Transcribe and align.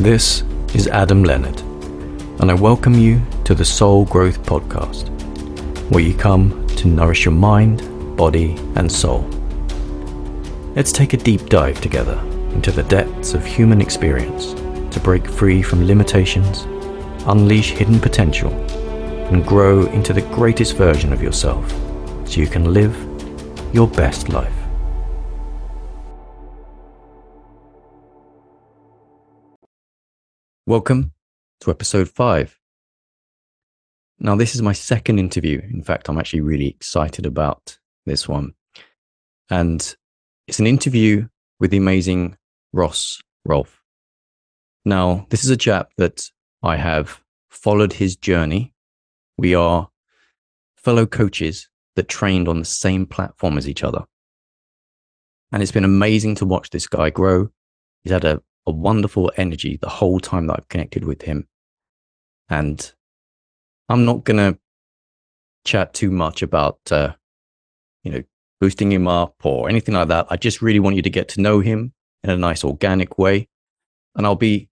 This 0.00 0.44
is 0.72 0.88
Adam 0.88 1.24
Leonard, 1.24 1.60
and 2.40 2.50
I 2.50 2.54
welcome 2.54 2.94
you 2.94 3.20
to 3.44 3.54
the 3.54 3.66
Soul 3.66 4.06
Growth 4.06 4.42
Podcast, 4.44 5.10
where 5.90 6.02
you 6.02 6.14
come 6.14 6.66
to 6.68 6.88
nourish 6.88 7.26
your 7.26 7.34
mind, 7.34 8.16
body, 8.16 8.56
and 8.76 8.90
soul. 8.90 9.28
Let's 10.74 10.90
take 10.90 11.12
a 11.12 11.18
deep 11.18 11.50
dive 11.50 11.82
together 11.82 12.18
into 12.54 12.72
the 12.72 12.84
depths 12.84 13.34
of 13.34 13.44
human 13.44 13.82
experience 13.82 14.54
to 14.94 15.00
break 15.00 15.26
free 15.26 15.60
from 15.60 15.86
limitations, 15.86 16.62
unleash 17.26 17.72
hidden 17.72 18.00
potential, 18.00 18.50
and 19.28 19.46
grow 19.46 19.84
into 19.88 20.14
the 20.14 20.22
greatest 20.22 20.76
version 20.76 21.12
of 21.12 21.22
yourself 21.22 21.70
so 22.26 22.40
you 22.40 22.46
can 22.46 22.72
live 22.72 22.96
your 23.74 23.86
best 23.86 24.30
life. 24.30 24.59
Welcome 30.70 31.14
to 31.62 31.72
episode 31.72 32.08
five. 32.08 32.56
Now, 34.20 34.36
this 34.36 34.54
is 34.54 34.62
my 34.62 34.72
second 34.72 35.18
interview. 35.18 35.60
In 35.68 35.82
fact, 35.82 36.08
I'm 36.08 36.16
actually 36.16 36.42
really 36.42 36.68
excited 36.68 37.26
about 37.26 37.76
this 38.06 38.28
one. 38.28 38.52
And 39.50 39.96
it's 40.46 40.60
an 40.60 40.68
interview 40.68 41.26
with 41.58 41.72
the 41.72 41.76
amazing 41.76 42.36
Ross 42.72 43.20
Rolph. 43.44 43.82
Now, 44.84 45.26
this 45.30 45.42
is 45.42 45.50
a 45.50 45.56
chap 45.56 45.90
that 45.96 46.30
I 46.62 46.76
have 46.76 47.20
followed 47.48 47.94
his 47.94 48.14
journey. 48.14 48.72
We 49.36 49.56
are 49.56 49.88
fellow 50.76 51.04
coaches 51.04 51.68
that 51.96 52.06
trained 52.06 52.46
on 52.46 52.60
the 52.60 52.64
same 52.64 53.06
platform 53.06 53.58
as 53.58 53.68
each 53.68 53.82
other. 53.82 54.04
And 55.50 55.64
it's 55.64 55.72
been 55.72 55.82
amazing 55.82 56.36
to 56.36 56.46
watch 56.46 56.70
this 56.70 56.86
guy 56.86 57.10
grow. 57.10 57.48
He's 58.04 58.12
had 58.12 58.24
a 58.24 58.40
a 58.66 58.70
wonderful 58.70 59.32
energy 59.36 59.78
the 59.80 59.88
whole 59.88 60.20
time 60.20 60.46
that 60.46 60.56
I've 60.58 60.68
connected 60.68 61.04
with 61.04 61.22
him. 61.22 61.48
And 62.48 62.92
I'm 63.88 64.04
not 64.04 64.24
going 64.24 64.36
to 64.36 64.58
chat 65.64 65.94
too 65.94 66.10
much 66.10 66.42
about, 66.42 66.78
uh, 66.90 67.14
you 68.02 68.12
know, 68.12 68.22
boosting 68.60 68.92
him 68.92 69.08
up 69.08 69.34
or 69.42 69.68
anything 69.68 69.94
like 69.94 70.08
that. 70.08 70.26
I 70.30 70.36
just 70.36 70.62
really 70.62 70.80
want 70.80 70.96
you 70.96 71.02
to 71.02 71.10
get 71.10 71.28
to 71.30 71.40
know 71.40 71.60
him 71.60 71.92
in 72.22 72.30
a 72.30 72.36
nice 72.36 72.64
organic 72.64 73.18
way. 73.18 73.48
And 74.14 74.26
I'll 74.26 74.36
be 74.36 74.68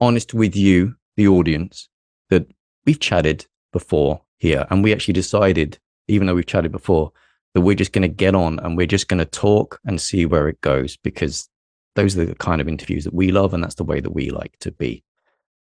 honest 0.00 0.34
with 0.34 0.56
you, 0.56 0.96
the 1.16 1.28
audience, 1.28 1.88
that 2.30 2.46
we've 2.84 2.98
chatted 2.98 3.46
before 3.72 4.22
here 4.38 4.66
and 4.70 4.82
we 4.82 4.92
actually 4.92 5.14
decided, 5.14 5.78
even 6.08 6.26
though 6.26 6.34
we've 6.34 6.46
chatted 6.46 6.72
before, 6.72 7.12
that 7.54 7.60
we're 7.60 7.76
just 7.76 7.92
going 7.92 8.02
to 8.02 8.08
get 8.08 8.34
on 8.34 8.58
and 8.60 8.76
we're 8.76 8.86
just 8.86 9.08
going 9.08 9.18
to 9.18 9.24
talk 9.24 9.80
and 9.84 10.00
see 10.00 10.26
where 10.26 10.48
it 10.48 10.60
goes 10.60 10.96
because 10.96 11.48
those 11.94 12.16
are 12.16 12.24
the 12.24 12.34
kind 12.36 12.60
of 12.60 12.68
interviews 12.68 13.04
that 13.04 13.14
we 13.14 13.30
love, 13.30 13.54
and 13.54 13.62
that's 13.62 13.76
the 13.76 13.84
way 13.84 14.00
that 14.00 14.12
we 14.12 14.30
like 14.30 14.56
to 14.60 14.72
be. 14.72 15.02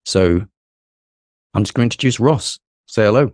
So 0.06 0.42
I'm 1.54 1.64
just 1.64 1.74
going 1.74 1.90
to 1.90 1.94
introduce 1.96 2.20
Ross. 2.20 2.60
Say 2.88 3.06
hello. 3.06 3.32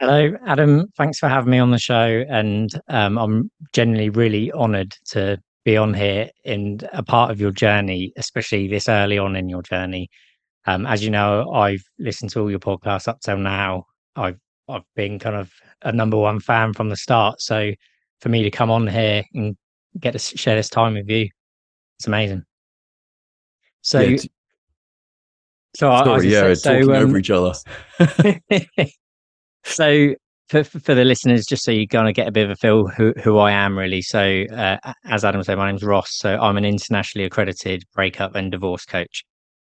Hello, 0.00 0.32
Adam. 0.46 0.86
Thanks 0.96 1.18
for 1.18 1.28
having 1.28 1.50
me 1.50 1.58
on 1.58 1.70
the 1.70 1.78
show. 1.78 2.24
And 2.28 2.70
um, 2.88 3.16
I'm 3.18 3.50
genuinely 3.72 4.10
really 4.10 4.50
honored 4.52 4.92
to 5.10 5.38
be 5.64 5.76
on 5.76 5.94
here 5.94 6.30
in 6.44 6.80
a 6.92 7.02
part 7.02 7.30
of 7.30 7.40
your 7.40 7.50
journey, 7.50 8.12
especially 8.16 8.68
this 8.68 8.88
early 8.88 9.18
on 9.18 9.36
in 9.36 9.48
your 9.48 9.62
journey. 9.62 10.08
Um, 10.66 10.86
as 10.86 11.04
you 11.04 11.10
know, 11.10 11.50
I've 11.52 11.84
listened 11.98 12.30
to 12.32 12.40
all 12.40 12.50
your 12.50 12.58
podcasts 12.58 13.08
up 13.08 13.20
till 13.20 13.38
now. 13.38 13.84
I've 14.16 14.38
I've 14.68 14.82
been 14.96 15.18
kind 15.18 15.36
of 15.36 15.52
a 15.82 15.92
number 15.92 16.16
one 16.16 16.40
fan 16.40 16.72
from 16.72 16.88
the 16.88 16.96
start. 16.96 17.40
So 17.40 17.72
for 18.20 18.30
me 18.30 18.42
to 18.42 18.50
come 18.50 18.70
on 18.70 18.86
here 18.86 19.24
and 19.34 19.56
get 19.98 20.12
to 20.12 20.18
share 20.18 20.56
this 20.56 20.68
time 20.68 20.94
with 20.94 21.08
you. 21.08 21.28
It's 21.98 22.06
amazing. 22.06 22.42
So, 23.82 24.00
yeah, 24.00 24.16
t- 24.16 24.30
so 25.76 25.90
Sorry, 26.04 26.28
yeah, 26.28 26.54
so, 26.54 26.72
talking 26.72 26.96
um, 26.96 27.02
over 27.02 27.18
each 27.18 27.30
other. 27.30 27.52
so 29.64 30.14
for, 30.48 30.64
for 30.64 30.94
the 30.94 31.04
listeners, 31.04 31.46
just 31.46 31.64
so 31.64 31.70
you're 31.70 31.86
going 31.86 32.06
to 32.06 32.12
get 32.12 32.28
a 32.28 32.32
bit 32.32 32.44
of 32.44 32.50
a 32.50 32.56
feel 32.56 32.86
who, 32.86 33.12
who 33.22 33.38
I 33.38 33.52
am 33.52 33.76
really. 33.76 34.02
So 34.02 34.44
uh, 34.52 34.76
as 35.04 35.24
Adam 35.24 35.42
said, 35.42 35.58
my 35.58 35.70
name's 35.70 35.82
Ross. 35.82 36.10
So 36.12 36.36
I'm 36.38 36.56
an 36.56 36.64
internationally 36.64 37.26
accredited 37.26 37.84
breakup 37.94 38.34
and 38.34 38.52
divorce 38.52 38.84
coach. 38.84 39.24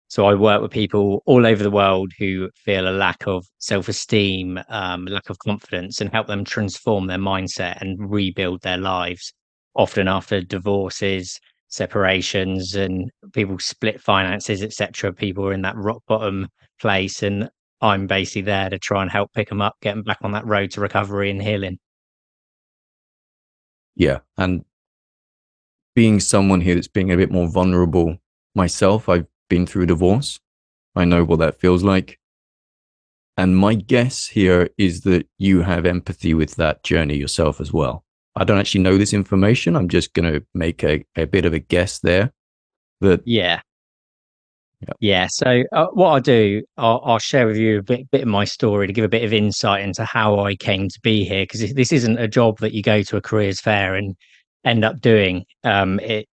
So 0.09 0.25
I 0.25 0.35
work 0.35 0.61
with 0.61 0.71
people 0.71 1.21
all 1.25 1.45
over 1.45 1.61
the 1.61 1.71
world 1.71 2.13
who 2.17 2.49
feel 2.55 2.87
a 2.87 2.91
lack 2.91 3.27
of 3.27 3.45
self-esteem, 3.57 4.57
um, 4.69 5.05
lack 5.05 5.29
of 5.29 5.37
confidence, 5.39 5.99
and 5.99 6.09
help 6.09 6.27
them 6.27 6.45
transform 6.45 7.07
their 7.07 7.17
mindset 7.17 7.81
and 7.81 8.09
rebuild 8.09 8.61
their 8.61 8.77
lives 8.77 9.33
often 9.77 10.07
after 10.07 10.41
divorces, 10.41 11.39
separations, 11.69 12.75
and 12.75 13.09
people 13.33 13.59
split 13.59 14.01
finances, 14.01 14.61
etc. 14.63 15.13
People 15.13 15.45
are 15.45 15.53
in 15.53 15.61
that 15.61 15.77
rock 15.77 16.01
bottom 16.07 16.47
place, 16.81 17.23
and 17.23 17.49
I'm 17.79 18.07
basically 18.07 18.41
there 18.41 18.69
to 18.69 18.79
try 18.79 19.01
and 19.01 19.11
help 19.11 19.31
pick 19.33 19.49
them 19.49 19.61
up, 19.61 19.75
get 19.81 19.93
them 19.93 20.03
back 20.03 20.17
on 20.21 20.31
that 20.31 20.45
road 20.45 20.71
to 20.71 20.81
recovery 20.81 21.29
and 21.29 21.41
healing. 21.41 21.77
Yeah, 23.95 24.19
and 24.37 24.65
being 25.95 26.19
someone 26.19 26.61
here 26.61 26.75
that's 26.75 26.87
being 26.87 27.11
a 27.11 27.17
bit 27.17 27.31
more 27.31 27.49
vulnerable 27.49 28.17
myself, 28.53 29.09
I've 29.09 29.27
been 29.49 29.65
through 29.65 29.83
a 29.83 29.87
divorce. 29.87 30.39
I 30.95 31.05
know 31.05 31.23
what 31.23 31.39
that 31.39 31.59
feels 31.59 31.83
like. 31.83 32.19
And 33.37 33.55
my 33.55 33.75
guess 33.75 34.27
here 34.27 34.69
is 34.77 35.01
that 35.01 35.27
you 35.37 35.61
have 35.61 35.85
empathy 35.85 36.33
with 36.33 36.55
that 36.55 36.83
journey 36.83 37.17
yourself 37.17 37.61
as 37.61 37.71
well. 37.71 38.03
I 38.37 38.43
don't 38.43 38.59
actually 38.59 38.81
know 38.81 38.97
this 38.97 39.13
information. 39.13 39.75
I'm 39.75 39.89
just 39.89 40.13
going 40.13 40.31
to 40.31 40.45
make 40.53 40.83
a, 40.83 41.03
a 41.15 41.25
bit 41.25 41.45
of 41.45 41.53
a 41.53 41.59
guess 41.59 41.99
there. 41.99 42.31
That 43.01 43.21
yeah, 43.25 43.61
yeah. 44.81 44.93
yeah. 44.99 45.27
So 45.29 45.63
uh, 45.71 45.87
what 45.93 46.09
I'll 46.09 46.21
do, 46.21 46.61
I'll, 46.77 47.01
I'll, 47.03 47.19
share 47.19 47.47
with 47.47 47.57
you 47.57 47.79
a 47.79 47.83
bit, 47.83 48.09
bit 48.11 48.21
of 48.21 48.27
my 48.27 48.45
story 48.45 48.85
to 48.85 48.93
give 48.93 49.05
a 49.05 49.09
bit 49.09 49.23
of 49.23 49.33
insight 49.33 49.83
into 49.83 50.05
how 50.05 50.39
I 50.39 50.55
came 50.55 50.87
to 50.87 50.99
be 51.01 51.25
here. 51.25 51.43
Because 51.43 51.73
this 51.73 51.91
isn't 51.91 52.19
a 52.19 52.27
job 52.27 52.59
that 52.59 52.73
you 52.73 52.83
go 52.83 53.01
to 53.01 53.17
a 53.17 53.21
careers 53.21 53.59
fair 53.59 53.95
and 53.95 54.15
end 54.65 54.85
up 54.85 55.01
doing. 55.01 55.45
Um, 55.63 55.99
it 55.99 56.27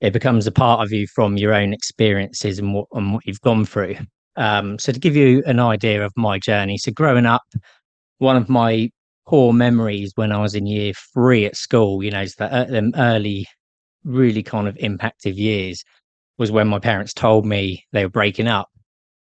it 0.00 0.12
becomes 0.12 0.46
a 0.46 0.52
part 0.52 0.80
of 0.80 0.92
you 0.92 1.06
from 1.06 1.36
your 1.36 1.52
own 1.54 1.72
experiences 1.72 2.58
and 2.58 2.74
what 2.74 2.86
and 2.92 3.14
what 3.14 3.26
you've 3.26 3.40
gone 3.42 3.66
through. 3.66 3.96
Um, 4.36 4.78
so 4.78 4.92
to 4.92 4.98
give 4.98 5.14
you 5.14 5.42
an 5.46 5.60
idea 5.60 6.04
of 6.04 6.12
my 6.16 6.38
journey, 6.38 6.78
so 6.78 6.90
growing 6.90 7.26
up, 7.26 7.42
one 8.18 8.36
of 8.36 8.48
my 8.48 8.90
core 9.26 9.54
memories 9.54 10.12
when 10.16 10.32
I 10.32 10.40
was 10.40 10.54
in 10.54 10.66
year 10.66 10.92
three 11.12 11.46
at 11.46 11.56
school, 11.56 12.02
you 12.02 12.10
know, 12.10 12.20
it's 12.20 12.36
the, 12.36 12.52
uh, 12.52 12.64
them 12.64 12.92
early, 12.96 13.46
really 14.04 14.42
kind 14.42 14.68
of 14.68 14.76
impactive 14.76 15.36
years 15.36 15.82
was 16.38 16.50
when 16.50 16.68
my 16.68 16.78
parents 16.78 17.14
told 17.14 17.46
me 17.46 17.84
they 17.92 18.04
were 18.04 18.10
breaking 18.10 18.48
up. 18.48 18.68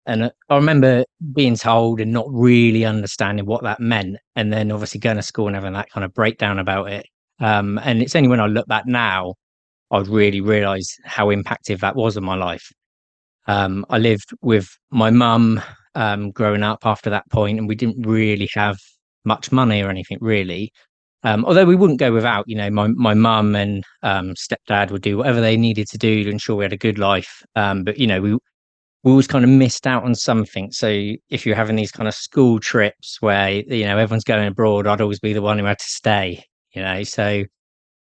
And 0.06 0.24
uh, 0.24 0.30
I 0.50 0.56
remember 0.56 1.06
being 1.34 1.56
told 1.56 2.00
and 2.02 2.12
not 2.12 2.26
really 2.30 2.86
understanding 2.86 3.46
what 3.46 3.64
that 3.64 3.80
meant. 3.80 4.18
And 4.36 4.52
then 4.52 4.72
obviously 4.72 5.00
going 5.00 5.18
to 5.18 5.22
school 5.24 5.48
and 5.48 5.56
having 5.56 5.74
that 5.74 5.90
kind 5.90 6.04
of 6.04 6.14
breakdown 6.14 6.60
about 6.60 6.92
it. 6.92 7.06
Um, 7.40 7.80
and 7.84 8.02
it's 8.02 8.16
only 8.16 8.30
when 8.30 8.40
I 8.40 8.48
look 8.48 8.68
back 8.68 8.86
now, 8.88 9.36
I'd 9.92 10.08
really 10.08 10.42
realize 10.42 10.96
how 11.06 11.28
impactful 11.28 11.80
that 11.80 11.96
was 11.96 12.18
in 12.18 12.24
my 12.24 12.36
life. 12.36 12.72
Um, 13.48 13.86
I 13.90 14.00
lived 14.00 14.32
with 14.42 14.68
my 14.92 15.10
mum 15.10 15.62
um, 15.96 16.32
growing 16.32 16.64
up 16.64 16.80
after 16.86 17.10
that 17.10 17.30
point, 17.30 17.58
and 17.58 17.68
we 17.68 17.76
didn't 17.76 18.06
really 18.06 18.50
have 18.54 18.78
much 19.28 19.52
money 19.52 19.84
or 19.84 19.90
anything 19.90 20.18
really. 20.22 20.72
Um, 21.24 21.46
although 21.46 21.66
we 21.66 21.76
wouldn't 21.76 22.00
go 22.00 22.12
without, 22.14 22.46
you 22.48 22.56
know, 22.56 22.70
my 22.70 22.88
my 22.88 23.14
mum 23.14 23.56
and 23.56 23.84
um, 24.04 24.34
stepdad 24.36 24.92
would 24.92 25.02
do 25.02 25.18
whatever 25.18 25.42
they 25.42 25.58
needed 25.58 25.88
to 25.90 25.98
do 25.98 26.24
to 26.24 26.30
ensure 26.30 26.56
we 26.56 26.64
had 26.64 26.74
a 26.74 26.78
good 26.78 26.98
life. 27.00 27.44
Um, 27.56 27.84
but 27.84 27.98
you 27.98 28.08
know, 28.08 28.22
we 28.22 28.34
we 29.04 29.12
always 29.12 29.28
kind 29.28 29.44
of 29.44 29.50
missed 29.52 29.88
out 29.88 30.04
on 30.04 30.16
something. 30.16 30.72
So 30.72 30.88
if 31.30 31.46
you're 31.46 31.56
having 31.56 31.76
these 31.76 31.92
kind 31.92 32.08
of 32.08 32.14
school 32.14 32.60
trips 32.60 33.18
where 33.22 33.50
you 33.50 33.86
know 33.86 33.98
everyone's 33.98 34.24
going 34.24 34.48
abroad, 34.48 34.88
I'd 34.88 35.02
always 35.02 35.20
be 35.20 35.34
the 35.34 35.42
one 35.42 35.60
who 35.60 35.66
had 35.66 35.80
to 35.80 35.86
stay. 35.86 36.44
You 36.74 36.84
know, 36.84 37.04
so 37.04 37.44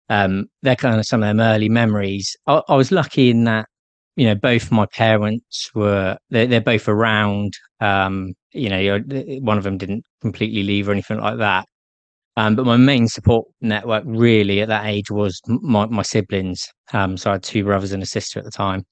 um, 0.10 0.46
they're 0.62 0.76
kind 0.76 1.00
of 1.00 1.06
some 1.06 1.22
of 1.24 1.28
them 1.28 1.40
early 1.40 1.70
memories. 1.70 2.36
I, 2.48 2.62
I 2.70 2.76
was 2.76 2.92
lucky 2.92 3.30
in 3.30 3.44
that 3.46 3.68
you 4.16 4.26
know 4.26 4.36
both 4.36 4.72
my 4.72 4.86
parents 4.86 5.72
were 5.74 6.18
they're, 6.30 6.48
they're 6.48 6.62
both 6.62 6.88
around 6.88 7.54
um, 7.80 8.34
you 8.54 8.70
know, 8.70 9.00
one 9.42 9.58
of 9.58 9.64
them 9.64 9.78
didn't 9.78 10.06
completely 10.22 10.64
leave 10.64 10.90
or 10.90 10.92
anything 10.92 11.20
like 11.20 11.38
that. 11.38 11.66
Um, 12.38 12.56
but 12.56 12.66
my 12.66 12.78
main 12.78 13.08
support 13.08 13.48
network 13.60 14.04
really 14.06 14.62
at 14.62 14.70
that 14.70 14.86
age 14.86 15.12
was 15.12 15.42
my, 15.48 15.86
my 15.88 16.02
siblings. 16.02 16.66
Um, 16.94 17.18
so 17.18 17.30
I 17.30 17.34
had 17.34 17.44
two 17.44 17.64
brothers 17.64 17.92
and 17.92 18.04
a 18.04 18.06
sister 18.06 18.40
at 18.40 18.46
the 18.46 18.52
time. 18.52 18.86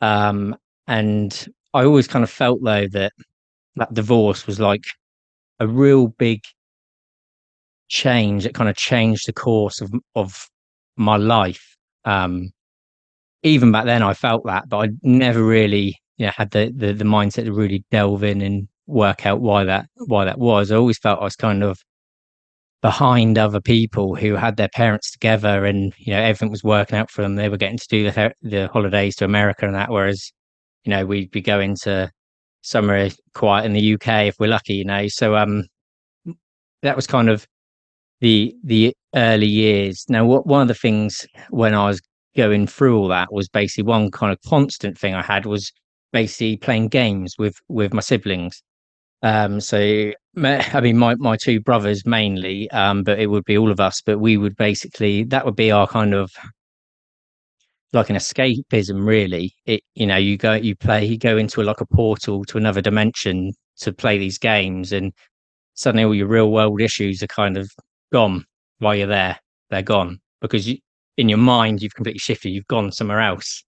Um, 0.00 0.56
and 0.86 1.46
I 1.72 1.84
always 1.84 2.08
kind 2.08 2.22
of 2.22 2.30
felt 2.30 2.60
though 2.62 2.86
that 2.88 3.12
that 3.76 3.94
divorce 3.94 4.46
was 4.46 4.60
like 4.60 4.84
a 5.60 5.66
real 5.66 6.08
big 6.08 6.40
change 7.88 8.44
that 8.44 8.54
kind 8.54 8.68
of 8.68 8.76
changed 8.76 9.26
the 9.26 9.32
course 9.32 9.80
of 9.80 9.92
of 10.14 10.46
my 10.96 11.16
life. 11.16 11.76
Um, 12.04 12.50
even 13.44 13.70
back 13.70 13.84
then, 13.84 14.02
I 14.02 14.14
felt 14.14 14.44
that, 14.46 14.68
but 14.68 14.78
I 14.78 14.88
never 15.02 15.44
really 15.44 15.96
yeah 16.16 16.32
had 16.36 16.50
the, 16.50 16.72
the 16.74 16.92
the 16.92 17.04
mindset 17.04 17.44
to 17.44 17.52
really 17.52 17.84
delve 17.90 18.22
in 18.24 18.40
and 18.40 18.68
work 18.86 19.26
out 19.26 19.40
why 19.40 19.64
that 19.64 19.86
why 20.06 20.24
that 20.24 20.38
was. 20.38 20.72
I 20.72 20.76
always 20.76 20.98
felt 20.98 21.20
I 21.20 21.24
was 21.24 21.36
kind 21.36 21.62
of 21.62 21.78
behind 22.82 23.38
other 23.38 23.60
people 23.60 24.14
who 24.14 24.34
had 24.34 24.56
their 24.56 24.68
parents 24.68 25.10
together 25.10 25.64
and 25.64 25.92
you 25.98 26.12
know 26.12 26.20
everything 26.20 26.50
was 26.50 26.64
working 26.64 26.98
out 26.98 27.10
for 27.10 27.22
them. 27.22 27.36
They 27.36 27.48
were 27.48 27.56
getting 27.56 27.78
to 27.78 27.88
do 27.88 28.10
the, 28.10 28.32
the 28.42 28.68
holidays 28.68 29.16
to 29.16 29.24
america 29.24 29.66
and 29.66 29.74
that 29.74 29.90
whereas 29.90 30.32
you 30.84 30.90
know 30.90 31.06
we'd 31.06 31.30
be 31.30 31.40
going 31.42 31.76
to 31.82 32.10
somewhere 32.62 33.10
quiet 33.34 33.66
in 33.66 33.72
the 33.74 33.94
uk 33.94 34.08
if 34.08 34.36
we're 34.38 34.48
lucky 34.48 34.74
you 34.74 34.84
know. 34.84 35.06
So 35.08 35.36
um 35.36 35.64
that 36.82 36.96
was 36.96 37.06
kind 37.06 37.28
of 37.30 37.46
the 38.20 38.54
the 38.64 38.94
early 39.14 39.46
years. 39.46 40.04
Now 40.08 40.24
what 40.26 40.46
one 40.46 40.62
of 40.62 40.68
the 40.68 40.74
things 40.74 41.26
when 41.50 41.74
i 41.74 41.86
was 41.86 42.00
going 42.36 42.66
through 42.66 42.98
all 42.98 43.08
that 43.08 43.32
was 43.32 43.48
basically 43.48 43.84
one 43.84 44.10
kind 44.10 44.32
of 44.32 44.38
constant 44.42 44.98
thing 44.98 45.14
i 45.14 45.22
had 45.22 45.46
was 45.46 45.72
basically 46.12 46.56
playing 46.56 46.88
games 46.88 47.34
with 47.38 47.56
with 47.68 47.92
my 47.92 48.00
siblings 48.00 48.62
um, 49.24 49.58
so, 49.58 50.12
I 50.36 50.80
mean, 50.82 50.98
my, 50.98 51.14
my 51.14 51.38
two 51.38 51.58
brothers 51.58 52.04
mainly, 52.04 52.70
um, 52.72 53.02
but 53.04 53.18
it 53.18 53.28
would 53.28 53.46
be 53.46 53.56
all 53.56 53.70
of 53.70 53.80
us. 53.80 54.02
But 54.04 54.18
we 54.18 54.36
would 54.36 54.54
basically, 54.54 55.24
that 55.24 55.46
would 55.46 55.56
be 55.56 55.70
our 55.70 55.86
kind 55.86 56.12
of 56.12 56.30
like 57.94 58.10
an 58.10 58.16
escapism, 58.16 59.06
really. 59.06 59.54
It, 59.64 59.80
you 59.94 60.06
know, 60.06 60.18
you 60.18 60.36
go, 60.36 60.52
you 60.52 60.76
play, 60.76 61.06
you 61.06 61.16
go 61.16 61.38
into 61.38 61.62
a, 61.62 61.64
like 61.64 61.80
a 61.80 61.86
portal 61.86 62.44
to 62.44 62.58
another 62.58 62.82
dimension 62.82 63.54
to 63.78 63.94
play 63.94 64.18
these 64.18 64.36
games, 64.36 64.92
and 64.92 65.10
suddenly 65.72 66.04
all 66.04 66.14
your 66.14 66.28
real 66.28 66.52
world 66.52 66.82
issues 66.82 67.22
are 67.22 67.28
kind 67.28 67.56
of 67.56 67.70
gone 68.12 68.44
while 68.78 68.94
you're 68.94 69.06
there. 69.06 69.38
They're 69.70 69.80
gone 69.80 70.20
because 70.42 70.68
you, 70.68 70.76
in 71.16 71.28
your 71.28 71.38
mind, 71.38 71.82
you've 71.82 71.94
completely 71.94 72.18
shifted, 72.18 72.50
you've 72.50 72.66
gone 72.66 72.92
somewhere 72.92 73.20
else. 73.20 73.64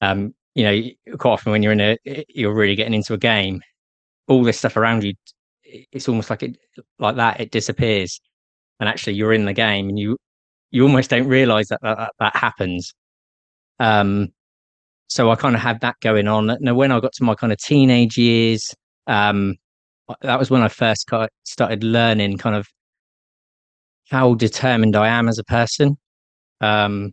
Um, 0.00 0.34
you 0.54 0.64
know, 0.64 1.16
quite 1.18 1.32
often 1.32 1.52
when 1.52 1.62
you're 1.62 1.72
in 1.72 1.80
a, 1.80 1.98
you're 2.28 2.54
really 2.54 2.74
getting 2.74 2.94
into 2.94 3.14
a 3.14 3.18
game, 3.18 3.62
all 4.28 4.42
this 4.42 4.58
stuff 4.58 4.76
around 4.76 5.04
you 5.04 5.14
it's 5.64 6.08
almost 6.08 6.30
like 6.30 6.42
it 6.42 6.56
like 6.98 7.16
that 7.16 7.40
it 7.40 7.50
disappears. 7.50 8.20
And 8.80 8.88
actually 8.88 9.14
you're 9.14 9.32
in 9.32 9.44
the 9.44 9.52
game 9.52 9.88
and 9.88 9.98
you 9.98 10.16
you 10.70 10.82
almost 10.82 11.10
don't 11.10 11.28
realize 11.28 11.68
that 11.68 11.80
that, 11.82 12.12
that 12.18 12.36
happens. 12.36 12.92
Um 13.78 14.28
so 15.08 15.30
i 15.30 15.36
kind 15.36 15.54
of 15.54 15.60
had 15.60 15.80
that 15.80 15.96
going 16.00 16.28
on. 16.28 16.56
Now 16.60 16.74
when 16.74 16.92
i 16.92 17.00
got 17.00 17.12
to 17.14 17.24
my 17.24 17.34
kind 17.34 17.52
of 17.52 17.58
teenage 17.58 18.16
years 18.16 18.74
um 19.06 19.56
that 20.20 20.38
was 20.38 20.50
when 20.50 20.62
i 20.62 20.68
first 20.68 21.08
started 21.44 21.84
learning 21.84 22.38
kind 22.38 22.54
of 22.54 22.66
how 24.10 24.34
determined 24.34 24.94
i 24.94 25.08
am 25.08 25.28
as 25.28 25.38
a 25.38 25.44
person 25.44 25.96
um 26.62 27.12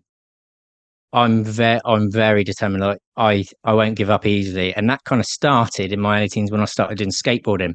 I'm 1.11 1.43
very 1.43 1.81
I'm 1.85 2.11
very 2.11 2.43
determined. 2.43 2.83
Like 2.83 2.99
I 3.17 3.45
I 3.63 3.73
won't 3.73 3.95
give 3.95 4.09
up 4.09 4.25
easily, 4.25 4.73
and 4.75 4.89
that 4.89 5.03
kind 5.03 5.19
of 5.19 5.25
started 5.25 5.91
in 5.91 5.99
my 5.99 6.19
early 6.19 6.29
teens 6.29 6.51
when 6.51 6.61
I 6.61 6.65
started 6.65 6.97
doing 6.99 7.11
skateboarding. 7.11 7.73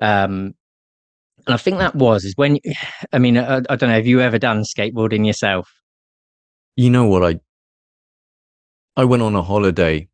Um, 0.00 0.54
and 1.46 1.54
I 1.54 1.56
think 1.58 1.78
that 1.78 1.94
was 1.94 2.24
is 2.24 2.34
when 2.36 2.58
I 3.12 3.18
mean 3.18 3.36
I, 3.36 3.56
I 3.56 3.76
don't 3.76 3.90
know. 3.90 3.94
Have 3.94 4.06
you 4.06 4.20
ever 4.20 4.38
done 4.38 4.62
skateboarding 4.62 5.26
yourself? 5.26 5.68
You 6.76 6.88
know 6.88 7.06
what 7.06 7.24
I 7.24 7.40
I 8.96 9.04
went 9.04 9.22
on 9.22 9.36
a 9.36 9.42
holiday, 9.42 10.08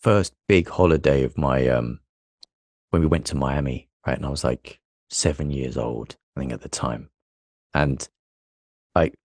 first 0.00 0.34
big 0.46 0.68
holiday 0.68 1.24
of 1.24 1.36
my 1.36 1.66
um 1.66 1.98
when 2.90 3.02
we 3.02 3.08
went 3.08 3.26
to 3.26 3.36
Miami, 3.36 3.88
right? 4.06 4.16
And 4.16 4.26
I 4.26 4.30
was 4.30 4.44
like 4.44 4.80
seven 5.10 5.50
years 5.50 5.76
old, 5.76 6.16
I 6.36 6.40
think 6.40 6.52
at 6.52 6.60
the 6.60 6.68
time, 6.68 7.10
and 7.74 8.08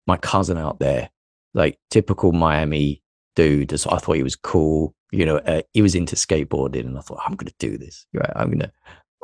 my 0.08 0.18
cousin 0.18 0.58
out 0.58 0.80
there 0.80 1.10
like 1.54 1.80
typical 1.90 2.32
Miami 2.32 3.02
dude. 3.36 3.78
So 3.80 3.92
I 3.92 3.98
thought 3.98 4.16
he 4.16 4.24
was 4.24 4.36
cool. 4.36 4.94
You 5.12 5.26
know, 5.26 5.38
uh, 5.38 5.62
he 5.74 5.82
was 5.82 5.96
into 5.96 6.16
skateboarding, 6.16 6.86
and 6.86 6.98
I 6.98 7.02
thought 7.02 7.22
I'm 7.26 7.36
going 7.36 7.48
to 7.48 7.56
do 7.60 7.78
this. 7.78 8.06
Right, 8.14 8.32
I'm 8.36 8.48
going 8.48 8.60
to. 8.60 8.72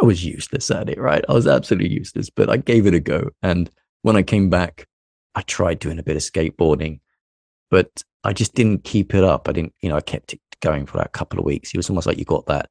I 0.02 0.06
was 0.06 0.26
useless 0.26 0.72
at 0.72 0.90
it. 0.90 0.98
Right, 0.98 1.24
I 1.28 1.34
was 1.34 1.48
absolutely 1.48 1.90
useless, 1.90 2.30
but 2.30 2.50
I 2.50 2.58
gave 2.58 2.88
it 2.88 2.94
a 2.94 3.00
go. 3.00 3.30
And 3.42 3.70
when 4.02 4.16
I 4.16 4.24
came 4.24 4.50
back, 4.50 4.88
I 5.36 5.42
tried 5.42 5.80
doing 5.80 6.00
a 6.00 6.04
bit 6.04 6.16
of 6.16 6.22
skateboarding, 6.22 7.00
but 7.70 8.04
I 8.24 8.34
just 8.34 8.54
didn't 8.54 8.84
keep 8.84 9.14
it 9.14 9.24
up. 9.24 9.50
I 9.50 9.52
didn't, 9.52 9.74
you 9.82 9.90
know, 9.90 9.98
I 9.98 10.02
kept 10.02 10.34
it 10.34 10.42
going 10.62 10.86
for 10.86 10.98
that 10.98 11.12
couple 11.12 11.40
of 11.40 11.46
weeks. 11.46 11.74
It 11.74 11.78
was 11.78 11.90
almost 11.90 12.08
like 12.08 12.18
you 12.18 12.26
got 12.26 12.46
that 12.48 12.70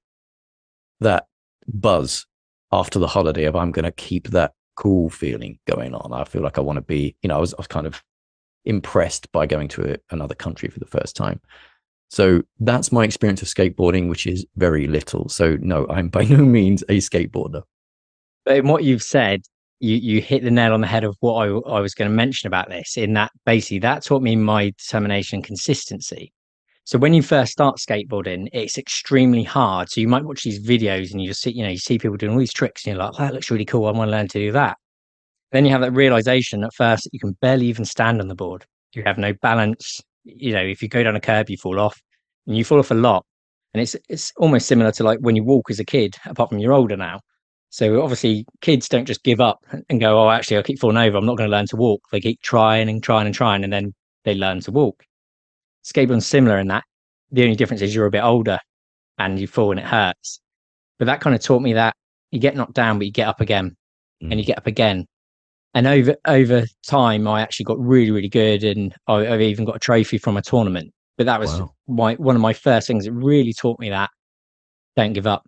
that 1.01 1.27
buzz 1.67 2.27
after 2.71 2.99
the 2.99 3.09
holiday 3.09 3.45
of 3.45 3.57
I'm 3.57 3.73
going 3.73 3.85
to 3.85 3.93
keep 3.93 4.29
that 4.29 4.55
cool 4.77 5.11
feeling 5.11 5.59
going 5.67 5.95
on. 5.95 6.13
I 6.13 6.25
feel 6.25 6.43
like 6.43 6.59
I 6.59 6.63
want 6.63 6.77
to 6.77 6.83
be, 6.83 7.17
you 7.23 7.29
know, 7.29 7.37
I 7.37 7.41
was, 7.41 7.55
I 7.55 7.59
was 7.59 7.67
kind 7.67 7.87
of 7.87 8.03
impressed 8.65 9.31
by 9.33 9.47
going 9.47 9.69
to 9.69 9.95
a, 9.95 9.97
another 10.11 10.35
country 10.35 10.69
for 10.69 10.79
the 10.79 10.87
first 10.87 11.17
time. 11.17 11.41
So 12.11 12.43
that's 12.61 12.93
my 12.93 13.05
experience 13.05 13.41
of 13.41 13.49
skateboarding, 13.49 14.09
which 14.09 14.27
is 14.27 14.45
very 14.57 14.87
little. 14.87 15.29
So 15.29 15.57
no, 15.61 15.87
I'm 15.89 16.09
by 16.09 16.25
no 16.25 16.39
means 16.39 16.83
a 16.89 16.99
skateboarder. 16.99 17.63
But 18.45 18.59
in 18.59 18.69
what 18.69 18.85
you've 18.85 19.03
said, 19.03 19.43
you 19.81 19.97
you 19.97 20.21
hit 20.21 20.45
the 20.45 20.51
nail 20.51 20.75
on 20.75 20.81
the 20.81 20.87
head 20.87 21.05
of 21.05 21.17
what 21.21 21.35
I, 21.35 21.47
I 21.47 21.81
was 21.81 21.95
going 21.95 22.11
to 22.11 22.15
mention 22.15 22.47
about 22.47 22.69
this. 22.69 22.97
In 22.97 23.15
that, 23.15 23.33
basically, 23.47 23.81
that 23.81 24.05
taught 24.05 24.23
me 24.23 24.37
my 24.37 24.67
determination, 24.71 25.43
consistency. 25.43 26.33
So 26.85 26.99
when 26.99 27.15
you 27.15 27.23
first 27.23 27.53
start 27.53 27.79
skateboarding, 27.79 28.49
it's 28.53 28.77
extremely 28.79 29.45
hard. 29.45 29.89
So 29.91 30.01
you 30.01 30.09
might 30.09 30.25
watch 30.25 30.43
these 30.43 30.65
videos 30.67 31.13
and 31.13 31.21
you 31.23 31.29
just 31.29 31.43
see, 31.43 31.53
you 31.53 31.63
know, 31.63 31.69
you 31.71 31.79
see 31.79 31.99
people 31.99 32.17
doing 32.17 32.33
all 32.33 32.39
these 32.39 32.53
tricks, 32.53 32.85
and 32.85 32.95
you're 32.95 33.03
like, 33.05 33.15
oh, 33.15 33.23
"That 33.25 33.35
looks 33.35 33.51
really 33.51 33.65
cool. 33.65 33.87
I 33.87 33.93
want 33.93 34.09
to 34.09 34.13
learn 34.17 34.29
to 34.29 34.39
do 34.39 34.53
that." 34.53 34.77
Then 35.53 35.65
you 35.65 35.71
have 35.73 35.83
that 35.83 35.93
realization 35.93 36.65
at 36.65 36.75
first 36.75 37.05
that 37.05 37.15
you 37.15 37.21
can 37.21 37.33
barely 37.41 37.67
even 37.67 37.85
stand 37.85 38.21
on 38.21 38.29
the 38.29 38.35
board. 38.35 38.65
You 38.95 39.03
have 39.05 39.19
no 39.19 39.33
balance. 39.43 40.01
You 40.25 40.53
know, 40.53 40.63
if 40.63 40.83
you 40.83 40.89
go 40.89 41.03
down 41.03 41.17
a 41.17 41.21
curb, 41.21 41.51
you 41.51 41.57
fall 41.59 41.81
off, 41.81 42.01
and 42.47 42.57
you 42.57 42.65
fall 42.65 42.79
off 42.81 42.91
a 42.91 42.95
lot. 42.95 43.25
And 43.75 43.83
it's 43.83 43.97
it's 44.09 44.33
almost 44.39 44.67
similar 44.67 44.93
to 44.93 45.05
like 45.05 45.19
when 45.21 45.37
you 45.37 45.45
walk 45.45 45.71
as 45.71 45.81
a 45.81 45.85
kid, 45.85 46.17
apart 46.27 46.51
from 46.51 46.59
you're 46.59 46.73
older 46.73 46.97
now. 46.97 47.21
So 47.71 48.03
obviously, 48.03 48.45
kids 48.61 48.89
don't 48.89 49.07
just 49.07 49.23
give 49.25 49.41
up 49.41 49.59
and 49.91 50.01
go, 50.01 50.19
"Oh, 50.21 50.31
actually, 50.31 50.59
I 50.59 50.63
keep 50.63 50.81
falling 50.81 50.99
over. 50.99 51.17
I'm 51.17 51.27
not 51.27 51.39
going 51.39 51.51
to 51.51 51.57
learn 51.57 51.67
to 51.69 51.77
walk." 51.77 52.03
They 52.13 52.21
keep 52.21 52.43
trying 52.43 52.89
and 52.89 53.03
trying 53.03 53.27
and 53.27 53.35
trying, 53.35 53.65
and 53.65 53.73
then 53.73 53.95
they 54.25 54.35
learn 54.35 54.61
to 54.63 54.73
walk. 54.73 55.05
Skateboarding's 55.85 56.27
similar 56.27 56.59
in 56.59 56.69
that. 56.69 56.85
The 57.31 57.43
only 57.43 57.57
difference 57.57 57.83
is 57.83 57.95
you're 57.95 58.07
a 58.07 58.11
bit 58.11 58.23
older, 58.23 58.59
and 59.19 59.39
you 59.39 59.47
fall 59.47 59.71
and 59.71 59.81
it 59.81 59.87
hurts. 59.87 60.41
But 60.99 61.07
that 61.07 61.21
kind 61.21 61.35
of 61.35 61.43
taught 61.43 61.63
me 61.63 61.73
that 61.73 61.95
you 62.31 62.39
get 62.39 62.57
knocked 62.57 62.75
down, 62.75 62.99
but 62.99 63.07
you 63.07 63.13
get 63.13 63.29
up 63.29 63.41
again, 63.41 63.77
mm. 64.23 64.31
and 64.31 64.39
you 64.39 64.47
get 64.47 64.59
up 64.59 64.67
again, 64.67 65.07
and 65.75 65.87
over 65.87 66.17
over 66.27 66.65
time 66.87 67.27
i 67.27 67.41
actually 67.41 67.65
got 67.65 67.79
really 67.79 68.11
really 68.11 68.29
good 68.29 68.65
and 68.65 68.95
I, 69.07 69.25
have 69.25 69.41
even 69.41 69.65
got 69.65 69.77
a 69.77 69.81
trophy 69.81 70.19
from 70.19 70.37
a 70.37 70.43
tournament 70.43 70.93
but 71.17 71.27
that 71.27 71.41
was 71.41 71.61
wow. 71.61 71.73
my 71.89 72.15
one 72.15 72.37
of 72.37 72.43
my 72.43 72.53
first 72.53 72.87
things 72.87 73.05
that 73.05 73.13
really 73.13 73.53
taught 73.53 73.81
me 73.81 73.91
that 73.91 74.11
don't 74.97 75.13
give 75.13 75.27
up 75.27 75.45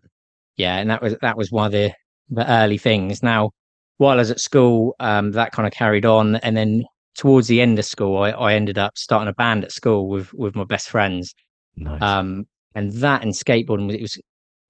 yeah 0.56 0.76
and 0.78 0.90
that 0.90 1.02
was 1.02 1.16
that 1.20 1.36
was 1.36 1.50
one 1.50 1.66
of 1.66 1.72
the 1.72 1.92
the 2.30 2.50
early 2.50 2.78
things 2.78 3.22
now 3.22 3.50
while 3.98 4.16
i 4.16 4.16
was 4.16 4.30
at 4.30 4.40
school 4.40 4.94
um, 5.00 5.32
that 5.32 5.52
kind 5.52 5.66
of 5.66 5.72
carried 5.72 6.06
on 6.06 6.36
and 6.36 6.56
then 6.56 6.84
towards 7.14 7.48
the 7.48 7.60
end 7.60 7.78
of 7.78 7.84
school 7.84 8.18
I, 8.18 8.30
I 8.30 8.54
ended 8.54 8.78
up 8.78 8.96
starting 8.96 9.28
a 9.28 9.34
band 9.34 9.64
at 9.64 9.72
school 9.72 10.08
with 10.08 10.32
with 10.34 10.54
my 10.54 10.64
best 10.64 10.88
friends 10.88 11.34
nice. 11.76 12.02
um, 12.02 12.46
and 12.74 12.92
that 12.94 13.22
and 13.22 13.32
skateboarding 13.32 13.92
it 13.94 14.02
was 14.02 14.18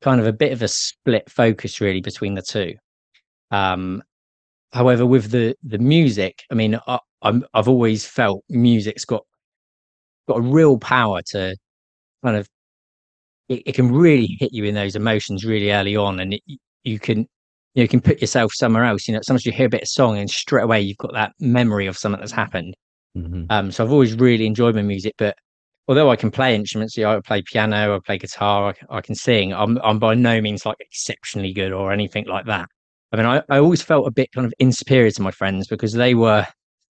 kind 0.02 0.21
of 0.21 0.26
a 0.26 0.33
bit 0.33 0.52
of 0.52 0.62
a 0.62 0.69
split 0.69 1.30
focus 1.30 1.80
really 1.80 2.00
between 2.00 2.35
the 2.35 2.42
two 2.42 2.75
um, 3.50 4.02
However, 4.75 5.07
with 5.07 5.30
the 5.30 5.54
the 5.62 5.78
music, 5.78 6.42
I 6.50 6.54
mean, 6.54 6.78
I, 6.88 6.99
I'm 7.23 7.45
I've 7.54 7.69
always 7.69 8.04
felt 8.04 8.45
music's 8.49 9.04
got 9.04 9.23
got 10.26 10.38
a 10.38 10.42
real 10.42 10.78
power 10.78 11.23
to 11.30 11.57
kind 12.25 12.37
of 12.37 12.49
it, 13.49 13.62
it 13.66 13.75
can 13.76 13.92
really 13.92 14.37
hit 14.40 14.52
you 14.52 14.64
in 14.64 14.75
those 14.75 14.97
emotions 14.97 15.45
really 15.45 15.71
early 15.71 15.95
on, 15.95 16.19
and 16.19 16.35
it, 16.35 16.42
you 16.83 16.99
can 16.99 17.28
you, 17.75 17.81
know, 17.81 17.83
you 17.83 17.88
can 17.88 18.00
put 18.00 18.21
yourself 18.21 18.52
somewhere 18.54 18.85
else. 18.85 19.07
You 19.07 19.14
know, 19.14 19.21
sometimes 19.23 19.47
you 19.47 19.52
hear 19.52 19.66
a 19.66 19.71
bit 19.71 19.83
of 19.83 19.88
song 19.88 20.19
and 20.19 20.31
straight 20.31 20.62
away 20.62 20.81
you've 20.81 20.99
got 20.99 21.12
that 21.12 21.33
memory 21.40 21.87
of 21.87 21.99
something 21.99 22.21
that's 22.21 22.33
happened. 22.33 22.75
Mm-hmm. 23.16 23.45
Um, 23.50 23.71
so 23.71 23.85
I've 23.85 23.93
always 23.93 24.14
really 24.14 24.47
enjoyed 24.47 24.75
my 24.75 24.83
music, 24.83 25.14
but 25.19 25.37
although 25.88 26.11
I 26.11 26.16
can 26.16 26.31
play 26.31 26.54
instruments, 26.54 26.97
yeah, 26.97 27.11
I 27.11 27.21
play 27.21 27.43
piano, 27.43 27.97
I 27.97 27.99
play 28.04 28.19
guitar, 28.19 28.75
I, 28.90 28.97
I 28.97 29.00
can 29.00 29.14
sing. 29.14 29.52
I'm 29.52 29.78
I'm 29.83 29.99
by 29.99 30.14
no 30.14 30.40
means 30.40 30.66
like 30.66 30.76
exceptionally 30.81 31.52
good 31.52 31.73
or 31.73 31.93
anything 31.93 32.26
like 32.26 32.47
that. 32.47 32.69
I 33.12 33.16
mean, 33.16 33.26
I, 33.26 33.43
I 33.49 33.59
always 33.59 33.83
felt 33.83 34.09
a 34.09 34.11
bit 34.11 34.33
kind 34.33 34.47
of 34.47 34.54
insuperior 34.59 35.11
to 35.12 35.23
my 35.23 35.31
friends 35.31 35.69
because 35.69 35.93
they 35.93 36.14
were 36.14 36.47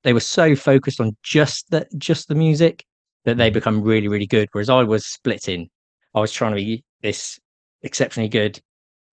they 0.02 0.12
were 0.12 0.20
so 0.20 0.56
focused 0.56 1.00
on 1.00 1.16
just 1.22 1.70
the 1.70 1.86
just 1.98 2.28
the 2.28 2.34
music 2.34 2.84
that 3.24 3.36
they 3.36 3.50
mm. 3.50 3.54
become 3.54 3.82
really 3.82 4.08
really 4.08 4.26
good. 4.26 4.48
Whereas 4.52 4.70
I 4.70 4.82
was 4.82 5.06
splitting. 5.06 5.68
I 6.14 6.20
was 6.20 6.32
trying 6.32 6.52
to 6.52 6.56
be 6.56 6.82
this 7.02 7.38
exceptionally 7.82 8.28
good 8.28 8.60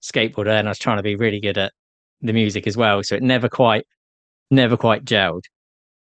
skateboarder, 0.06 0.58
and 0.58 0.68
I 0.68 0.72
was 0.72 0.80
trying 0.80 0.98
to 0.98 1.04
be 1.04 1.16
really 1.16 1.40
good 1.40 1.58
at 1.58 1.74
the 2.22 2.34
music 2.34 2.68
as 2.68 2.78
well. 2.78 3.04
So 3.04 3.16
it 3.16 3.24
never 3.24 3.50
quite 3.50 3.86
never 4.52 4.78
quite 4.78 5.06
gelled. 5.06 5.44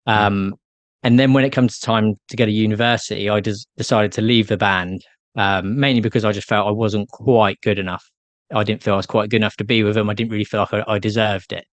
Mm. 0.07 0.13
Um, 0.13 0.55
and 1.03 1.19
then 1.19 1.33
when 1.33 1.45
it 1.45 1.51
comes 1.51 1.79
to 1.79 1.85
time 1.85 2.15
to 2.29 2.37
go 2.37 2.45
to 2.45 2.51
university, 2.51 3.29
I 3.29 3.39
just 3.39 3.67
decided 3.77 4.11
to 4.13 4.21
leave 4.21 4.47
the 4.47 4.57
band 4.57 5.03
um, 5.35 5.79
mainly 5.79 6.01
because 6.01 6.25
I 6.25 6.31
just 6.31 6.47
felt 6.47 6.67
I 6.67 6.71
wasn't 6.71 7.09
quite 7.09 7.59
good 7.61 7.77
enough 7.77 8.09
I 8.53 8.63
didn't 8.63 8.83
feel 8.83 8.93
I 8.93 8.97
was 8.97 9.05
quite 9.05 9.29
good 9.29 9.37
enough 9.37 9.57
to 9.57 9.63
be 9.63 9.83
with 9.83 9.95
them. 9.95 10.09
I 10.09 10.13
didn't 10.13 10.31
really 10.31 10.43
feel 10.43 10.59
like 10.59 10.73
I, 10.73 10.83
I 10.87 10.99
deserved 10.99 11.53
it. 11.53 11.65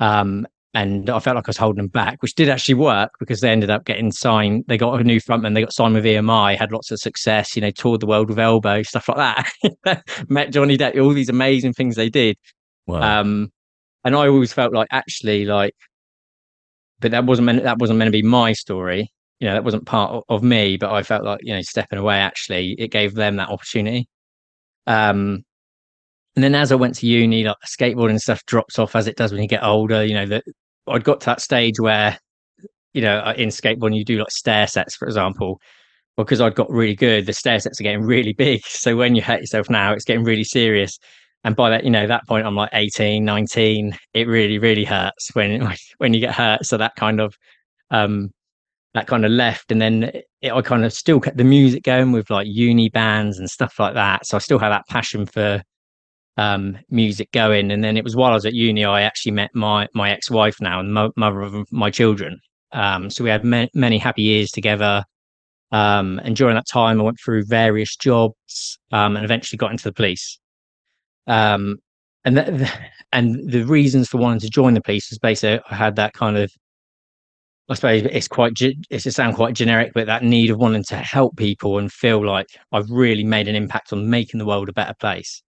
Um, 0.00 0.46
and 0.74 1.10
I 1.10 1.18
felt 1.18 1.34
like 1.34 1.48
I 1.48 1.50
was 1.50 1.56
holding 1.56 1.78
them 1.78 1.88
back, 1.88 2.22
which 2.22 2.34
did 2.34 2.48
actually 2.48 2.74
work 2.74 3.10
because 3.18 3.40
they 3.40 3.50
ended 3.50 3.70
up 3.70 3.84
getting 3.84 4.12
signed. 4.12 4.64
They 4.68 4.78
got 4.78 5.00
a 5.00 5.04
new 5.04 5.20
frontman. 5.20 5.54
They 5.54 5.62
got 5.62 5.72
signed 5.72 5.94
with 5.94 6.04
EMI, 6.04 6.56
had 6.56 6.70
lots 6.70 6.92
of 6.92 7.00
success. 7.00 7.56
You 7.56 7.62
know, 7.62 7.70
toured 7.70 8.00
the 8.00 8.06
world 8.06 8.28
with 8.28 8.38
Elbow, 8.38 8.82
stuff 8.82 9.08
like 9.08 9.44
that. 9.82 10.04
Met 10.28 10.52
Johnny 10.52 10.78
Depp, 10.78 11.00
all 11.00 11.12
these 11.12 11.28
amazing 11.28 11.72
things 11.72 11.96
they 11.96 12.08
did. 12.08 12.36
Wow. 12.86 13.20
Um, 13.20 13.52
and 14.04 14.14
I 14.14 14.28
always 14.28 14.52
felt 14.52 14.72
like 14.72 14.88
actually, 14.92 15.44
like 15.44 15.74
but 17.00 17.10
that 17.10 17.24
wasn't 17.24 17.46
meant 17.46 17.62
that 17.62 17.78
wasn't 17.78 17.98
meant 17.98 18.08
to 18.08 18.12
be 18.12 18.22
my 18.22 18.52
story. 18.52 19.10
You 19.40 19.48
know, 19.48 19.54
that 19.54 19.64
wasn't 19.64 19.86
part 19.86 20.12
of, 20.12 20.22
of 20.28 20.42
me. 20.42 20.76
But 20.76 20.92
I 20.92 21.02
felt 21.02 21.24
like 21.24 21.40
you 21.42 21.54
know, 21.54 21.62
stepping 21.62 21.98
away 21.98 22.16
actually, 22.16 22.74
it 22.78 22.88
gave 22.88 23.14
them 23.14 23.36
that 23.36 23.48
opportunity. 23.48 24.08
Um, 24.86 25.44
and 26.36 26.44
then 26.44 26.54
as 26.54 26.70
I 26.72 26.76
went 26.76 26.94
to 26.96 27.06
uni, 27.06 27.44
like 27.44 27.56
skateboarding 27.66 28.20
stuff 28.20 28.44
drops 28.46 28.78
off 28.78 28.94
as 28.94 29.06
it 29.06 29.16
does 29.16 29.32
when 29.32 29.42
you 29.42 29.48
get 29.48 29.64
older. 29.64 30.04
You 30.04 30.14
know 30.14 30.26
that 30.26 30.44
I'd 30.86 31.04
got 31.04 31.20
to 31.20 31.26
that 31.26 31.40
stage 31.40 31.78
where, 31.78 32.18
you 32.92 33.02
know, 33.02 33.18
uh, 33.18 33.34
in 33.36 33.48
skateboarding 33.48 33.96
you 33.96 34.04
do 34.04 34.18
like 34.18 34.30
stair 34.30 34.66
sets, 34.66 34.96
for 34.96 35.06
example. 35.06 35.60
Because 36.16 36.40
I'd 36.40 36.54
got 36.54 36.70
really 36.70 36.96
good, 36.96 37.26
the 37.26 37.32
stair 37.32 37.58
sets 37.60 37.80
are 37.80 37.84
getting 37.84 38.02
really 38.02 38.32
big. 38.32 38.62
So 38.68 38.96
when 38.96 39.14
you 39.14 39.22
hurt 39.22 39.40
yourself 39.40 39.70
now, 39.70 39.92
it's 39.92 40.04
getting 40.04 40.24
really 40.24 40.44
serious. 40.44 40.98
And 41.44 41.56
by 41.56 41.70
that, 41.70 41.84
you 41.84 41.90
know, 41.90 42.06
that 42.06 42.26
point 42.26 42.46
I'm 42.46 42.56
like 42.56 42.70
18, 42.72 43.24
19. 43.24 43.96
It 44.12 44.26
really, 44.26 44.58
really 44.58 44.84
hurts 44.84 45.30
when 45.34 45.74
when 45.98 46.14
you 46.14 46.20
get 46.20 46.34
hurt. 46.34 46.66
So 46.66 46.76
that 46.76 46.96
kind 46.96 47.20
of 47.20 47.34
um 47.90 48.30
that 48.94 49.06
kind 49.06 49.24
of 49.24 49.30
left 49.30 49.70
and 49.70 49.80
then 49.80 50.10
it, 50.42 50.52
i 50.52 50.60
kind 50.60 50.84
of 50.84 50.92
still 50.92 51.20
kept 51.20 51.36
the 51.36 51.44
music 51.44 51.82
going 51.84 52.12
with 52.12 52.28
like 52.30 52.46
uni 52.48 52.88
bands 52.88 53.38
and 53.38 53.48
stuff 53.48 53.78
like 53.78 53.94
that 53.94 54.26
so 54.26 54.36
i 54.36 54.40
still 54.40 54.58
had 54.58 54.70
that 54.70 54.86
passion 54.88 55.26
for 55.26 55.62
um, 56.36 56.78
music 56.90 57.30
going. 57.32 57.70
And 57.70 57.82
then 57.84 57.96
it 57.96 58.04
was 58.04 58.16
while 58.16 58.32
I 58.32 58.34
was 58.34 58.46
at 58.46 58.54
uni, 58.54 58.84
I 58.84 59.02
actually 59.02 59.32
met 59.32 59.50
my 59.54 59.88
my 59.94 60.10
ex 60.10 60.30
wife 60.30 60.60
now 60.60 60.80
and 60.80 60.92
mo- 60.92 61.12
mother 61.16 61.42
of 61.42 61.70
my 61.72 61.90
children. 61.90 62.40
Um, 62.72 63.10
so 63.10 63.24
we 63.24 63.30
had 63.30 63.44
ma- 63.44 63.66
many 63.74 63.98
happy 63.98 64.22
years 64.22 64.50
together. 64.50 65.04
Um, 65.72 66.20
and 66.24 66.34
during 66.36 66.56
that 66.56 66.66
time, 66.66 67.00
I 67.00 67.04
went 67.04 67.18
through 67.24 67.44
various 67.44 67.96
jobs 67.96 68.78
um, 68.92 69.16
and 69.16 69.24
eventually 69.24 69.56
got 69.56 69.70
into 69.70 69.84
the 69.84 69.92
police. 69.92 70.38
Um, 71.26 71.78
and 72.24 72.68
and 73.12 73.50
the 73.50 73.64
reasons 73.64 74.08
for 74.08 74.18
wanting 74.18 74.40
to 74.40 74.50
join 74.50 74.74
the 74.74 74.80
police 74.80 75.10
was 75.10 75.18
basically 75.18 75.60
I 75.70 75.74
had 75.74 75.96
that 75.96 76.12
kind 76.14 76.36
of 76.36 76.52
I 77.68 77.74
suppose 77.74 78.02
it's 78.02 78.28
quite 78.28 78.60
it's 78.60 79.04
to 79.04 79.12
sound 79.12 79.36
quite 79.36 79.54
generic, 79.54 79.92
but 79.94 80.06
that 80.06 80.24
need 80.24 80.50
of 80.50 80.58
wanting 80.58 80.82
to 80.84 80.96
help 80.96 81.36
people 81.36 81.78
and 81.78 81.90
feel 81.92 82.24
like 82.26 82.48
I've 82.72 82.90
really 82.90 83.22
made 83.22 83.46
an 83.46 83.54
impact 83.54 83.92
on 83.92 84.10
making 84.10 84.38
the 84.38 84.46
world 84.46 84.68
a 84.68 84.72
better 84.72 84.94
place. 84.98 85.40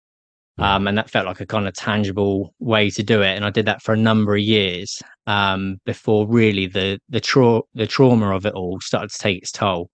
Um, 0.59 0.87
and 0.87 0.95
that 0.97 1.09
felt 1.09 1.25
like 1.25 1.41
a 1.41 1.47
kind 1.47 1.67
of 1.67 1.73
tangible 1.73 2.53
way 2.59 2.91
to 2.91 3.01
do 3.01 3.23
it. 3.23 3.35
And 3.35 3.43
I 3.43 3.49
did 3.49 3.65
that 3.65 3.81
for 3.81 3.93
a 3.93 3.97
number 3.97 4.35
of 4.35 4.41
years 4.41 5.01
um, 5.25 5.77
before 5.83 6.27
really 6.27 6.67
the 6.67 6.99
the, 7.09 7.19
tra- 7.19 7.61
the 7.73 7.87
trauma 7.87 8.35
of 8.35 8.45
it 8.45 8.53
all 8.53 8.79
started 8.79 9.09
to 9.09 9.17
take 9.17 9.39
its 9.39 9.51
toll. 9.51 9.89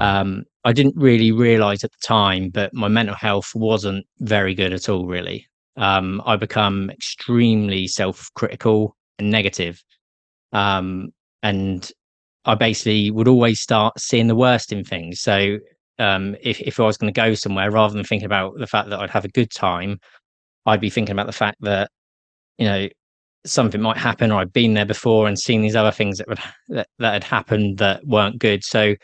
Um, 0.00 0.44
I 0.64 0.72
didn't 0.72 0.96
really 0.96 1.30
realize 1.30 1.84
at 1.84 1.92
the 1.92 2.06
time, 2.06 2.48
but 2.50 2.72
my 2.72 2.88
mental 2.88 3.14
health 3.14 3.54
wasn't 3.54 4.06
very 4.20 4.54
good 4.54 4.72
at 4.72 4.88
all. 4.88 5.06
Really, 5.06 5.46
um, 5.76 6.22
I 6.24 6.36
become 6.36 6.90
extremely 6.90 7.86
self-critical 7.86 8.96
and 9.18 9.30
negative, 9.30 9.82
um, 10.52 11.08
and 11.42 11.90
I 12.46 12.54
basically 12.54 13.10
would 13.10 13.28
always 13.28 13.60
start 13.60 13.98
seeing 13.98 14.26
the 14.26 14.34
worst 14.34 14.72
in 14.72 14.84
things. 14.84 15.20
So 15.20 15.58
um, 15.98 16.36
if, 16.42 16.60
if 16.60 16.78
I 16.80 16.84
was 16.84 16.96
going 16.96 17.12
to 17.12 17.20
go 17.20 17.34
somewhere, 17.34 17.70
rather 17.70 17.94
than 17.94 18.04
thinking 18.04 18.26
about 18.26 18.58
the 18.58 18.66
fact 18.66 18.90
that 18.90 19.00
I'd 19.00 19.10
have 19.10 19.24
a 19.24 19.28
good 19.28 19.50
time, 19.50 19.98
I'd 20.66 20.80
be 20.80 20.90
thinking 20.90 21.12
about 21.12 21.26
the 21.26 21.32
fact 21.32 21.58
that, 21.60 21.90
you 22.58 22.66
know, 22.66 22.88
something 23.46 23.80
might 23.80 23.96
happen 23.96 24.32
or 24.32 24.40
I'd 24.40 24.52
been 24.52 24.74
there 24.74 24.86
before 24.86 25.28
and 25.28 25.38
seen 25.38 25.62
these 25.62 25.76
other 25.76 25.92
things 25.92 26.18
that 26.18 26.28
would 26.28 26.40
that, 26.68 26.88
that 26.98 27.12
had 27.12 27.24
happened 27.24 27.78
that 27.78 28.04
weren't 28.06 28.38
good. 28.38 28.64
So 28.64 28.94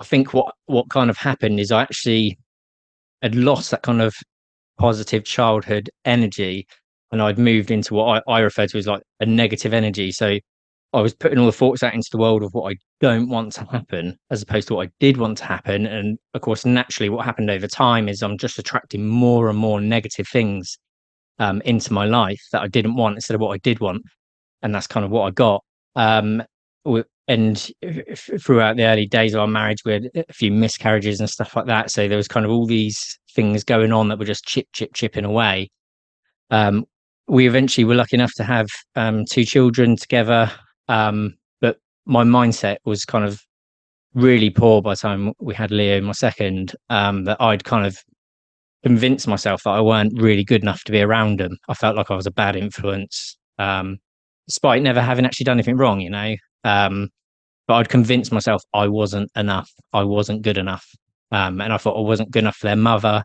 I 0.00 0.04
think 0.04 0.34
what 0.34 0.54
what 0.66 0.90
kind 0.90 1.10
of 1.10 1.16
happened 1.16 1.60
is 1.60 1.70
I 1.70 1.82
actually 1.82 2.38
had 3.22 3.34
lost 3.34 3.70
that 3.70 3.82
kind 3.82 4.02
of 4.02 4.14
positive 4.78 5.24
childhood 5.24 5.88
energy 6.04 6.66
and 7.12 7.22
I'd 7.22 7.38
moved 7.38 7.70
into 7.70 7.94
what 7.94 8.24
I, 8.26 8.32
I 8.32 8.40
refer 8.40 8.66
to 8.66 8.78
as 8.78 8.86
like 8.86 9.02
a 9.20 9.26
negative 9.26 9.72
energy. 9.72 10.10
So 10.10 10.38
I 10.94 11.00
was 11.00 11.14
putting 11.14 11.38
all 11.38 11.46
the 11.46 11.52
thoughts 11.52 11.82
out 11.82 11.94
into 11.94 12.08
the 12.12 12.18
world 12.18 12.42
of 12.42 12.52
what 12.52 12.72
I 12.72 12.76
don't 13.00 13.28
want 13.28 13.52
to 13.54 13.64
happen, 13.64 14.16
as 14.30 14.42
opposed 14.42 14.68
to 14.68 14.74
what 14.74 14.88
I 14.88 14.90
did 15.00 15.16
want 15.16 15.38
to 15.38 15.44
happen. 15.44 15.86
And 15.86 16.18
of 16.34 16.40
course, 16.40 16.64
naturally, 16.64 17.08
what 17.08 17.24
happened 17.24 17.50
over 17.50 17.66
time 17.66 18.08
is 18.08 18.22
I'm 18.22 18.38
just 18.38 18.58
attracting 18.58 19.06
more 19.06 19.48
and 19.48 19.58
more 19.58 19.80
negative 19.80 20.28
things 20.28 20.78
um, 21.38 21.60
into 21.64 21.92
my 21.92 22.04
life 22.04 22.40
that 22.52 22.62
I 22.62 22.68
didn't 22.68 22.94
want 22.94 23.16
instead 23.16 23.34
of 23.34 23.40
what 23.40 23.54
I 23.54 23.58
did 23.58 23.80
want. 23.80 24.02
And 24.62 24.74
that's 24.74 24.86
kind 24.86 25.04
of 25.04 25.10
what 25.10 25.26
I 25.26 25.30
got. 25.30 25.64
Um, 25.96 26.42
and 27.26 27.70
throughout 28.40 28.76
the 28.76 28.84
early 28.84 29.06
days 29.06 29.34
of 29.34 29.40
our 29.40 29.46
marriage, 29.46 29.78
we 29.84 29.92
had 29.92 30.10
a 30.14 30.32
few 30.32 30.52
miscarriages 30.52 31.20
and 31.20 31.28
stuff 31.28 31.56
like 31.56 31.66
that. 31.66 31.90
So 31.90 32.06
there 32.06 32.16
was 32.16 32.28
kind 32.28 32.46
of 32.46 32.52
all 32.52 32.66
these 32.66 33.18
things 33.34 33.64
going 33.64 33.92
on 33.92 34.08
that 34.08 34.18
were 34.18 34.24
just 34.24 34.44
chip, 34.44 34.66
chip, 34.72 34.92
chipping 34.94 35.24
away. 35.24 35.70
Um, 36.50 36.84
we 37.26 37.48
eventually 37.48 37.84
were 37.84 37.94
lucky 37.94 38.16
enough 38.16 38.34
to 38.36 38.44
have 38.44 38.66
um, 38.96 39.24
two 39.24 39.44
children 39.44 39.96
together. 39.96 40.52
Um, 40.88 41.36
but 41.60 41.78
my 42.06 42.24
mindset 42.24 42.76
was 42.84 43.04
kind 43.04 43.24
of 43.24 43.40
really 44.14 44.50
poor 44.50 44.80
by 44.80 44.92
the 44.92 44.96
time 44.96 45.32
we 45.40 45.54
had 45.54 45.70
Leo, 45.70 46.00
my 46.00 46.12
second, 46.12 46.74
um, 46.90 47.24
that 47.24 47.40
I'd 47.40 47.64
kind 47.64 47.86
of 47.86 47.98
convinced 48.84 49.26
myself 49.26 49.62
that 49.64 49.70
I 49.70 49.80
weren't 49.80 50.20
really 50.20 50.44
good 50.44 50.62
enough 50.62 50.84
to 50.84 50.92
be 50.92 51.00
around 51.00 51.40
him. 51.40 51.58
I 51.68 51.74
felt 51.74 51.96
like 51.96 52.10
I 52.10 52.16
was 52.16 52.26
a 52.26 52.30
bad 52.30 52.54
influence, 52.54 53.36
um, 53.58 53.98
despite 54.46 54.82
never 54.82 55.00
having 55.00 55.24
actually 55.24 55.44
done 55.44 55.56
anything 55.56 55.76
wrong, 55.76 56.00
you 56.00 56.10
know. 56.10 56.36
Um, 56.64 57.08
but 57.66 57.74
I'd 57.74 57.88
convinced 57.88 58.30
myself 58.30 58.62
I 58.74 58.88
wasn't 58.88 59.30
enough. 59.36 59.70
I 59.92 60.04
wasn't 60.04 60.42
good 60.42 60.58
enough. 60.58 60.86
Um, 61.32 61.60
and 61.60 61.72
I 61.72 61.78
thought 61.78 61.96
I 61.96 62.06
wasn't 62.06 62.30
good 62.30 62.40
enough 62.40 62.56
for 62.56 62.66
their 62.66 62.76
mother 62.76 63.24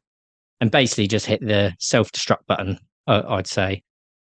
and 0.62 0.72
basically 0.72 1.08
just 1.08 1.26
hit 1.26 1.42
the 1.42 1.74
self 1.80 2.12
destruct 2.12 2.46
button, 2.48 2.80
uh, 3.08 3.24
I'd 3.28 3.48
say. 3.48 3.84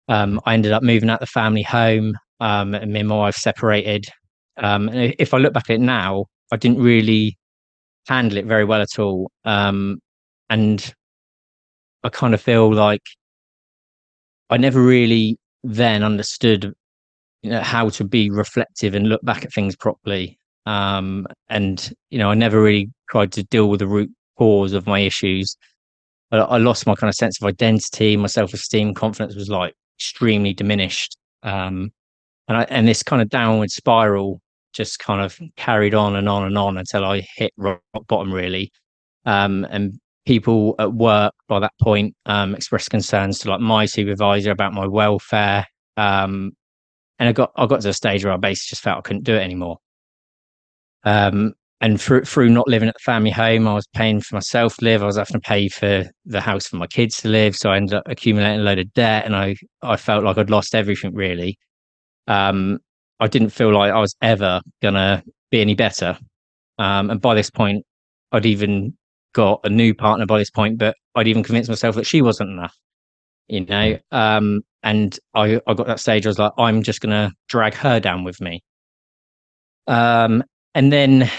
Um, 0.07 0.41
I 0.45 0.55
ended 0.55 0.71
up 0.71 0.83
moving 0.83 1.09
out 1.09 1.19
the 1.19 1.27
family 1.27 1.61
home 1.61 2.15
um, 2.39 2.73
and 2.73 2.91
me 2.91 3.01
and 3.01 3.09
my 3.09 3.17
wife 3.17 3.35
separated. 3.35 4.05
Um, 4.57 4.89
and 4.89 5.15
if 5.19 5.33
I 5.33 5.37
look 5.37 5.53
back 5.53 5.69
at 5.69 5.75
it 5.75 5.81
now, 5.81 6.25
I 6.51 6.57
didn't 6.57 6.81
really 6.81 7.37
handle 8.07 8.37
it 8.37 8.45
very 8.45 8.65
well 8.65 8.81
at 8.81 8.99
all. 8.99 9.31
Um, 9.45 9.99
and 10.49 10.93
I 12.03 12.09
kind 12.09 12.33
of 12.33 12.41
feel 12.41 12.73
like 12.73 13.03
I 14.49 14.57
never 14.57 14.81
really 14.81 15.37
then 15.63 16.03
understood 16.03 16.73
you 17.41 17.51
know, 17.51 17.61
how 17.61 17.89
to 17.89 18.03
be 18.03 18.29
reflective 18.29 18.95
and 18.95 19.07
look 19.07 19.23
back 19.23 19.45
at 19.45 19.53
things 19.53 19.75
properly. 19.75 20.39
Um, 20.65 21.27
and, 21.49 21.91
you 22.09 22.19
know, 22.19 22.29
I 22.29 22.33
never 22.33 22.61
really 22.61 22.89
tried 23.09 23.31
to 23.33 23.43
deal 23.43 23.69
with 23.69 23.79
the 23.79 23.87
root 23.87 24.11
cause 24.37 24.73
of 24.73 24.87
my 24.87 24.99
issues. 24.99 25.55
I, 26.31 26.37
I 26.37 26.57
lost 26.57 26.87
my 26.87 26.95
kind 26.95 27.09
of 27.09 27.15
sense 27.15 27.41
of 27.41 27.47
identity, 27.47 28.17
my 28.17 28.27
self 28.27 28.53
esteem, 28.53 28.93
confidence 28.93 29.35
was 29.35 29.49
like 29.49 29.73
extremely 29.97 30.53
diminished. 30.53 31.17
Um, 31.43 31.91
and 32.49 32.57
I, 32.57 32.63
and 32.63 32.87
this 32.87 33.03
kind 33.03 33.21
of 33.21 33.29
downward 33.29 33.69
spiral 33.69 34.41
just 34.73 34.99
kind 34.99 35.21
of 35.21 35.39
carried 35.55 35.93
on 35.93 36.15
and 36.15 36.27
on 36.27 36.43
and 36.43 36.57
on 36.57 36.77
until 36.77 37.05
I 37.05 37.25
hit 37.35 37.53
rock 37.57 37.81
bottom 38.07 38.33
really. 38.33 38.71
Um, 39.25 39.67
and 39.69 39.99
people 40.25 40.75
at 40.79 40.93
work 40.93 41.33
by 41.47 41.59
that 41.59 41.73
point 41.81 42.15
um, 42.25 42.55
expressed 42.55 42.89
concerns 42.89 43.39
to 43.39 43.49
like 43.49 43.59
my 43.59 43.85
supervisor 43.85 44.51
about 44.51 44.73
my 44.73 44.87
welfare. 44.87 45.65
Um, 45.95 46.51
and 47.19 47.29
I 47.29 47.31
got 47.33 47.51
I 47.55 47.67
got 47.67 47.81
to 47.81 47.89
a 47.89 47.93
stage 47.93 48.25
where 48.25 48.33
I 48.33 48.37
basically 48.37 48.71
just 48.71 48.81
felt 48.81 48.97
I 48.97 49.01
couldn't 49.01 49.23
do 49.23 49.35
it 49.35 49.43
anymore. 49.43 49.77
Um, 51.03 51.53
and 51.81 52.01
through 52.01 52.25
through 52.25 52.49
not 52.49 52.67
living 52.67 52.89
at 52.89 52.95
the 52.95 53.03
family 53.03 53.29
home, 53.29 53.67
I 53.67 53.73
was 53.75 53.87
paying 53.93 54.21
for 54.21 54.35
myself 54.35 54.77
to 54.77 54.85
live. 54.85 55.03
I 55.03 55.05
was 55.05 55.17
having 55.17 55.33
to 55.33 55.39
pay 55.39 55.69
for 55.69 56.05
the 56.25 56.41
house 56.41 56.67
for 56.67 56.77
my 56.77 56.87
kids 56.87 57.17
to 57.17 57.27
live. 57.27 57.55
So 57.55 57.69
I 57.69 57.77
ended 57.77 57.93
up 57.93 58.03
accumulating 58.07 58.61
a 58.61 58.63
load 58.63 58.79
of 58.79 58.91
debt, 58.93 59.25
and 59.25 59.35
I 59.35 59.55
I 59.83 59.97
felt 59.97 60.23
like 60.23 60.37
I'd 60.37 60.49
lost 60.49 60.73
everything 60.73 61.13
really 61.13 61.59
um, 62.29 62.79
I 63.19 63.27
didn't 63.27 63.49
feel 63.49 63.73
like 63.73 63.91
I 63.91 63.99
was 63.99 64.15
ever 64.21 64.61
gonna 64.81 65.23
be 65.51 65.59
any 65.61 65.75
better. 65.75 66.17
Um, 66.77 67.09
and 67.09 67.19
by 67.19 67.35
this 67.35 67.49
point, 67.49 67.85
I'd 68.31 68.45
even 68.45 68.95
got 69.33 69.59
a 69.65 69.69
new 69.69 69.93
partner 69.93 70.25
by 70.25 70.37
this 70.39 70.51
point, 70.51 70.77
but 70.77 70.95
I'd 71.15 71.27
even 71.27 71.43
convinced 71.43 71.69
myself 71.69 71.95
that 71.95 72.05
she 72.05 72.21
wasn't 72.21 72.51
enough. 72.51 72.75
You 73.49 73.65
know, 73.65 73.97
um, 74.11 74.61
and 74.83 75.17
I, 75.33 75.59
I 75.67 75.73
got 75.73 75.87
that 75.87 75.99
stage. 75.99 76.25
I 76.25 76.29
was 76.29 76.39
like, 76.39 76.53
I'm 76.57 76.83
just 76.83 77.01
gonna 77.01 77.31
drag 77.49 77.73
her 77.73 77.99
down 77.99 78.23
with 78.23 78.39
me. 78.39 78.63
Um, 79.87 80.43
and 80.75 80.93
then 80.93 81.29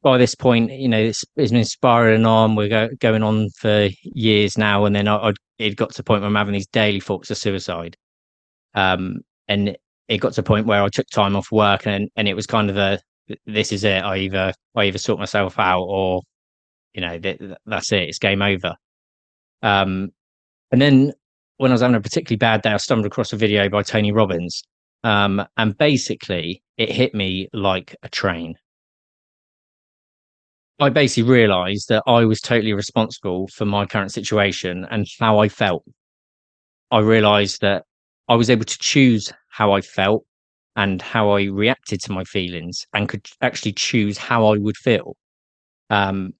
by 0.00 0.16
this 0.16 0.36
point, 0.36 0.70
you 0.72 0.88
know, 0.88 1.00
it's, 1.00 1.24
it's 1.36 1.50
been 1.50 1.64
spiraling 1.64 2.24
on. 2.24 2.54
We're 2.54 2.68
go, 2.68 2.88
going 3.00 3.24
on 3.24 3.50
for 3.50 3.88
years 4.04 4.56
now, 4.56 4.84
and 4.84 4.94
then 4.94 5.08
I, 5.08 5.16
I'd, 5.16 5.36
it 5.58 5.76
got 5.76 5.90
to 5.90 5.96
the 5.96 6.04
point 6.04 6.22
where 6.22 6.28
I'm 6.28 6.36
having 6.36 6.54
these 6.54 6.68
daily 6.68 7.00
thoughts 7.00 7.30
of 7.32 7.36
suicide. 7.36 7.96
Um, 8.74 9.22
and 9.48 9.76
it 10.10 10.18
got 10.18 10.32
to 10.32 10.40
a 10.40 10.44
point 10.44 10.66
where 10.66 10.82
I 10.82 10.88
took 10.88 11.06
time 11.08 11.36
off 11.36 11.52
work 11.52 11.86
and 11.86 12.10
and 12.16 12.28
it 12.28 12.34
was 12.34 12.46
kind 12.46 12.68
of 12.68 12.76
a 12.76 12.98
this 13.46 13.70
is 13.70 13.84
it. 13.84 14.02
I 14.02 14.18
either 14.18 14.52
I 14.74 14.84
either 14.84 14.98
sort 14.98 15.20
myself 15.20 15.58
out 15.58 15.84
or 15.84 16.22
you 16.92 17.00
know 17.00 17.18
that's 17.64 17.92
it. 17.92 18.08
It's 18.08 18.18
game 18.18 18.42
over. 18.42 18.74
Um, 19.62 20.10
and 20.72 20.82
then 20.82 21.12
when 21.58 21.70
I 21.70 21.74
was 21.74 21.80
having 21.80 21.94
a 21.94 22.00
particularly 22.00 22.38
bad 22.38 22.62
day, 22.62 22.72
I 22.72 22.76
stumbled 22.78 23.06
across 23.06 23.32
a 23.32 23.36
video 23.36 23.68
by 23.68 23.82
Tony 23.84 24.10
Robbins, 24.10 24.64
um, 25.04 25.46
and 25.56 25.78
basically 25.78 26.62
it 26.76 26.90
hit 26.90 27.14
me 27.14 27.48
like 27.52 27.94
a 28.02 28.08
train. 28.08 28.56
I 30.80 30.88
basically 30.88 31.30
realized 31.30 31.88
that 31.90 32.02
I 32.06 32.24
was 32.24 32.40
totally 32.40 32.72
responsible 32.72 33.46
for 33.48 33.64
my 33.64 33.86
current 33.86 34.12
situation 34.12 34.86
and 34.90 35.06
how 35.20 35.38
I 35.38 35.48
felt. 35.48 35.84
I 36.90 36.98
realized 36.98 37.60
that 37.60 37.84
I 38.30 38.36
was 38.36 38.48
able 38.48 38.64
to 38.64 38.78
choose 38.78 39.32
how 39.48 39.72
I 39.72 39.80
felt 39.80 40.24
and 40.76 41.02
how 41.02 41.30
I 41.30 41.46
reacted 41.46 42.00
to 42.02 42.12
my 42.12 42.22
feelings 42.22 42.86
and 42.94 43.08
could 43.08 43.26
actually 43.42 43.72
choose 43.72 44.18
how 44.18 44.46
I 44.46 44.56
would 44.56 44.76
feel. 44.76 45.16
Um, 45.90 46.34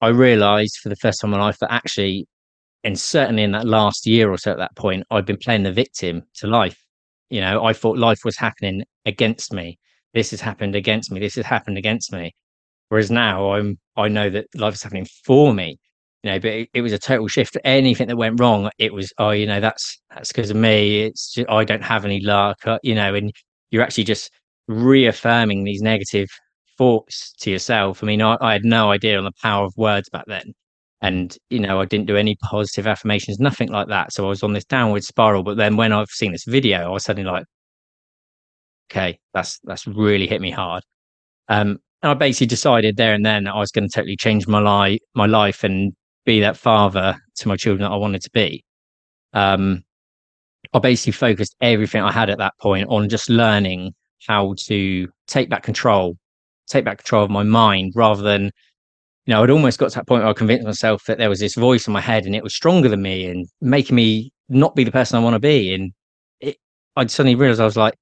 I 0.00 0.08
realized 0.08 0.78
for 0.82 0.88
the 0.88 0.96
first 0.96 1.20
time 1.20 1.34
in 1.34 1.38
my 1.38 1.44
life 1.44 1.58
that 1.58 1.70
actually, 1.70 2.26
and 2.82 2.98
certainly 2.98 3.42
in 3.42 3.52
that 3.52 3.66
last 3.66 4.06
year 4.06 4.32
or 4.32 4.38
so 4.38 4.52
at 4.52 4.56
that 4.56 4.74
point, 4.74 5.04
I'd 5.10 5.26
been 5.26 5.36
playing 5.36 5.64
the 5.64 5.72
victim 5.72 6.22
to 6.36 6.46
life. 6.46 6.82
You 7.28 7.42
know, 7.42 7.62
I 7.62 7.74
thought 7.74 7.98
life 7.98 8.20
was 8.24 8.38
happening 8.38 8.82
against 9.04 9.52
me. 9.52 9.78
This 10.14 10.30
has 10.30 10.40
happened 10.40 10.74
against 10.74 11.12
me. 11.12 11.20
This 11.20 11.34
has 11.34 11.44
happened 11.44 11.76
against 11.76 12.10
me. 12.10 12.32
Whereas 12.88 13.10
now 13.10 13.52
I'm, 13.52 13.78
I 13.98 14.08
know 14.08 14.30
that 14.30 14.46
life 14.54 14.74
is 14.74 14.82
happening 14.82 15.06
for 15.26 15.52
me. 15.52 15.76
You 16.22 16.30
know, 16.30 16.38
but 16.38 16.50
it, 16.50 16.68
it 16.74 16.82
was 16.82 16.92
a 16.92 16.98
total 16.98 17.26
shift. 17.26 17.58
Anything 17.64 18.08
that 18.08 18.16
went 18.16 18.40
wrong, 18.40 18.70
it 18.78 18.92
was, 18.94 19.12
oh, 19.18 19.30
you 19.30 19.46
know, 19.46 19.60
that's 19.60 20.00
that's 20.10 20.30
because 20.30 20.50
of 20.50 20.56
me. 20.56 21.02
It's 21.02 21.34
just, 21.34 21.48
I 21.50 21.64
don't 21.64 21.82
have 21.82 22.04
any 22.04 22.20
luck. 22.20 22.58
Uh, 22.64 22.78
you 22.82 22.94
know, 22.94 23.14
and 23.14 23.32
you're 23.70 23.82
actually 23.82 24.04
just 24.04 24.30
reaffirming 24.68 25.64
these 25.64 25.82
negative 25.82 26.28
thoughts 26.78 27.32
to 27.40 27.50
yourself. 27.50 28.02
I 28.02 28.06
mean, 28.06 28.22
I, 28.22 28.36
I, 28.40 28.52
had 28.52 28.64
no 28.64 28.90
idea 28.90 29.18
on 29.18 29.24
the 29.24 29.32
power 29.42 29.64
of 29.64 29.72
words 29.76 30.08
back 30.10 30.24
then. 30.26 30.52
And, 31.00 31.36
you 31.50 31.58
know, 31.58 31.80
I 31.80 31.84
didn't 31.84 32.06
do 32.06 32.16
any 32.16 32.36
positive 32.42 32.86
affirmations, 32.86 33.40
nothing 33.40 33.68
like 33.70 33.88
that. 33.88 34.12
So 34.12 34.24
I 34.24 34.28
was 34.28 34.42
on 34.44 34.52
this 34.52 34.64
downward 34.64 35.02
spiral. 35.04 35.42
But 35.42 35.56
then 35.56 35.76
when 35.76 35.92
I've 35.92 36.08
seen 36.10 36.32
this 36.32 36.44
video, 36.44 36.78
I 36.82 36.88
was 36.88 37.04
suddenly 37.04 37.28
like, 37.28 37.44
okay, 38.90 39.18
that's 39.34 39.58
that's 39.64 39.86
really 39.86 40.26
hit 40.26 40.40
me 40.40 40.50
hard. 40.50 40.84
Um, 41.48 41.78
and 42.02 42.10
I 42.10 42.14
basically 42.14 42.48
decided 42.48 42.96
there 42.96 43.14
and 43.14 43.24
then 43.26 43.46
I 43.48 43.58
was 43.58 43.70
going 43.70 43.88
to 43.88 43.92
totally 43.92 44.16
change 44.16 44.46
my 44.46 44.60
life, 44.60 45.00
my 45.14 45.26
life, 45.26 45.64
and 45.64 45.92
be 46.24 46.40
that 46.40 46.56
father 46.56 47.16
to 47.36 47.48
my 47.48 47.56
children 47.56 47.82
that 47.82 47.94
I 47.94 47.96
wanted 47.96 48.22
to 48.22 48.30
be. 48.30 48.64
Um, 49.32 49.84
I 50.72 50.78
basically 50.78 51.12
focused 51.12 51.56
everything 51.60 52.02
I 52.02 52.12
had 52.12 52.30
at 52.30 52.38
that 52.38 52.54
point 52.60 52.88
on 52.88 53.08
just 53.08 53.28
learning 53.28 53.94
how 54.26 54.54
to 54.66 55.08
take 55.26 55.50
back 55.50 55.62
control, 55.62 56.16
take 56.68 56.84
back 56.84 56.98
control 56.98 57.24
of 57.24 57.30
my 57.30 57.42
mind 57.42 57.92
rather 57.94 58.22
than, 58.22 58.44
you 59.26 59.34
know, 59.34 59.42
I'd 59.42 59.50
almost 59.50 59.78
got 59.78 59.90
to 59.90 59.96
that 59.96 60.06
point 60.06 60.22
where 60.22 60.30
I 60.30 60.34
convinced 60.34 60.64
myself 60.64 61.04
that 61.06 61.18
there 61.18 61.28
was 61.28 61.40
this 61.40 61.54
voice 61.54 61.86
in 61.86 61.92
my 61.92 62.00
head 62.00 62.24
and 62.24 62.34
it 62.34 62.42
was 62.42 62.54
stronger 62.54 62.88
than 62.88 63.02
me 63.02 63.26
and 63.26 63.46
making 63.60 63.96
me 63.96 64.32
not 64.48 64.74
be 64.74 64.84
the 64.84 64.92
person 64.92 65.16
I 65.16 65.22
want 65.22 65.34
to 65.34 65.40
be. 65.40 65.74
And 65.74 65.92
it, 66.40 66.56
I'd 66.96 67.10
suddenly 67.10 67.34
realized 67.34 67.60
I 67.60 67.64
was 67.64 67.76
like, 67.76 67.94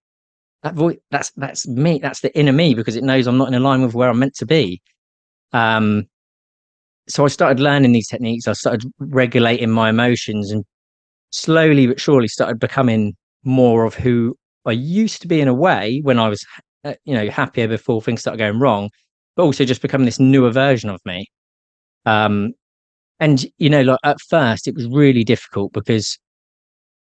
that 0.62 0.74
voice, 0.74 0.98
that's, 1.10 1.32
that's 1.36 1.66
me, 1.66 1.98
that's 1.98 2.20
the 2.20 2.36
inner 2.38 2.52
me 2.52 2.74
because 2.74 2.96
it 2.96 3.04
knows 3.04 3.26
I'm 3.26 3.38
not 3.38 3.52
in 3.52 3.62
line 3.62 3.82
with 3.82 3.94
where 3.94 4.10
I'm 4.10 4.18
meant 4.18 4.34
to 4.36 4.46
be. 4.46 4.82
Um, 5.52 6.06
so 7.10 7.24
I 7.24 7.28
started 7.28 7.60
learning 7.60 7.92
these 7.92 8.08
techniques. 8.08 8.48
I 8.48 8.52
started 8.54 8.90
regulating 8.98 9.70
my 9.70 9.90
emotions 9.90 10.50
and 10.50 10.64
slowly 11.30 11.86
but 11.86 12.00
surely 12.00 12.28
started 12.28 12.58
becoming 12.60 13.14
more 13.44 13.84
of 13.84 13.94
who 13.94 14.36
I 14.66 14.72
used 14.72 15.22
to 15.22 15.28
be 15.28 15.40
in 15.40 15.48
a 15.48 15.54
way 15.54 16.00
when 16.04 16.18
I 16.18 16.28
was, 16.28 16.44
uh, 16.84 16.94
you 17.04 17.14
know, 17.14 17.30
happier 17.30 17.68
before 17.68 18.02
things 18.02 18.20
started 18.22 18.38
going 18.38 18.60
wrong, 18.60 18.90
but 19.36 19.44
also 19.44 19.64
just 19.64 19.82
becoming 19.82 20.06
this 20.06 20.20
newer 20.20 20.50
version 20.50 20.90
of 20.90 21.00
me. 21.04 21.26
Um, 22.06 22.52
and 23.20 23.44
you 23.58 23.70
know, 23.70 23.82
like 23.82 24.00
at 24.04 24.20
first, 24.28 24.68
it 24.68 24.74
was 24.76 24.86
really 24.88 25.24
difficult 25.24 25.72
because 25.72 26.18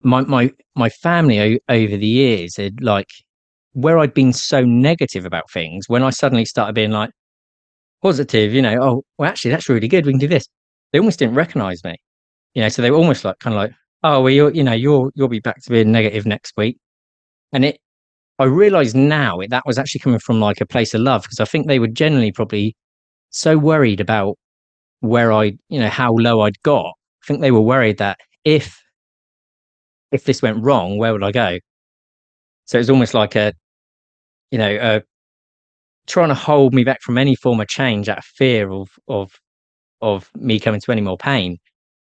my 0.01 0.21
my 0.21 0.51
my 0.75 0.89
family 0.89 1.39
o- 1.39 1.59
over 1.73 1.97
the 1.97 2.07
years 2.07 2.57
had 2.57 2.81
like 2.83 3.09
where 3.73 3.99
I'd 3.99 4.13
been 4.13 4.33
so 4.33 4.63
negative 4.65 5.25
about 5.25 5.51
things. 5.51 5.85
When 5.89 6.03
I 6.03 6.09
suddenly 6.11 6.45
started 6.45 6.73
being 6.75 6.91
like 6.91 7.11
positive, 8.01 8.53
you 8.53 8.61
know, 8.61 8.77
oh, 8.81 9.03
well, 9.17 9.29
actually, 9.29 9.51
that's 9.51 9.69
really 9.69 9.87
good. 9.87 10.05
We 10.05 10.13
can 10.13 10.19
do 10.19 10.27
this. 10.27 10.47
They 10.91 10.99
almost 10.99 11.19
didn't 11.19 11.35
recognize 11.35 11.83
me, 11.83 11.95
you 12.53 12.61
know. 12.61 12.69
So 12.69 12.81
they 12.81 12.91
were 12.91 12.97
almost 12.97 13.25
like 13.25 13.39
kind 13.39 13.53
of 13.53 13.59
like, 13.61 13.73
oh 14.03 14.21
well 14.21 14.31
you're, 14.31 14.51
you 14.51 14.63
know 14.63 14.73
you'll 14.73 15.11
you'll 15.15 15.27
be 15.27 15.39
back 15.39 15.61
to 15.61 15.69
being 15.69 15.91
negative 15.91 16.25
next 16.25 16.53
week 16.57 16.77
and 17.53 17.65
it 17.65 17.79
i 18.39 18.43
realize 18.43 18.93
now 18.95 19.39
it, 19.39 19.49
that 19.49 19.63
was 19.65 19.77
actually 19.77 19.99
coming 19.99 20.19
from 20.19 20.39
like 20.39 20.61
a 20.61 20.65
place 20.65 20.93
of 20.93 21.01
love 21.01 21.23
because 21.23 21.39
i 21.39 21.45
think 21.45 21.67
they 21.67 21.79
were 21.79 21.87
generally 21.87 22.31
probably 22.31 22.75
so 23.29 23.57
worried 23.57 23.99
about 23.99 24.37
where 25.01 25.31
i 25.33 25.45
you 25.69 25.79
know 25.79 25.89
how 25.89 26.13
low 26.13 26.41
i'd 26.41 26.61
got 26.63 26.87
i 26.87 27.25
think 27.25 27.41
they 27.41 27.51
were 27.51 27.61
worried 27.61 27.97
that 27.97 28.19
if 28.43 28.79
if 30.11 30.23
this 30.23 30.41
went 30.41 30.63
wrong 30.63 30.97
where 30.97 31.13
would 31.13 31.23
i 31.23 31.31
go 31.31 31.57
so 32.65 32.77
it's 32.79 32.89
almost 32.89 33.13
like 33.13 33.35
a 33.35 33.53
you 34.51 34.57
know 34.57 34.75
uh 34.75 34.99
trying 36.07 36.29
to 36.29 36.35
hold 36.35 36.73
me 36.73 36.83
back 36.83 37.01
from 37.01 37.17
any 37.17 37.35
form 37.35 37.59
of 37.59 37.67
change 37.67 38.09
out 38.09 38.19
of 38.19 38.25
fear 38.25 38.71
of 38.71 38.89
of 39.07 39.31
of 40.01 40.29
me 40.35 40.59
coming 40.59 40.81
to 40.81 40.91
any 40.91 41.01
more 41.01 41.17
pain 41.17 41.57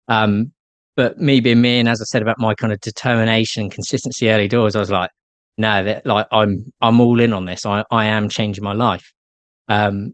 um 0.07 0.51
but 0.95 1.19
me 1.19 1.41
being 1.41 1.61
me, 1.61 1.79
and 1.79 1.89
as 1.89 2.01
I 2.01 2.05
said 2.05 2.21
about 2.21 2.39
my 2.39 2.55
kind 2.55 2.71
of 2.71 2.79
determination 2.79 3.63
and 3.63 3.71
consistency 3.71 4.29
early 4.29 4.47
doors, 4.47 4.75
I 4.75 4.79
was 4.79 4.91
like, 4.91 5.11
no, 5.57 5.83
that 5.83 6.05
like 6.05 6.27
I'm 6.31 6.71
I'm 6.81 7.01
all 7.01 7.19
in 7.19 7.33
on 7.33 7.45
this. 7.45 7.65
I 7.65 7.83
I 7.91 8.05
am 8.05 8.29
changing 8.29 8.63
my 8.63 8.73
life. 8.73 9.11
Um, 9.67 10.13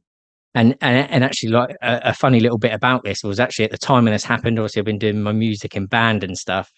and 0.56 0.76
and 0.82 1.10
and 1.10 1.24
actually, 1.24 1.50
like 1.50 1.76
a, 1.82 2.02
a, 2.06 2.14
funny 2.14 2.40
little 2.40 2.58
bit 2.58 2.74
about 2.74 3.04
this 3.04 3.24
was 3.24 3.40
actually 3.40 3.66
at 3.66 3.72
the 3.72 3.78
time 3.78 4.06
when 4.06 4.14
this 4.14 4.24
happened. 4.24 4.60
Obviously, 4.60 4.82
I've 4.82 4.86
been 4.86 5.00
doing 5.00 5.22
my 5.24 5.32
music 5.32 5.76
in 5.76 5.86
band 5.88 6.24
and 6.24 6.38
stuff. 6.38 6.72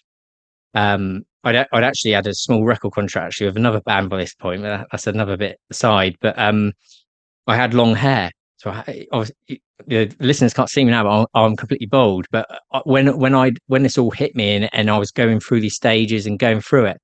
Um, 0.74 1.24
I'd 1.44 1.66
I'd 1.72 1.84
actually 1.84 2.12
had 2.12 2.26
a 2.26 2.34
small 2.34 2.64
record 2.64 2.92
contract 2.92 3.26
actually 3.26 3.46
with 3.46 3.56
another 3.56 3.80
band 3.80 4.10
by 4.10 4.18
this 4.18 4.34
point. 4.34 4.62
That's 4.62 5.06
another 5.06 5.36
bit 5.36 5.58
aside. 5.70 6.16
But 6.20 6.38
um, 6.38 6.72
I 7.46 7.56
had 7.56 7.74
long 7.74 7.94
hair, 7.94 8.30
so 8.56 8.70
I, 8.70 9.06
the 9.86 10.14
listeners 10.20 10.54
can't 10.54 10.70
see 10.70 10.84
me 10.84 10.90
now, 10.90 11.04
but 11.04 11.20
I'm, 11.20 11.26
I'm, 11.34 11.56
completely 11.56 11.86
bald. 11.86 12.26
But 12.30 12.46
uh, 12.72 12.80
when 12.84 13.18
when 13.18 13.34
I 13.34 13.52
when 13.66 13.82
this 13.82 13.98
all 13.98 14.10
hit 14.10 14.34
me 14.34 14.56
and, 14.56 14.70
and 14.72 14.90
I 14.90 14.98
was 14.98 15.10
going 15.10 15.40
through 15.40 15.60
these 15.60 15.74
stages 15.74 16.26
and 16.26 16.38
going 16.38 16.60
through 16.60 16.86
it 16.86 16.98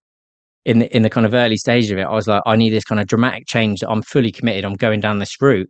in 0.65 0.81
the, 0.81 0.97
in 0.97 1.03
the 1.03 1.11
kind 1.11 1.27
of 1.27 1.35
early 1.35 1.57
stage 1.57 1.91
of 1.91 1.99
it, 1.99 2.07
I 2.07 2.13
was 2.13 2.27
like, 2.27 2.43
I 2.47 2.57
need 2.57 2.71
this 2.71 2.85
kind 2.85 3.01
of 3.01 3.07
dramatic 3.07 3.47
change. 3.47 3.81
That 3.81 3.91
I'm 3.91 4.03
fully 4.03 4.33
committed. 4.33 4.65
I'm 4.65 4.75
going 4.75 5.01
down 5.01 5.19
this 5.19 5.41
route. 5.41 5.69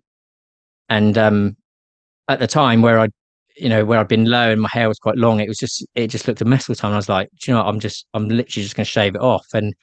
And 0.89 1.17
um, 1.19 1.57
at 2.29 2.39
the 2.39 2.47
time 2.47 2.83
where 2.83 3.01
I, 3.01 3.09
you 3.57 3.69
know, 3.69 3.85
where 3.85 3.99
I'd 3.99 4.09
been 4.09 4.25
low 4.25 4.51
and 4.51 4.61
my 4.61 4.69
hair 4.73 4.89
was 4.89 4.99
quite 4.99 5.17
long, 5.17 5.41
it 5.41 5.49
was 5.49 5.59
just 5.59 5.85
it 5.95 6.09
just 6.09 6.27
looked 6.27 6.41
a 6.41 6.45
mess 6.45 6.69
all 6.69 6.75
the 6.75 6.81
time. 6.81 6.93
I 6.93 6.97
was 6.97 7.09
like, 7.09 7.29
you 7.47 7.53
know, 7.53 7.61
what? 7.61 7.69
I'm 7.69 7.81
just 7.81 8.07
I'm 8.15 8.29
literally 8.29 8.65
just 8.65 8.77
going 8.77 8.85
to 8.85 8.91
shave 8.91 9.15
it 9.15 9.21
off. 9.21 9.47
And 9.55 9.75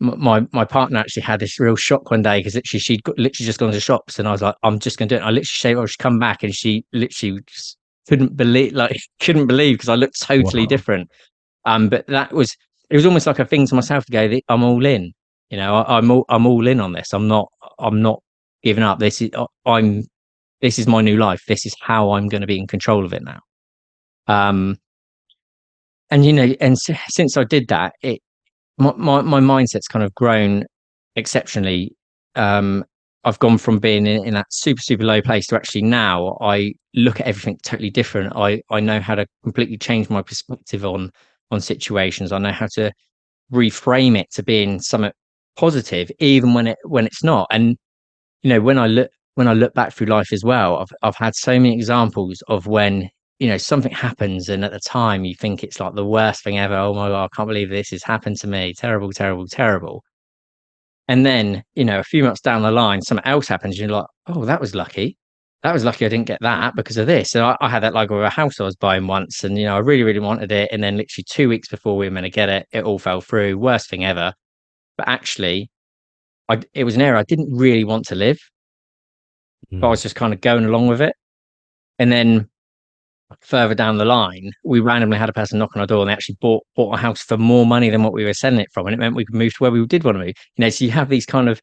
my 0.00 0.46
my 0.52 0.64
partner 0.64 0.98
actually 0.98 1.22
had 1.22 1.40
this 1.40 1.58
real 1.58 1.76
shock 1.76 2.10
one 2.10 2.22
day 2.22 2.38
because 2.38 2.54
literally 2.54 2.80
she'd 2.80 3.02
got, 3.02 3.18
literally 3.18 3.46
just 3.46 3.58
gone 3.58 3.72
to 3.72 3.80
shops 3.80 4.18
and 4.18 4.28
I 4.28 4.32
was 4.32 4.42
like, 4.42 4.54
I'm 4.62 4.78
just 4.78 4.98
gonna 4.98 5.08
do 5.08 5.16
it. 5.16 5.18
And 5.18 5.26
I 5.26 5.30
literally 5.30 5.44
shaved 5.44 5.78
off. 5.78 5.90
She 5.90 5.96
come 5.98 6.18
back 6.18 6.42
and 6.42 6.54
she 6.54 6.84
literally 6.92 7.40
just 7.46 7.76
couldn't 8.08 8.36
believe, 8.36 8.72
like, 8.72 8.96
couldn't 9.20 9.46
believe 9.46 9.74
because 9.74 9.88
I 9.88 9.96
looked 9.96 10.20
totally 10.20 10.62
wow. 10.62 10.68
different. 10.68 11.10
Um, 11.64 11.88
but 11.88 12.06
that 12.06 12.32
was 12.32 12.56
it 12.90 12.96
was 12.96 13.06
almost 13.06 13.26
like 13.26 13.38
a 13.38 13.44
thing 13.44 13.66
to 13.66 13.74
myself 13.74 14.06
to 14.06 14.12
go, 14.12 14.40
I'm 14.48 14.62
all 14.62 14.84
in. 14.86 15.12
You 15.50 15.56
know, 15.56 15.76
I, 15.76 15.98
am 15.98 16.10
all 16.10 16.24
I'm 16.28 16.46
all 16.46 16.66
in 16.66 16.80
on 16.80 16.92
this. 16.92 17.12
I'm 17.12 17.28
not 17.28 17.48
I'm 17.78 18.00
not 18.00 18.22
giving 18.62 18.84
up. 18.84 18.98
This 18.98 19.20
is 19.20 19.30
I'm 19.66 20.04
this 20.60 20.78
is 20.78 20.86
my 20.86 21.00
new 21.00 21.16
life. 21.16 21.40
This 21.48 21.66
is 21.66 21.74
how 21.80 22.12
I'm 22.12 22.28
going 22.28 22.40
to 22.40 22.46
be 22.46 22.58
in 22.58 22.66
control 22.66 23.04
of 23.04 23.12
it 23.12 23.22
now. 23.22 23.40
Um, 24.26 24.78
and 26.10 26.24
you 26.24 26.32
know, 26.32 26.54
and 26.60 26.76
since 26.78 27.36
I 27.36 27.44
did 27.44 27.68
that, 27.68 27.94
it 28.02 28.20
my, 28.78 28.92
my, 28.96 29.22
my 29.22 29.40
mindset's 29.40 29.88
kind 29.88 30.04
of 30.04 30.14
grown 30.14 30.64
exceptionally. 31.16 31.94
Um, 32.34 32.84
I've 33.24 33.38
gone 33.40 33.58
from 33.58 33.78
being 33.78 34.06
in, 34.06 34.24
in, 34.24 34.34
that 34.34 34.46
super 34.50 34.80
super 34.80 35.04
low 35.04 35.20
place 35.20 35.46
to 35.48 35.56
actually 35.56 35.82
now 35.82 36.38
I 36.40 36.72
look 36.94 37.20
at 37.20 37.26
everything 37.26 37.58
totally 37.62 37.90
different. 37.90 38.32
I 38.36 38.62
I 38.70 38.80
know 38.80 39.00
how 39.00 39.16
to 39.16 39.26
completely 39.42 39.76
change 39.76 40.08
my 40.08 40.22
perspective 40.22 40.84
on 40.84 41.10
on 41.50 41.60
situations. 41.60 42.32
I 42.32 42.38
know 42.38 42.52
how 42.52 42.68
to 42.74 42.92
reframe 43.52 44.18
it 44.18 44.30
to 44.32 44.42
being 44.42 44.80
somewhat 44.80 45.14
positive, 45.56 46.10
even 46.20 46.54
when 46.54 46.68
it 46.68 46.78
when 46.84 47.06
it's 47.06 47.24
not. 47.24 47.48
And 47.50 47.76
you 48.42 48.50
know, 48.50 48.60
when 48.60 48.78
I 48.78 48.86
look 48.86 49.10
when 49.38 49.46
I 49.46 49.52
look 49.52 49.72
back 49.72 49.92
through 49.92 50.08
life 50.08 50.32
as 50.32 50.42
well, 50.42 50.78
I've 50.78 50.90
I've 51.00 51.14
had 51.14 51.36
so 51.36 51.52
many 51.60 51.72
examples 51.72 52.42
of 52.48 52.66
when 52.66 53.08
you 53.38 53.46
know 53.46 53.56
something 53.56 53.92
happens 53.92 54.48
and 54.48 54.64
at 54.64 54.72
the 54.72 54.80
time 54.80 55.24
you 55.24 55.36
think 55.36 55.62
it's 55.62 55.78
like 55.78 55.94
the 55.94 56.04
worst 56.04 56.42
thing 56.42 56.58
ever. 56.58 56.74
Oh 56.74 56.92
my 56.92 57.06
god 57.06 57.26
i 57.26 57.36
can't 57.36 57.48
believe 57.48 57.70
this 57.70 57.90
has 57.90 58.02
happened 58.02 58.36
to 58.40 58.48
me. 58.48 58.74
Terrible 58.74 59.12
terrible 59.12 59.46
terrible. 59.46 60.02
And 61.06 61.24
then 61.24 61.62
you 61.76 61.84
know 61.84 62.00
a 62.00 62.02
few 62.02 62.24
months 62.24 62.40
down 62.40 62.62
the 62.62 62.72
line 62.72 63.00
something 63.00 63.24
else 63.26 63.46
happens 63.46 63.78
and 63.78 63.88
you're 63.88 63.96
like 64.00 64.08
oh 64.26 64.44
that 64.44 64.60
was 64.60 64.74
lucky. 64.74 65.16
That 65.62 65.72
was 65.72 65.84
lucky 65.84 66.04
i 66.04 66.08
didn't 66.08 66.26
get 66.26 66.40
that 66.40 66.74
because 66.74 66.96
of 66.96 67.06
this. 67.06 67.30
So 67.30 67.44
I, 67.46 67.56
I, 67.60 67.68
had 67.70 67.84
that 67.84 67.94
like 67.94 68.10
with 68.10 68.24
a 68.24 68.30
house 68.30 68.58
i 68.58 68.64
was 68.64 68.74
buying 68.74 69.06
once 69.06 69.44
and 69.44 69.56
you 69.56 69.66
know 69.66 69.76
i 69.76 69.78
really 69.78 70.02
really 70.02 70.18
wanted 70.18 70.50
it. 70.50 70.68
And 70.72 70.82
then 70.82 70.96
literally 70.96 71.26
two 71.30 71.48
weeks 71.48 71.68
before 71.68 71.96
we 71.96 72.06
were 72.08 72.10
going 72.10 72.24
to 72.24 72.30
get 72.30 72.48
it 72.48 72.66
it 72.72 72.82
all 72.82 72.98
fell 72.98 73.20
through. 73.20 73.56
Worst 73.56 73.88
thing 73.88 74.04
ever. 74.04 74.32
But 74.96 75.06
actually 75.06 75.70
I, 76.48 76.60
it 76.74 76.82
was 76.82 76.96
an 76.96 77.02
area 77.02 77.20
i 77.20 77.24
didn't 77.24 77.54
really 77.54 77.84
want 77.84 78.04
to 78.06 78.16
live 78.16 78.40
mm. 79.72 79.80
but 79.80 79.86
i 79.86 79.88
hmm. 79.88 79.90
was 79.90 80.02
just 80.02 80.16
kind 80.16 80.32
of 80.32 80.40
going 80.40 80.64
along 80.64 80.86
with 80.86 81.00
it 81.00 81.14
and 81.98 82.12
then 82.12 82.48
further 83.40 83.74
down 83.74 83.98
the 83.98 84.04
line, 84.04 84.52
we 84.64 84.80
randomly 84.80 85.18
had 85.18 85.28
a 85.28 85.32
person 85.32 85.58
knock 85.58 85.70
on 85.74 85.80
our 85.80 85.86
door 85.86 86.00
and 86.00 86.08
they 86.08 86.12
actually 86.12 86.38
bought 86.40 86.64
bought 86.74 86.94
a 86.94 86.98
house 86.98 87.22
for 87.22 87.36
more 87.36 87.66
money 87.66 87.90
than 87.90 88.02
what 88.02 88.12
we 88.12 88.24
were 88.24 88.32
selling 88.32 88.60
it 88.60 88.72
from. 88.72 88.86
And 88.86 88.94
it 88.94 88.98
meant 88.98 89.14
we 89.14 89.24
could 89.24 89.34
move 89.34 89.54
to 89.54 89.62
where 89.62 89.70
we 89.70 89.84
did 89.86 90.04
want 90.04 90.16
to 90.16 90.24
move. 90.24 90.34
You 90.56 90.64
know, 90.64 90.70
so 90.70 90.84
you 90.84 90.90
have 90.92 91.08
these 91.08 91.26
kind 91.26 91.48
of 91.48 91.60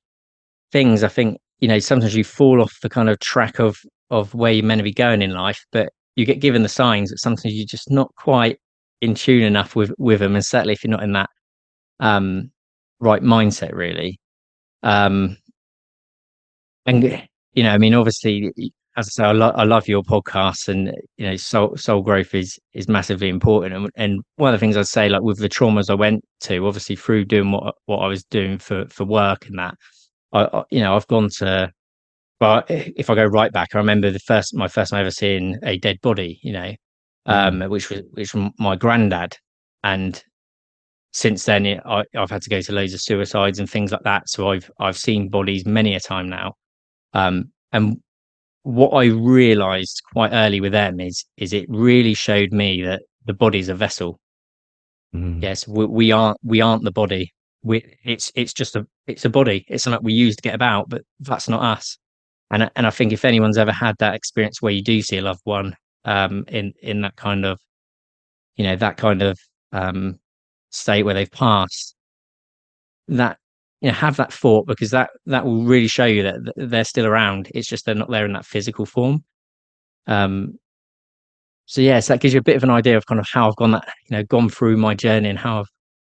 things, 0.71 1.03
I 1.03 1.07
think, 1.07 1.39
you 1.59 1.67
know, 1.67 1.79
sometimes 1.79 2.15
you 2.15 2.23
fall 2.23 2.61
off 2.61 2.77
the 2.81 2.89
kind 2.89 3.09
of 3.09 3.19
track 3.19 3.59
of 3.59 3.77
of 4.11 4.33
where 4.35 4.51
you're 4.51 4.65
meant 4.65 4.79
to 4.79 4.83
be 4.83 4.93
going 4.93 5.21
in 5.21 5.31
life, 5.31 5.65
but 5.71 5.91
you 6.15 6.25
get 6.25 6.39
given 6.39 6.63
the 6.63 6.69
signs 6.69 7.09
that 7.09 7.19
sometimes 7.19 7.55
you're 7.55 7.65
just 7.65 7.89
not 7.89 8.13
quite 8.15 8.59
in 9.01 9.15
tune 9.15 9.43
enough 9.43 9.75
with 9.75 9.91
with 9.97 10.19
them. 10.19 10.35
And 10.35 10.45
certainly 10.45 10.73
if 10.73 10.83
you're 10.83 10.91
not 10.91 11.03
in 11.03 11.13
that 11.13 11.29
um 11.99 12.51
right 12.99 13.21
mindset 13.21 13.73
really. 13.73 14.19
Um, 14.83 15.37
and 16.85 17.27
you 17.55 17.63
know, 17.63 17.71
I 17.71 17.77
mean, 17.77 17.93
obviously, 17.93 18.51
as 18.97 19.07
I 19.07 19.09
say, 19.09 19.23
I, 19.23 19.31
lo- 19.31 19.53
I 19.55 19.63
love 19.63 19.87
your 19.87 20.03
podcast, 20.03 20.67
and 20.67 20.91
you 21.17 21.27
know, 21.27 21.35
soul 21.37 21.75
soul 21.77 22.01
growth 22.01 22.35
is 22.35 22.59
is 22.73 22.87
massively 22.87 23.29
important. 23.29 23.73
And, 23.73 23.89
and 23.95 24.21
one 24.35 24.53
of 24.53 24.59
the 24.59 24.63
things 24.63 24.77
I'd 24.77 24.87
say, 24.87 25.09
like 25.09 25.21
with 25.21 25.39
the 25.39 25.49
traumas 25.49 25.89
I 25.89 25.95
went 25.95 26.23
to, 26.41 26.65
obviously 26.67 26.95
through 26.95 27.25
doing 27.25 27.51
what 27.51 27.75
what 27.85 27.99
I 27.99 28.07
was 28.07 28.23
doing 28.25 28.57
for 28.57 28.85
for 28.89 29.05
work 29.05 29.47
and 29.47 29.57
that, 29.57 29.75
I, 30.33 30.43
I 30.43 30.63
you 30.69 30.81
know, 30.81 30.95
I've 30.95 31.07
gone 31.07 31.29
to. 31.37 31.71
But 32.37 32.65
if 32.69 33.09
I 33.09 33.15
go 33.15 33.23
right 33.23 33.51
back, 33.51 33.69
I 33.73 33.77
remember 33.77 34.11
the 34.11 34.19
first 34.19 34.53
my 34.53 34.67
first 34.67 34.91
time 34.91 34.99
ever 34.99 35.11
seeing 35.11 35.57
a 35.63 35.77
dead 35.77 35.97
body. 36.01 36.39
You 36.43 36.53
know, 36.53 36.73
um, 37.25 37.59
mm. 37.59 37.69
which 37.69 37.89
was 37.89 38.01
which 38.11 38.33
was 38.33 38.51
my 38.59 38.75
granddad, 38.75 39.37
and 39.83 40.21
since 41.13 41.45
then 41.45 41.65
it, 41.65 41.81
I, 41.85 42.03
have 42.13 42.31
had 42.31 42.41
to 42.41 42.49
go 42.49 42.59
to 42.59 42.73
loads 42.73 42.93
of 42.93 42.99
suicides 42.99 43.59
and 43.59 43.69
things 43.69 43.93
like 43.93 44.03
that. 44.03 44.27
So 44.27 44.49
I've 44.49 44.69
I've 44.79 44.97
seen 44.97 45.29
bodies 45.29 45.65
many 45.65 45.95
a 45.95 45.99
time 46.01 46.27
now, 46.27 46.55
um, 47.15 47.51
and 47.71 47.97
what 48.63 48.89
I 48.89 49.05
realised 49.05 50.01
quite 50.11 50.31
early 50.33 50.59
with 50.59 50.73
them 50.73 50.99
is 50.99 51.25
is 51.37 51.53
it 51.53 51.65
really 51.69 52.13
showed 52.13 52.51
me 52.51 52.83
that 52.83 53.03
the 53.25 53.33
body's 53.33 53.69
a 53.69 53.75
vessel. 53.75 54.19
Mm. 55.15 55.41
Yes, 55.41 55.67
we, 55.67 55.85
we, 55.85 56.11
aren't 56.11 56.37
we 56.43 56.61
aren't 56.61 56.83
the 56.83 56.91
body. 56.91 57.31
We 57.63 57.83
it's 58.03 58.31
it's 58.35 58.53
just 58.53 58.75
a 58.75 58.85
it's 59.07 59.25
a 59.25 59.29
body. 59.29 59.65
It's 59.67 59.83
something 59.83 60.03
we 60.03 60.13
use 60.13 60.35
to 60.35 60.41
get 60.41 60.55
about, 60.55 60.89
but 60.89 61.03
that's 61.19 61.47
not 61.47 61.63
us. 61.63 61.97
And 62.51 62.69
and 62.75 62.85
I 62.85 62.89
think 62.89 63.13
if 63.13 63.23
anyone's 63.23 63.57
ever 63.57 63.71
had 63.71 63.95
that 63.99 64.15
experience 64.15 64.61
where 64.61 64.73
you 64.73 64.83
do 64.83 65.01
see 65.01 65.17
a 65.17 65.21
loved 65.21 65.41
one 65.45 65.75
um, 66.03 66.43
in 66.49 66.73
in 66.81 67.01
that 67.01 67.15
kind 67.15 67.45
of 67.45 67.59
you 68.57 68.65
know 68.65 68.75
that 68.75 68.97
kind 68.97 69.21
of 69.21 69.39
um, 69.71 70.19
state 70.71 71.03
where 71.03 71.13
they've 71.13 71.31
passed, 71.31 71.95
that 73.07 73.37
you 73.81 73.89
know 73.89 73.93
have 73.93 74.17
that 74.17 74.33
thought 74.33 74.67
because 74.67 74.91
that 74.91 75.09
that 75.25 75.45
will 75.45 75.63
really 75.63 75.87
show 75.87 76.05
you 76.05 76.23
that 76.23 76.53
they're 76.55 76.83
still 76.83 77.05
around. 77.05 77.51
It's 77.53 77.67
just 77.67 77.85
they're 77.85 77.95
not 77.95 78.09
there 78.09 78.25
in 78.25 78.33
that 78.33 78.45
physical 78.45 78.85
form. 78.85 79.23
Um. 80.07 80.57
So 81.67 81.81
yes, 81.81 81.87
yeah, 81.87 81.99
so 81.99 82.13
that 82.13 82.21
gives 82.21 82.33
you 82.33 82.39
a 82.39 82.43
bit 82.43 82.55
of 82.55 82.63
an 82.63 82.69
idea 82.69 82.95
of 82.95 83.07
kind 83.07 83.19
of 83.19 83.27
how 83.31 83.47
I've 83.47 83.55
gone 83.55 83.71
that 83.71 83.87
you 84.09 84.17
know 84.17 84.23
gone 84.23 84.49
through 84.49 84.77
my 84.77 84.93
journey 84.93 85.29
and 85.29 85.39
how 85.39 85.61
I've 85.61 85.69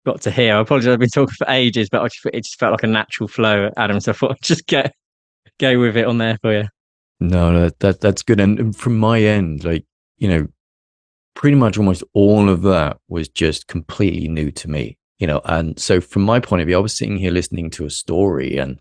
got 0.05 0.21
to 0.21 0.31
here. 0.31 0.55
I 0.55 0.59
apologize, 0.59 0.93
I've 0.93 0.99
been 0.99 1.09
talking 1.09 1.35
for 1.35 1.49
ages, 1.49 1.89
but 1.89 2.03
just, 2.03 2.25
it 2.33 2.43
just 2.43 2.59
felt 2.59 2.71
like 2.71 2.83
a 2.83 2.87
natural 2.87 3.27
flow, 3.27 3.71
Adam. 3.77 3.99
So 3.99 4.11
I 4.11 4.13
thought 4.13 4.31
I'd 4.31 4.41
just 4.43 4.67
get 4.67 4.93
go 5.59 5.79
with 5.79 5.97
it 5.97 6.05
on 6.05 6.19
there 6.19 6.37
for 6.41 6.53
you. 6.53 6.67
No, 7.19 7.51
no, 7.51 7.69
that 7.79 7.99
that's 7.99 8.23
good. 8.23 8.39
And 8.39 8.75
from 8.75 8.97
my 8.97 9.21
end, 9.21 9.63
like 9.63 9.85
you 10.17 10.27
know, 10.27 10.47
pretty 11.33 11.55
much 11.55 11.77
almost 11.77 12.03
all 12.13 12.49
of 12.49 12.61
that 12.61 12.97
was 13.07 13.27
just 13.27 13.67
completely 13.67 14.27
new 14.27 14.51
to 14.51 14.69
me, 14.69 14.97
you 15.19 15.27
know. 15.27 15.41
And 15.45 15.79
so, 15.79 16.01
from 16.01 16.23
my 16.23 16.39
point 16.39 16.62
of 16.62 16.67
view, 16.67 16.77
I 16.77 16.82
was 16.82 16.95
sitting 16.95 17.17
here 17.17 17.32
listening 17.32 17.69
to 17.71 17.86
a 17.86 17.89
story, 17.89 18.58
and 18.58 18.79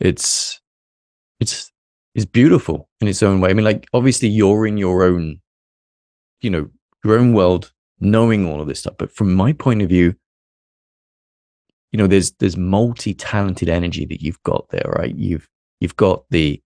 it's 0.00 0.60
it's 1.40 1.70
it's 2.14 2.24
beautiful 2.24 2.88
in 3.00 3.08
its 3.08 3.22
own 3.22 3.40
way. 3.40 3.50
I 3.50 3.54
mean, 3.54 3.64
like 3.64 3.86
obviously 3.92 4.28
you're 4.28 4.66
in 4.66 4.78
your 4.78 5.02
own, 5.02 5.40
you 6.40 6.50
know, 6.50 6.70
your 7.04 7.18
own 7.18 7.34
world, 7.34 7.72
knowing 8.00 8.48
all 8.48 8.60
of 8.60 8.68
this 8.68 8.80
stuff. 8.80 8.94
But 8.98 9.14
from 9.14 9.34
my 9.34 9.52
point 9.52 9.82
of 9.82 9.88
view, 9.88 10.14
you 11.92 11.98
know, 11.98 12.06
there's 12.06 12.32
there's 12.32 12.56
multi-talented 12.56 13.68
energy 13.68 14.06
that 14.06 14.22
you've 14.22 14.42
got 14.42 14.68
there, 14.70 14.90
right? 14.96 15.14
You've 15.14 15.48
you've 15.80 15.96
got 15.96 16.24
the 16.30 16.62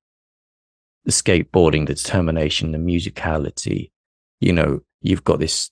the 1.04 1.12
skateboarding, 1.12 1.86
the 1.86 1.94
determination, 1.94 2.72
the 2.72 2.78
musicality, 2.78 3.90
you 4.40 4.52
know, 4.52 4.80
you've 5.00 5.24
got 5.24 5.38
this, 5.38 5.70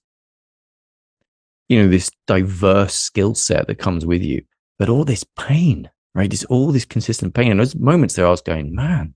you 1.68 1.82
know, 1.82 1.88
this 1.88 2.10
diverse 2.26 2.94
skill 2.94 3.34
set 3.34 3.66
that 3.66 3.78
comes 3.78 4.06
with 4.06 4.22
you, 4.22 4.42
but 4.78 4.88
all 4.88 5.04
this 5.04 5.24
pain, 5.38 5.90
right? 6.14 6.30
There's 6.30 6.44
all 6.44 6.72
this 6.72 6.84
consistent 6.84 7.34
pain. 7.34 7.50
And 7.50 7.60
there's 7.60 7.76
moments 7.76 8.14
there 8.14 8.26
I 8.26 8.30
was 8.30 8.40
going, 8.40 8.74
man, 8.74 9.14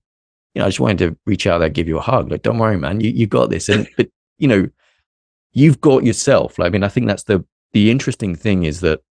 you 0.53 0.59
know, 0.59 0.65
I 0.65 0.69
just 0.69 0.79
wanted 0.79 0.99
to 0.99 1.17
reach 1.25 1.47
out 1.47 1.59
there, 1.59 1.69
give 1.69 1.87
you 1.87 1.97
a 1.97 2.01
hug. 2.01 2.31
Like, 2.31 2.43
don't 2.43 2.59
worry, 2.59 2.77
man, 2.77 3.01
you, 3.01 3.09
you 3.09 3.27
got 3.27 3.49
this. 3.49 3.69
And, 3.69 3.87
but, 3.97 4.09
you 4.37 4.47
know, 4.47 4.69
you've 5.51 5.81
got 5.81 6.03
yourself. 6.03 6.59
Like, 6.59 6.67
I 6.67 6.71
mean, 6.71 6.83
I 6.83 6.89
think 6.89 7.07
that's 7.07 7.23
the, 7.23 7.43
the 7.71 7.89
interesting 7.89 8.35
thing 8.35 8.63
is 8.63 8.81
that 8.81 9.01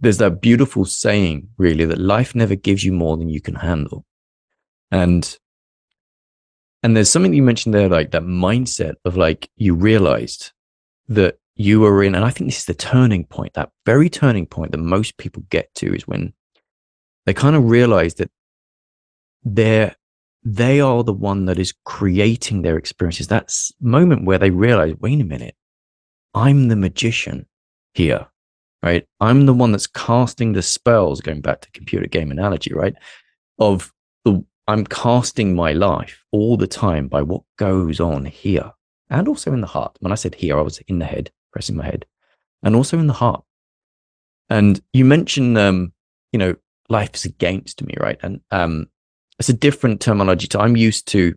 there's 0.00 0.18
that 0.18 0.40
beautiful 0.40 0.84
saying, 0.84 1.48
really, 1.58 1.84
that 1.84 1.98
life 1.98 2.34
never 2.34 2.54
gives 2.54 2.84
you 2.84 2.92
more 2.92 3.16
than 3.16 3.28
you 3.28 3.40
can 3.40 3.56
handle. 3.56 4.04
And 4.90 5.38
and 6.82 6.96
there's 6.96 7.10
something 7.10 7.34
you 7.34 7.42
mentioned 7.42 7.74
there, 7.74 7.88
like 7.88 8.12
that 8.12 8.22
mindset 8.22 8.94
of 9.04 9.16
like 9.16 9.50
you 9.56 9.74
realized 9.74 10.52
that 11.08 11.38
you 11.54 11.80
were 11.80 12.02
in, 12.02 12.14
and 12.14 12.24
I 12.24 12.30
think 12.30 12.48
this 12.50 12.60
is 12.60 12.64
the 12.66 12.74
turning 12.74 13.24
point, 13.24 13.54
that 13.54 13.70
very 13.84 14.08
turning 14.08 14.46
point 14.46 14.72
that 14.72 14.78
most 14.78 15.16
people 15.16 15.42
get 15.50 15.74
to 15.76 15.94
is 15.94 16.06
when 16.06 16.32
they 17.26 17.34
kind 17.34 17.56
of 17.56 17.68
realize 17.68 18.14
that 18.14 18.30
they're 19.42 19.94
they 20.44 20.80
are 20.80 21.02
the 21.02 21.12
one 21.12 21.46
that 21.46 21.58
is 21.58 21.74
creating 21.84 22.62
their 22.62 22.78
experiences. 22.78 23.26
That 23.26 23.52
moment 23.80 24.24
where 24.24 24.38
they 24.38 24.50
realize, 24.50 24.94
wait 25.00 25.20
a 25.20 25.24
minute, 25.24 25.56
I'm 26.32 26.68
the 26.68 26.76
magician 26.76 27.46
here, 27.92 28.26
right? 28.82 29.04
I'm 29.20 29.46
the 29.46 29.52
one 29.52 29.72
that's 29.72 29.88
casting 29.88 30.52
the 30.52 30.62
spells, 30.62 31.20
going 31.20 31.40
back 31.40 31.60
to 31.62 31.70
computer 31.72 32.06
game 32.06 32.30
analogy, 32.30 32.72
right? 32.72 32.94
Of 33.58 33.92
the 34.24 34.44
I'm 34.68 34.84
casting 34.84 35.56
my 35.56 35.72
life 35.72 36.22
all 36.30 36.56
the 36.56 36.66
time 36.66 37.08
by 37.08 37.22
what 37.22 37.42
goes 37.56 38.00
on 38.00 38.24
here 38.26 38.72
and 39.10 39.28
also 39.28 39.52
in 39.52 39.60
the 39.60 39.66
heart. 39.66 39.96
When 40.00 40.12
I 40.12 40.16
said 40.16 40.34
here, 40.34 40.58
I 40.58 40.62
was 40.62 40.78
in 40.88 40.98
the 40.98 41.04
head, 41.04 41.30
pressing 41.52 41.76
my 41.76 41.84
head, 41.84 42.06
and 42.62 42.74
also 42.74 42.98
in 42.98 43.06
the 43.06 43.12
heart. 43.12 43.44
And 44.50 44.80
you 44.92 45.04
mentioned, 45.04 45.58
um, 45.58 45.92
you 46.32 46.38
know, 46.38 46.56
life 46.88 47.14
is 47.14 47.24
against 47.24 47.82
me, 47.82 47.94
right? 47.98 48.18
And 48.22 48.40
um, 48.50 48.88
it's 49.38 49.48
a 49.48 49.54
different 49.54 50.00
terminology. 50.00 50.46
To, 50.48 50.60
I'm 50.60 50.76
used 50.76 51.06
to, 51.08 51.34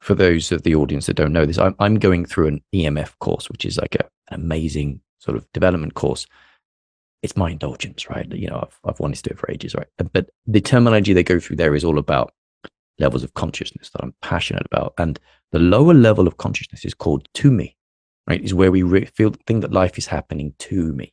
for 0.00 0.14
those 0.14 0.52
of 0.52 0.62
the 0.62 0.74
audience 0.74 1.06
that 1.06 1.16
don't 1.16 1.32
know 1.32 1.46
this, 1.46 1.58
I'm, 1.58 1.74
I'm 1.78 1.98
going 1.98 2.26
through 2.26 2.48
an 2.48 2.62
EMF 2.74 3.18
course, 3.18 3.48
which 3.48 3.64
is 3.64 3.78
like 3.78 3.94
a, 3.94 4.04
an 4.30 4.40
amazing 4.42 5.00
sort 5.18 5.36
of 5.36 5.50
development 5.52 5.94
course 5.94 6.26
it's 7.22 7.36
my 7.36 7.50
indulgence, 7.50 8.10
right? 8.10 8.30
You 8.32 8.48
know, 8.48 8.66
I've, 8.66 8.80
I've 8.84 9.00
wanted 9.00 9.16
to 9.16 9.22
do 9.22 9.30
it 9.32 9.38
for 9.38 9.50
ages, 9.50 9.74
right? 9.74 9.86
But 10.12 10.30
the 10.46 10.60
terminology 10.60 11.12
they 11.12 11.22
go 11.22 11.38
through 11.38 11.56
there 11.56 11.74
is 11.74 11.84
all 11.84 11.98
about 11.98 12.34
levels 12.98 13.24
of 13.24 13.34
consciousness 13.34 13.90
that 13.90 14.02
I'm 14.02 14.14
passionate 14.22 14.66
about. 14.66 14.94
And 14.98 15.18
the 15.50 15.58
lower 15.58 15.94
level 15.94 16.26
of 16.26 16.36
consciousness 16.38 16.84
is 16.84 16.94
called 16.94 17.28
to 17.34 17.50
me, 17.50 17.76
right? 18.26 18.42
Is 18.42 18.54
where 18.54 18.70
we 18.70 18.82
re- 18.82 19.06
feel 19.06 19.32
think 19.46 19.62
that 19.62 19.72
life 19.72 19.98
is 19.98 20.06
happening 20.06 20.54
to 20.60 20.92
me. 20.92 21.12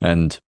And 0.00 0.38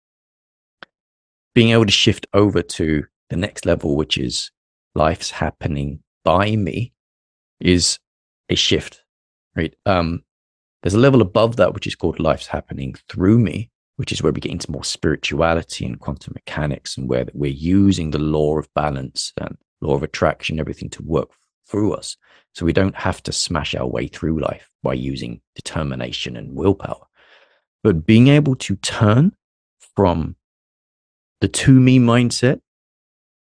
being 1.55 1.71
able 1.71 1.87
to 1.87 1.93
shift 1.93 2.27
over 2.35 2.63
to 2.63 3.05
the 3.31 3.37
next 3.37 3.65
level, 3.65 3.97
which 3.97 4.19
is 4.19 4.51
life's 4.95 5.31
happening 5.31 6.01
by 6.25 6.57
me, 6.57 6.93
is 7.61 7.99
a 8.49 8.55
shift, 8.55 9.03
right? 9.57 9.75
Um, 9.87 10.23
there's 10.83 10.95
a 10.95 10.99
level 10.99 11.23
above 11.23 11.57
that, 11.57 11.75
which 11.75 11.87
is 11.87 11.95
called 11.95 12.21
life's 12.21 12.47
happening 12.47 12.95
through 13.09 13.39
me, 13.39 13.71
which 13.97 14.13
is 14.13 14.23
where 14.23 14.33
we 14.33 14.41
get 14.41 14.53
into 14.53 14.71
more 14.71 14.85
spirituality 14.85 15.87
and 15.87 15.99
quantum 15.99 16.35
mechanics 16.35 16.97
and 16.97 17.09
where 17.09 17.27
we're 17.33 17.51
using 17.51 18.11
the 18.11 18.19
law 18.19 18.59
of 18.59 18.73
balance 18.75 19.33
and 19.39 19.57
law 19.87 19.95
of 19.95 20.03
attraction, 20.03 20.61
everything 20.61 20.91
to 20.91 21.03
work 21.03 21.31
through 21.69 21.95
us. 21.95 22.17
So 22.55 22.65
we 22.65 22.73
don't 22.73 22.97
have 22.97 23.23
to 23.25 23.33
smash 23.33 23.75
our 23.75 23.87
way 23.87 24.07
through 24.09 24.41
life 24.41 24.71
by 24.83 24.95
using 24.95 25.41
determination 25.55 26.37
and 26.37 26.55
willpower. 26.55 27.07
But 27.83 28.07
being 28.07 28.29
able 28.29 28.57
to 28.57 28.77
turn 28.77 29.33
from 29.95 30.37
the 31.41 31.49
to 31.49 31.73
me 31.73 31.99
mindset 31.99 32.61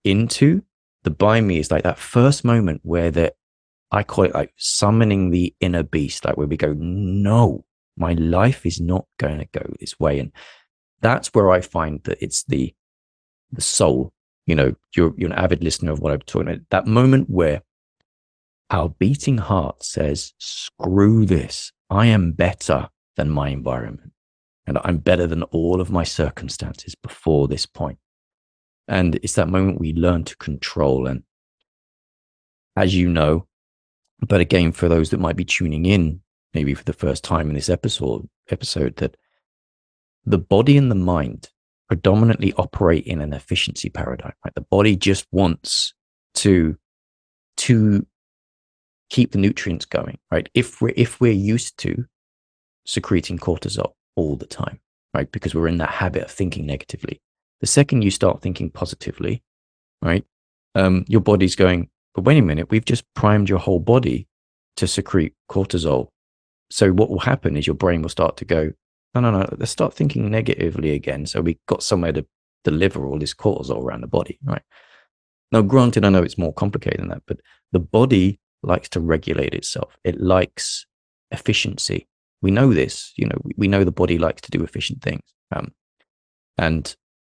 into 0.03 0.63
the 1.03 1.11
by 1.11 1.41
me 1.41 1.59
is 1.59 1.69
like 1.69 1.83
that 1.83 1.99
first 1.99 2.43
moment 2.45 2.81
where 2.83 3.11
the 3.11 3.33
I 3.91 4.03
call 4.03 4.23
it 4.23 4.33
like 4.33 4.53
summoning 4.57 5.29
the 5.29 5.53
inner 5.59 5.83
beast, 5.83 6.25
like 6.25 6.35
where 6.35 6.47
we 6.47 6.57
go, 6.57 6.73
no, 6.73 7.63
my 7.95 8.13
life 8.13 8.65
is 8.65 8.81
not 8.81 9.05
going 9.19 9.37
to 9.37 9.47
go 9.53 9.71
this 9.79 9.99
way. 9.99 10.17
And 10.19 10.31
that's 10.99 11.27
where 11.33 11.51
I 11.51 11.61
find 11.61 12.01
that 12.05 12.17
it's 12.21 12.43
the 12.43 12.73
the 13.51 13.61
soul. 13.61 14.13
You 14.45 14.55
know, 14.55 14.75
you're 14.95 15.13
you're 15.17 15.31
an 15.31 15.37
avid 15.37 15.63
listener 15.63 15.91
of 15.91 15.99
what 15.99 16.11
I'm 16.11 16.19
talking 16.19 16.49
about. 16.49 16.69
That 16.69 16.87
moment 16.87 17.29
where 17.29 17.61
our 18.69 18.89
beating 18.89 19.37
heart 19.37 19.83
says, 19.83 20.33
screw 20.39 21.25
this. 21.25 21.71
I 21.89 22.07
am 22.07 22.31
better 22.31 22.89
than 23.15 23.29
my 23.29 23.49
environment. 23.49 24.11
And 24.65 24.79
I'm 24.83 24.97
better 24.97 25.27
than 25.27 25.43
all 25.43 25.81
of 25.81 25.91
my 25.91 26.03
circumstances 26.03 26.95
before 26.95 27.47
this 27.47 27.65
point. 27.65 27.99
And 28.87 29.15
it's 29.15 29.35
that 29.35 29.49
moment 29.49 29.79
we 29.79 29.93
learn 29.93 30.23
to 30.23 30.37
control. 30.37 31.05
And 31.05 31.23
as 32.75 32.95
you 32.95 33.09
know, 33.09 33.47
but 34.21 34.41
again, 34.41 34.71
for 34.71 34.87
those 34.87 35.09
that 35.09 35.19
might 35.19 35.35
be 35.35 35.45
tuning 35.45 35.85
in 35.85 36.21
maybe 36.53 36.73
for 36.73 36.83
the 36.83 36.93
first 36.93 37.23
time 37.23 37.49
in 37.49 37.55
this 37.55 37.69
episode 37.69 38.27
episode 38.49 38.95
that 38.97 39.17
the 40.25 40.37
body 40.37 40.77
and 40.77 40.89
the 40.91 40.95
mind 40.95 41.49
predominantly 41.87 42.53
operate 42.53 43.05
in 43.05 43.21
an 43.21 43.33
efficiency 43.33 43.89
paradigm 43.89 44.33
right 44.43 44.55
the 44.55 44.61
body 44.61 44.95
just 44.95 45.25
wants 45.31 45.93
to 46.33 46.77
to 47.57 48.05
keep 49.09 49.31
the 49.31 49.37
nutrients 49.37 49.85
going 49.85 50.17
right 50.31 50.49
if 50.53 50.81
we're 50.81 50.93
if 50.95 51.21
we're 51.21 51.31
used 51.31 51.77
to 51.77 52.05
secreting 52.85 53.37
cortisol 53.37 53.93
all 54.15 54.35
the 54.35 54.45
time 54.45 54.79
right? 55.13 55.31
Because 55.31 55.53
we're 55.53 55.67
in 55.67 55.77
that 55.77 55.89
habit 55.89 56.23
of 56.23 56.31
thinking 56.31 56.65
negatively. 56.65 57.21
The 57.61 57.67
second 57.67 58.01
you 58.01 58.11
start 58.11 58.41
thinking 58.41 58.69
positively, 58.69 59.43
right, 60.01 60.25
um, 60.75 61.05
your 61.07 61.21
body's 61.21 61.55
going, 61.55 61.89
but 62.15 62.23
wait 62.23 62.37
a 62.37 62.41
minute, 62.41 62.69
we've 62.69 62.85
just 62.85 63.05
primed 63.13 63.49
your 63.49 63.59
whole 63.59 63.79
body 63.79 64.27
to 64.77 64.87
secrete 64.87 65.33
cortisol. 65.49 66.09
So 66.69 66.91
what 66.91 67.09
will 67.09 67.19
happen 67.19 67.55
is 67.55 67.67
your 67.67 67.75
brain 67.75 68.01
will 68.01 68.09
start 68.09 68.37
to 68.37 68.45
go, 68.45 68.71
no, 69.15 69.21
no, 69.21 69.31
no, 69.31 69.55
let's 69.57 69.71
start 69.71 69.93
thinking 69.93 70.29
negatively 70.29 70.91
again. 70.91 71.25
So 71.25 71.41
we 71.41 71.59
got 71.67 71.83
somewhere 71.83 72.13
to 72.13 72.25
deliver 72.63 73.05
all 73.05 73.19
this 73.19 73.33
cortisol 73.33 73.83
around 73.83 74.01
the 74.01 74.07
body, 74.07 74.39
right? 74.43 74.61
Now, 75.51 75.61
granted, 75.61 76.03
I 76.03 76.09
know 76.09 76.23
it's 76.23 76.37
more 76.37 76.53
complicated 76.53 76.99
than 76.99 77.09
that, 77.09 77.23
but 77.27 77.39
the 77.71 77.79
body 77.79 78.39
likes 78.63 78.89
to 78.89 78.99
regulate 78.99 79.53
itself. 79.53 79.97
It 80.03 80.19
likes 80.19 80.85
efficiency. 81.31 82.07
We 82.41 82.49
know 82.49 82.73
this, 82.73 83.13
you 83.17 83.27
know, 83.27 83.37
we, 83.57 83.67
know 83.67 83.83
the 83.83 83.91
body 83.91 84.17
likes 84.17 84.41
to 84.41 84.51
do 84.51 84.63
efficient 84.63 85.01
things. 85.01 85.21
Um, 85.55 85.73
and 86.57 86.95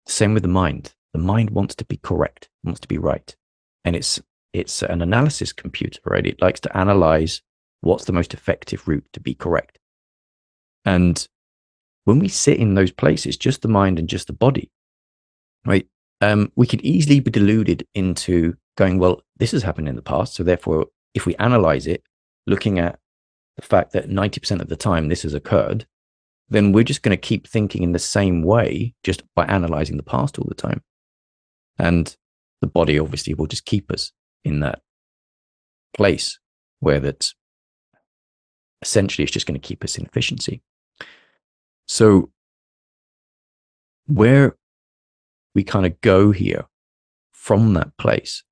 same 0.08 0.34
with 0.34 0.44
the 0.44 0.50
mind. 0.50 0.94
The 1.14 1.20
mind 1.20 1.50
wants 1.50 1.76
to 1.76 1.86
be 1.86 1.98
correct, 1.98 2.50
wants 2.64 2.80
to 2.82 2.88
be 2.88 2.98
right. 2.98 3.36
And 3.84 3.96
it's 3.96 4.22
it's 4.54 4.82
an 4.82 5.02
analysis 5.02 5.52
computer, 5.52 6.00
right? 6.06 6.26
It 6.26 6.42
likes 6.42 6.62
to 6.62 6.78
analyze 6.78 7.42
what's 7.82 8.06
the 8.06 8.14
most 8.14 8.34
effective 8.34 8.88
route 8.88 9.06
to 9.12 9.20
be 9.20 9.36
correct. 9.36 9.80
And 10.86 11.28
when 12.06 12.20
we 12.20 12.28
sit 12.28 12.58
in 12.58 12.76
those 12.76 12.92
places, 12.92 13.36
just 13.36 13.62
the 13.62 13.68
mind 13.68 14.00
and 14.00 14.08
just 14.08 14.28
the 14.28 14.34
body, 14.34 14.72
right? 15.66 15.88
Um, 16.22 16.52
we 16.56 16.68
could 16.68 16.82
easily 16.82 17.20
be 17.20 17.32
deluded 17.32 17.86
into 17.94 18.56
going, 18.78 19.00
well, 19.00 19.22
this 19.38 19.52
has 19.52 19.64
happened 19.64 19.90
in 19.90 19.96
the 19.96 20.02
past. 20.02 20.36
So 20.36 20.44
therefore, 20.44 20.88
if 21.14 21.26
we 21.26 21.36
analyze 21.36 21.88
it, 21.88 22.04
looking 22.48 22.80
at 22.80 23.00
the 23.56 23.62
fact 23.64 23.92
that 23.94 24.10
90% 24.10 24.62
of 24.62 24.70
the 24.70 24.76
time 24.76 25.08
this 25.08 25.24
has 25.24 25.34
occurred, 25.34 25.86
then 26.50 26.72
we're 26.72 26.84
just 26.84 27.02
going 27.02 27.16
to 27.16 27.22
keep 27.22 27.48
thinking 27.48 27.84
in 27.84 27.92
the 27.92 28.00
same 28.00 28.44
way 28.44 28.94
just 29.04 29.24
by 29.36 29.46
analyzing 29.46 29.98
the 29.98 30.04
past 30.04 30.38
all 30.38 30.46
the 30.48 30.56
time. 30.56 30.84
And 31.80 32.16
the 32.62 32.68
body 32.68 33.00
obviously 33.00 33.34
will 33.34 33.48
just 33.48 33.66
keep 33.66 33.92
us 33.92 34.12
in 34.44 34.60
that 34.60 34.82
place 35.96 36.40
where 36.80 37.00
that's 37.00 37.34
essentially 38.82 39.24
it's 39.24 39.34
just 39.34 39.48
going 39.48 39.60
to 39.60 39.68
keep 39.68 39.84
us 39.84 39.98
in 39.98 40.06
efficiency. 40.06 40.62
So, 41.88 42.32
where 44.08 44.56
we 45.54 45.64
kind 45.64 45.86
of 45.86 46.00
go 46.02 46.32
here 46.32 46.66
from 47.32 47.74
that 47.74 47.98
place, 47.98 48.44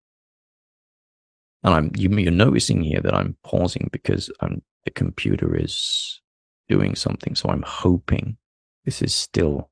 and 1.64 1.74
I'm 1.74 1.92
you, 1.96 2.10
you're 2.10 2.32
noticing 2.32 2.82
here 2.82 3.02
that 3.02 3.14
I'm 3.14 3.38
pausing 3.44 3.90
because 3.92 4.30
I'm, 4.42 4.62
the 4.86 4.92
computer 4.92 5.56
is 5.56 6.22
doing 6.68 6.96
something. 6.96 7.36
So 7.36 7.50
I'm 7.50 7.64
hoping 7.64 8.38
this 8.86 9.02
is 9.02 9.14
still 9.14 9.70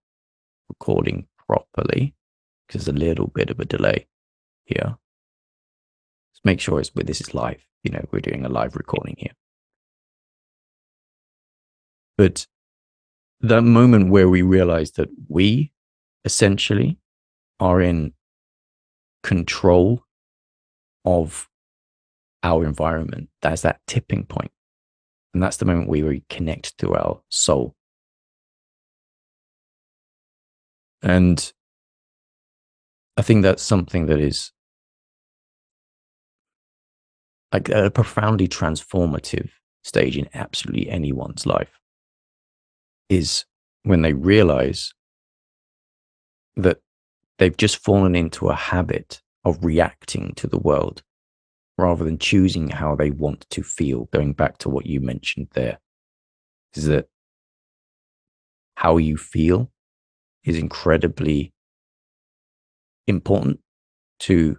recording 0.70 1.28
properly 1.48 2.16
because 2.68 2.86
there's 2.86 2.96
a 2.96 3.00
little 3.00 3.28
bit 3.28 3.50
of 3.50 3.60
a 3.60 3.66
delay 3.66 4.08
here. 4.66 4.96
Let's 6.32 6.46
make 6.46 6.60
sure 6.60 6.80
it's, 6.80 6.92
this 6.96 7.22
is 7.22 7.34
live. 7.34 7.66
You 7.84 7.92
know, 7.92 8.06
we're 8.12 8.20
doing 8.20 8.46
a 8.46 8.50
live 8.50 8.76
recording 8.76 9.16
here. 9.18 9.34
But 12.18 12.48
that 13.42 13.64
moment 13.64 14.10
where 14.10 14.30
we 14.30 14.42
realize 14.42 14.92
that 14.92 15.10
we 15.28 15.72
essentially 16.26 16.98
are 17.60 17.82
in 17.82 18.14
control 19.24 20.04
of 21.06 21.50
our 22.44 22.66
environment, 22.66 23.30
that's 23.42 23.64
that 23.64 23.80
tipping 23.88 24.26
point. 24.26 24.52
And 25.34 25.42
that's 25.42 25.58
the 25.58 25.66
moment 25.66 25.90
where 25.90 26.06
we 26.06 26.24
connect 26.30 26.78
to 26.80 26.94
our 26.94 27.22
soul. 27.30 27.76
And 31.02 31.52
I 33.18 33.22
think 33.22 33.44
that's 33.44 33.64
something 33.64 34.06
that 34.08 34.20
is 34.20 34.52
like 37.52 37.70
a 37.70 37.90
profoundly 37.90 38.48
transformative 38.48 39.50
stage 39.84 40.18
in 40.18 40.30
absolutely 40.34 40.90
anyone's 40.90 41.46
life 41.46 41.81
is 43.12 43.44
when 43.84 44.02
they 44.02 44.14
realize 44.14 44.94
that 46.56 46.78
they've 47.38 47.58
just 47.58 47.84
fallen 47.84 48.16
into 48.16 48.48
a 48.48 48.56
habit 48.56 49.22
of 49.44 49.64
reacting 49.66 50.34
to 50.36 50.48
the 50.48 50.58
world 50.58 51.04
rather 51.78 52.06
than 52.06 52.18
choosing 52.18 52.70
how 52.70 52.96
they 52.96 53.12
want 53.12 53.46
to 53.50 53.64
feel. 53.64 54.06
Going 54.14 54.32
back 54.32 54.60
to 54.60 54.70
what 54.70 54.86
you 54.86 55.02
mentioned 55.02 55.50
there, 55.54 55.80
is 56.74 56.86
that 56.86 57.08
how 58.76 58.96
you 58.96 59.18
feel 59.18 59.70
is 60.46 60.58
incredibly 60.58 61.54
important 63.08 63.60
to 64.20 64.58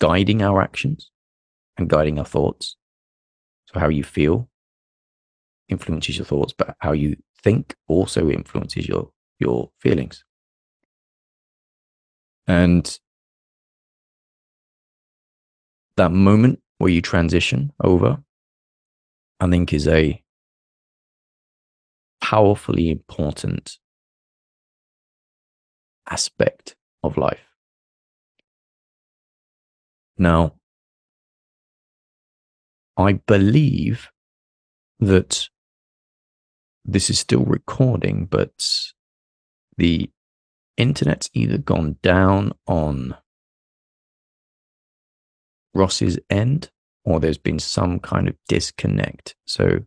guiding 0.00 0.40
our 0.40 0.62
actions 0.62 1.10
and 1.76 1.90
guiding 1.90 2.18
our 2.18 2.24
thoughts. 2.24 2.76
So, 3.66 3.78
how 3.78 3.88
you 3.88 4.04
feel 4.04 4.49
influences 5.70 6.18
your 6.18 6.26
thoughts, 6.26 6.52
but 6.56 6.76
how 6.78 6.92
you 6.92 7.16
think 7.42 7.74
also 7.88 8.28
influences 8.30 8.88
your, 8.88 9.10
your 9.38 9.70
feelings. 9.78 10.24
And 12.46 12.98
that 15.96 16.12
moment 16.12 16.60
where 16.78 16.90
you 16.90 17.02
transition 17.02 17.72
over, 17.82 18.18
I 19.38 19.48
think 19.48 19.72
is 19.72 19.86
a 19.86 20.22
powerfully 22.20 22.90
important 22.90 23.78
aspect 26.08 26.76
of 27.02 27.16
life. 27.16 27.40
Now, 30.18 30.54
I 32.96 33.14
believe 33.14 34.10
that 34.98 35.48
this 36.84 37.10
is 37.10 37.18
still 37.18 37.44
recording, 37.44 38.26
but 38.26 38.52
the 39.76 40.10
internet's 40.76 41.30
either 41.34 41.58
gone 41.58 41.96
down 42.02 42.52
on 42.66 43.16
Ross's 45.74 46.18
end 46.28 46.70
or 47.04 47.20
there's 47.20 47.38
been 47.38 47.58
some 47.58 47.98
kind 48.00 48.28
of 48.28 48.36
disconnect. 48.48 49.36
So 49.46 49.80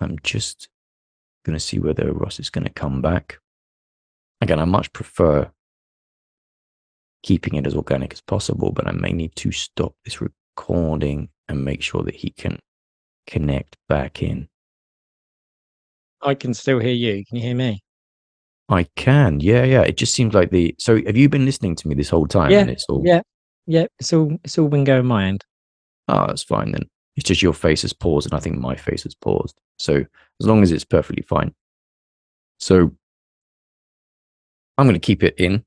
I'm 0.00 0.18
just 0.22 0.68
going 1.44 1.54
to 1.56 1.60
see 1.60 1.78
whether 1.78 2.12
Ross 2.12 2.40
is 2.40 2.50
going 2.50 2.66
to 2.66 2.72
come 2.72 3.00
back. 3.00 3.38
Again, 4.40 4.58
I 4.58 4.64
much 4.64 4.92
prefer 4.92 5.50
keeping 7.22 7.54
it 7.54 7.66
as 7.66 7.74
organic 7.74 8.12
as 8.12 8.20
possible, 8.20 8.70
but 8.70 8.86
I 8.86 8.92
may 8.92 9.12
need 9.12 9.34
to 9.36 9.50
stop 9.50 9.94
this 10.04 10.20
recording 10.20 11.30
and 11.48 11.64
make 11.64 11.82
sure 11.82 12.02
that 12.02 12.16
he 12.16 12.30
can 12.30 12.58
connect 13.26 13.76
back 13.88 14.22
in. 14.22 14.48
I 16.24 16.34
can 16.34 16.54
still 16.54 16.78
hear 16.78 16.92
you. 16.92 17.24
Can 17.26 17.36
you 17.36 17.42
hear 17.42 17.54
me? 17.54 17.82
I 18.68 18.84
can. 18.96 19.40
Yeah, 19.40 19.64
yeah. 19.64 19.82
It 19.82 19.96
just 19.96 20.14
seems 20.14 20.34
like 20.34 20.50
the. 20.50 20.74
So, 20.78 20.96
have 21.04 21.16
you 21.16 21.28
been 21.28 21.44
listening 21.44 21.76
to 21.76 21.88
me 21.88 21.94
this 21.94 22.08
whole 22.08 22.26
time? 22.26 22.50
Yeah. 22.50 22.74
All... 22.88 23.02
Yeah. 23.04 23.20
Yeah. 23.66 23.86
It's 23.98 24.12
all. 24.12 24.36
It's 24.42 24.58
all 24.58 24.68
been 24.68 24.84
going 24.84 25.06
my 25.06 25.26
end. 25.26 25.44
Oh, 26.08 26.26
that's 26.26 26.42
fine 26.42 26.72
then. 26.72 26.88
It's 27.16 27.28
just 27.28 27.42
your 27.42 27.52
face 27.52 27.82
has 27.82 27.92
paused, 27.92 28.26
and 28.26 28.34
I 28.34 28.40
think 28.40 28.58
my 28.58 28.74
face 28.74 29.04
has 29.04 29.14
paused. 29.14 29.60
So, 29.78 29.96
as 30.40 30.46
long 30.46 30.62
as 30.62 30.72
it's 30.72 30.84
perfectly 30.84 31.22
fine. 31.22 31.54
So, 32.58 32.90
I'm 34.78 34.86
going 34.86 34.94
to 34.94 35.00
keep 35.00 35.22
it 35.22 35.34
in 35.38 35.64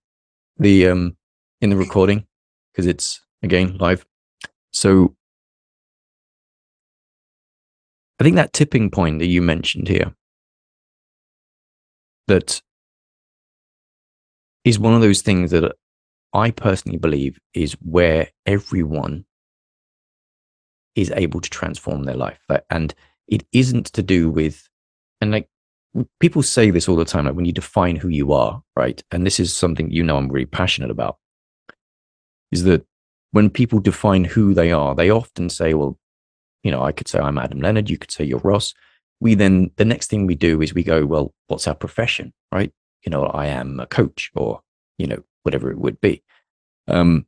the 0.57 0.87
um 0.87 1.15
in 1.61 1.69
the 1.69 1.77
recording 1.77 2.25
because 2.71 2.87
it's 2.87 3.21
again 3.43 3.77
live. 3.77 4.05
So, 4.73 5.15
I 8.19 8.23
think 8.23 8.35
that 8.37 8.53
tipping 8.53 8.89
point 8.89 9.19
that 9.19 9.27
you 9.27 9.41
mentioned 9.43 9.87
here 9.87 10.15
that 12.27 12.61
is 14.63 14.79
one 14.79 14.93
of 14.93 15.01
those 15.01 15.21
things 15.21 15.51
that 15.51 15.75
I 16.33 16.51
personally 16.51 16.97
believe 16.97 17.39
is 17.53 17.73
where 17.81 18.29
everyone 18.45 19.25
is 20.95 21.11
able 21.15 21.39
to 21.39 21.49
transform 21.49 22.03
their 22.03 22.15
life. 22.15 22.39
And 22.69 22.93
it 23.27 23.45
isn't 23.53 23.87
to 23.93 24.03
do 24.03 24.29
with, 24.29 24.67
and 25.21 25.31
like 25.31 25.47
people 26.19 26.43
say 26.43 26.69
this 26.69 26.89
all 26.89 26.95
the 26.95 27.05
time, 27.05 27.25
like 27.25 27.35
when 27.35 27.45
you 27.45 27.53
define 27.53 27.95
who 27.95 28.09
you 28.09 28.33
are, 28.33 28.61
right? 28.75 29.01
And 29.11 29.25
this 29.25 29.39
is 29.39 29.55
something 29.55 29.89
you 29.89 30.03
know 30.03 30.17
I'm 30.17 30.29
really 30.29 30.45
passionate 30.45 30.91
about, 30.91 31.17
is 32.51 32.63
that 32.63 32.85
when 33.31 33.49
people 33.49 33.79
define 33.79 34.25
who 34.25 34.53
they 34.53 34.71
are, 34.71 34.95
they 34.95 35.09
often 35.09 35.49
say, 35.49 35.73
well, 35.73 35.97
you 36.63 36.71
know, 36.71 36.81
I 36.81 36.91
could 36.91 37.07
say 37.07 37.19
I'm 37.19 37.37
Adam 37.37 37.61
Leonard, 37.61 37.89
you 37.89 37.97
could 37.97 38.11
say 38.11 38.23
you're 38.25 38.39
Ross. 38.39 38.73
We 39.19 39.35
then, 39.35 39.71
the 39.77 39.85
next 39.85 40.09
thing 40.09 40.27
we 40.27 40.35
do 40.35 40.61
is 40.61 40.73
we 40.73 40.83
go, 40.83 41.05
well, 41.05 41.33
what's 41.47 41.67
our 41.67 41.75
profession, 41.75 42.33
right? 42.51 42.71
You 43.05 43.09
know, 43.09 43.25
I 43.25 43.47
am 43.47 43.79
a 43.79 43.87
coach 43.87 44.31
or, 44.35 44.61
you 44.97 45.07
know, 45.07 45.23
whatever 45.43 45.71
it 45.71 45.79
would 45.79 45.99
be. 46.01 46.23
Um, 46.87 47.25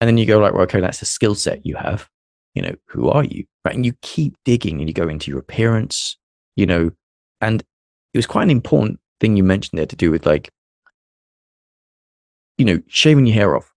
and 0.00 0.06
then 0.06 0.18
you 0.18 0.26
go 0.26 0.38
like, 0.38 0.52
well, 0.52 0.62
okay, 0.62 0.80
that's 0.80 1.02
a 1.02 1.06
skill 1.06 1.34
set 1.34 1.66
you 1.66 1.76
have. 1.76 2.08
You 2.54 2.62
know, 2.62 2.74
who 2.86 3.08
are 3.08 3.24
you? 3.24 3.44
Right. 3.64 3.74
And 3.74 3.84
you 3.84 3.94
keep 4.02 4.36
digging 4.44 4.80
and 4.80 4.88
you 4.88 4.94
go 4.94 5.08
into 5.08 5.30
your 5.30 5.40
appearance, 5.40 6.16
you 6.56 6.66
know, 6.66 6.90
and 7.40 7.62
it 8.14 8.18
was 8.18 8.26
quite 8.26 8.44
an 8.44 8.50
important 8.50 9.00
thing 9.20 9.36
you 9.36 9.44
mentioned 9.44 9.78
there 9.78 9.86
to 9.86 9.96
do 9.96 10.10
with 10.10 10.26
like, 10.26 10.50
you 12.56 12.64
know, 12.64 12.80
shaving 12.88 13.26
your 13.26 13.34
hair 13.34 13.56
off, 13.56 13.72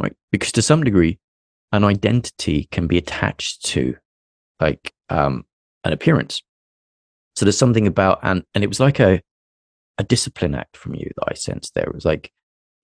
right? 0.00 0.14
Because 0.32 0.52
to 0.52 0.62
some 0.62 0.82
degree, 0.82 1.18
an 1.72 1.84
identity 1.84 2.68
can 2.70 2.86
be 2.86 2.98
attached 2.98 3.64
to 3.66 3.96
like 4.60 4.92
um, 5.10 5.44
an 5.84 5.92
appearance. 5.92 6.42
So 7.38 7.44
there's 7.44 7.56
something 7.56 7.86
about 7.86 8.18
and 8.24 8.42
and 8.52 8.64
it 8.64 8.66
was 8.66 8.80
like 8.80 8.98
a 8.98 9.22
a 9.96 10.02
discipline 10.02 10.56
act 10.56 10.76
from 10.76 10.96
you 10.96 11.08
that 11.16 11.28
I 11.28 11.34
sensed 11.34 11.72
there. 11.74 11.84
It 11.84 11.94
was 11.94 12.04
like 12.04 12.32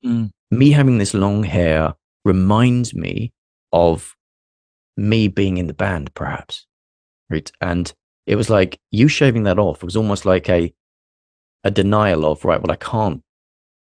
mm. 0.07 0.31
me 0.53 0.71
having 0.71 0.99
this 0.99 1.12
long 1.12 1.43
hair 1.43 1.95
reminds 2.25 2.95
me 2.95 3.33
of 3.73 4.14
me 4.97 5.27
being 5.27 5.57
in 5.57 5.67
the 5.67 5.75
band, 5.75 6.14
perhaps. 6.14 6.67
Right. 7.29 7.51
And 7.61 7.93
it 8.29 8.37
was 8.37 8.49
like 8.49 8.79
you 8.93 9.09
shaving 9.09 9.43
that 9.43 9.59
off 9.59 9.79
it 9.79 9.87
was 9.87 9.97
almost 9.97 10.25
like 10.25 10.49
a 10.49 10.73
a 11.64 11.73
denial 11.73 12.25
of, 12.25 12.45
right, 12.45 12.62
well, 12.62 12.71
I 12.71 12.77
can't 12.77 13.23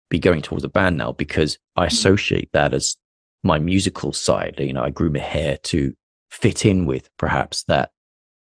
be 0.09 0.21
going 0.21 0.41
towards 0.41 0.63
a 0.63 0.69
band 0.69 0.99
now 0.99 1.11
because 1.11 1.59
I 1.75 1.87
mm. 1.87 1.89
associate 1.89 2.51
that 2.53 2.75
as 2.75 2.97
my 3.43 3.59
musical 3.59 4.13
side. 4.13 4.55
You 4.61 4.75
know, 4.75 4.85
I 4.85 4.91
grew 4.91 5.11
my 5.11 5.19
hair 5.19 5.57
to 5.65 5.95
fit 6.31 6.65
in 6.65 6.87
with 6.87 7.11
perhaps 7.17 7.65
that 7.65 7.91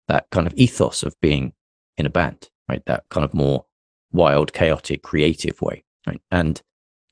that 0.08 0.28
kind 0.30 0.46
of 0.46 0.54
ethos 0.54 1.02
of 1.02 1.20
being 1.20 1.54
in 1.97 2.06
a 2.06 2.10
band, 2.10 2.49
right? 2.69 2.84
That 2.86 3.04
kind 3.10 3.25
of 3.25 3.34
more 3.34 3.65
wild, 4.12 4.54
chaotic, 4.54 5.04
creative 5.04 5.62
way. 5.62 5.84
Right. 6.08 6.21
And 6.32 6.62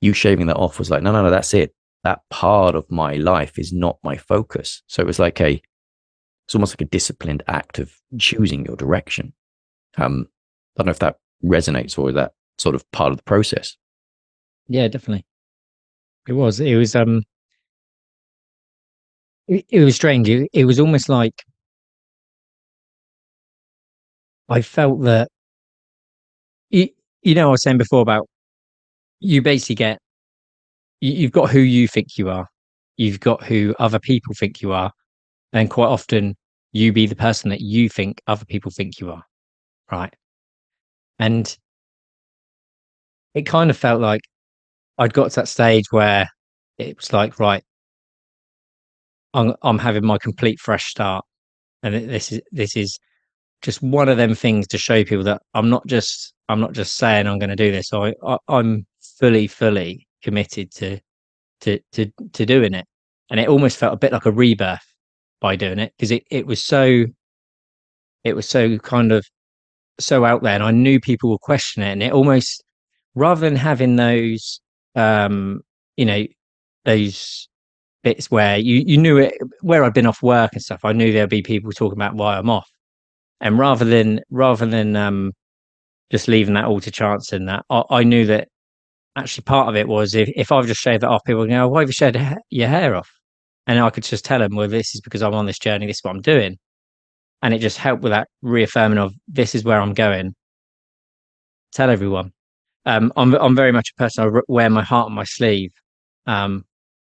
you 0.02 0.14
shaving 0.14 0.48
that 0.48 0.58
off 0.58 0.80
was 0.80 0.90
like, 0.90 1.04
no, 1.04 1.12
no, 1.12 1.24
no, 1.24 1.30
that's 1.30 1.54
it. 1.54 1.74
That 2.04 2.22
part 2.30 2.76
of 2.76 2.90
my 2.90 3.16
life 3.16 3.60
is 3.60 3.74
not 3.74 4.00
my 4.04 4.18
focus. 4.18 4.82
So 4.88 5.02
it 5.02 5.06
was 5.06 5.20
like 5.20 5.40
a, 5.42 5.62
it's 6.46 6.56
almost 6.56 6.74
like 6.74 6.82
a 6.82 6.86
disciplined 6.86 7.44
act 7.48 7.78
of 7.78 7.94
choosing 8.18 8.66
your 8.66 8.76
direction. 8.76 9.34
Um, 9.98 10.28
I 10.78 10.84
don't 10.84 10.88
know 10.88 10.92
if 10.92 11.00
that 11.00 11.18
resonates 11.44 12.00
or 12.00 12.12
that 12.14 12.34
sort 12.58 12.76
of 12.76 12.90
part 12.92 13.12
of 13.12 13.18
the 13.18 13.24
process. 13.24 13.76
Yeah, 14.68 14.88
definitely. 14.88 15.26
It 16.28 16.34
was. 16.34 16.60
It 16.60 16.76
was. 16.76 16.96
Um. 16.96 17.24
It, 19.48 19.66
it 19.70 19.84
was 19.84 19.96
strange. 19.96 20.30
It, 20.30 20.50
it 20.54 20.66
was 20.66 20.80
almost 20.80 21.10
like 21.10 21.44
I 24.50 24.62
felt 24.62 25.02
that 25.04 25.30
you, 26.70 26.90
you 27.22 27.36
know, 27.36 27.50
I 27.50 27.52
was 27.52 27.64
saying 27.64 27.78
before 27.78 28.02
about 28.02 28.28
you 29.20 29.42
basically 29.42 29.76
get 29.76 30.00
you, 31.02 31.12
you've 31.14 31.32
got 31.32 31.50
who 31.50 31.60
you 31.60 31.88
think 31.88 32.18
you 32.18 32.30
are, 32.30 32.48
you've 32.98 33.20
got 33.20 33.44
who 33.44 33.76
other 33.80 34.00
people 34.00 34.34
think 34.34 34.62
you 34.62 34.72
are, 34.74 34.92
and 35.54 35.70
quite 35.70 35.88
often 35.88 36.36
you 36.72 36.94
be 36.94 37.06
the 37.08 37.16
person 37.16 37.50
that 37.50 37.62
you 37.62 37.90
think 37.90 38.22
other 38.28 38.46
people 38.46 38.72
think 38.72 39.00
you 39.00 39.12
are, 39.12 39.24
right? 39.92 40.14
And 41.20 41.56
it 43.34 43.44
kind 43.44 43.70
of 43.70 43.78
felt 43.78 44.02
like 44.02 44.22
I'd 44.98 45.14
got 45.14 45.32
to 45.32 45.36
that 45.42 45.48
stage 45.48 45.86
where 45.92 46.28
it 46.78 46.98
was 46.98 47.14
like, 47.14 47.40
right, 47.40 47.64
I'm, 49.34 49.56
I'm 49.62 49.78
having 49.80 50.06
my 50.06 50.18
complete 50.18 50.60
fresh 50.60 50.86
start, 50.86 51.24
and 51.84 51.94
this 51.94 52.32
is 52.32 52.42
this 52.52 52.76
is 52.76 53.00
just 53.62 53.82
one 53.82 54.10
of 54.10 54.18
them 54.18 54.36
things 54.36 54.68
to 54.68 54.78
show 54.78 55.04
people 55.04 55.24
that 55.26 55.42
I'm 55.54 55.70
not 55.70 55.86
just 55.88 56.34
I'm 56.48 56.60
not 56.60 56.74
just 56.74 56.96
saying 56.96 57.28
I'm 57.28 57.40
going 57.40 57.50
to 57.50 57.56
do 57.56 57.72
this. 57.72 57.94
I, 57.94 58.14
I 58.24 58.38
I'm 58.48 58.86
fully 59.20 59.48
fully 59.48 60.08
committed 60.24 60.72
to 60.76 61.00
to 61.62 61.80
to 61.94 62.12
to 62.34 62.46
doing 62.46 62.74
it, 62.74 62.86
and 63.30 63.40
it 63.40 63.50
almost 63.50 63.78
felt 63.78 63.94
a 63.94 63.98
bit 63.98 64.12
like 64.12 64.26
a 64.26 64.32
rebirth 64.32 64.86
by 65.42 65.56
doing 65.56 65.80
it 65.80 65.94
because 65.98 66.12
it 66.12 66.24
it 66.32 66.48
was 66.48 66.64
so 66.64 67.06
it 68.24 68.36
was 68.36 68.48
so 68.48 68.78
kind 68.80 69.12
of 69.12 69.26
so 70.00 70.26
out 70.26 70.44
there, 70.44 70.56
and 70.56 70.64
I 70.64 70.72
knew 70.72 71.00
people 71.00 71.30
would 71.32 71.42
question 71.42 71.84
it, 71.84 71.92
and 71.92 72.04
it 72.04 72.14
almost 72.14 72.64
rather 73.16 73.42
than 73.42 73.56
having 73.56 73.96
those 73.98 74.62
um 74.96 75.62
you 75.98 76.06
know 76.06 76.26
those 76.86 77.48
bits 78.04 78.32
where 78.32 78.58
you 78.58 78.84
you 78.86 78.98
knew 78.98 79.18
it 79.18 79.36
where 79.62 79.84
I'd 79.84 79.94
been 79.94 80.06
off 80.08 80.24
work 80.24 80.52
and 80.54 80.62
stuff. 80.62 80.86
I 80.86 80.94
knew 80.94 81.12
there'd 81.12 81.30
be 81.30 81.42
people 81.42 81.72
talking 81.72 81.98
about 81.98 82.16
why 82.16 82.38
I'm 82.38 82.50
off 82.50 82.70
and 83.42 83.58
rather 83.58 83.86
than 83.86 84.22
rather 84.30 84.66
than 84.66 84.96
um, 84.96 85.32
just 86.12 86.28
leaving 86.28 86.54
that 86.56 86.66
all 86.66 86.80
to 86.82 86.92
chance 86.92 87.32
and 87.32 87.48
that, 87.50 87.66
I, 87.70 87.84
I, 87.90 88.04
knew 88.04 88.26
that 88.26 88.48
actually 89.16 89.44
part 89.44 89.70
of 89.70 89.76
it 89.76 89.88
was 89.88 90.16
if, 90.16 90.30
if 90.36 90.52
I've 90.52 90.68
just 90.68 90.82
shaved 90.82 91.04
that 91.04 91.10
off, 91.10 91.24
people 91.26 91.46
go, 91.46 91.68
"Why 91.68 91.82
have 91.82 91.90
you 91.90 91.94
shaved 91.94 92.18
your 92.50 92.68
hair 92.68 92.96
off?" 92.96 93.10
And 93.68 93.80
I 93.80 93.90
could 93.90 94.04
just 94.04 94.26
tell 94.26 94.40
them, 94.40 94.56
"Well, 94.56 94.68
this 94.68 94.96
is 94.96 95.02
because 95.02 95.22
I'm 95.22 95.34
on 95.34 95.46
this 95.46 95.60
journey. 95.60 95.88
This 95.88 95.98
is 95.98 96.04
what 96.04 96.16
I'm 96.16 96.22
doing," 96.22 96.58
and 97.42 97.54
it 97.54 97.60
just 97.60 97.78
helped 97.78 98.04
with 98.04 98.12
that 98.12 98.28
reaffirming 98.42 99.00
of 99.00 99.14
this 99.28 99.56
is 99.56 99.64
where 99.64 99.82
I'm 99.82 99.94
going. 99.94 100.34
Tell 101.74 101.90
everyone. 101.90 102.32
Um, 102.86 103.14
I'm 103.18 103.36
I'm 103.36 103.56
very 103.56 103.72
much 103.72 103.92
a 103.92 104.02
person. 104.02 104.26
I 104.26 104.42
wear 104.48 104.70
my 104.70 104.84
heart 104.84 105.08
on 105.08 105.14
my 105.14 105.26
sleeve 105.26 105.72
um, 106.28 106.66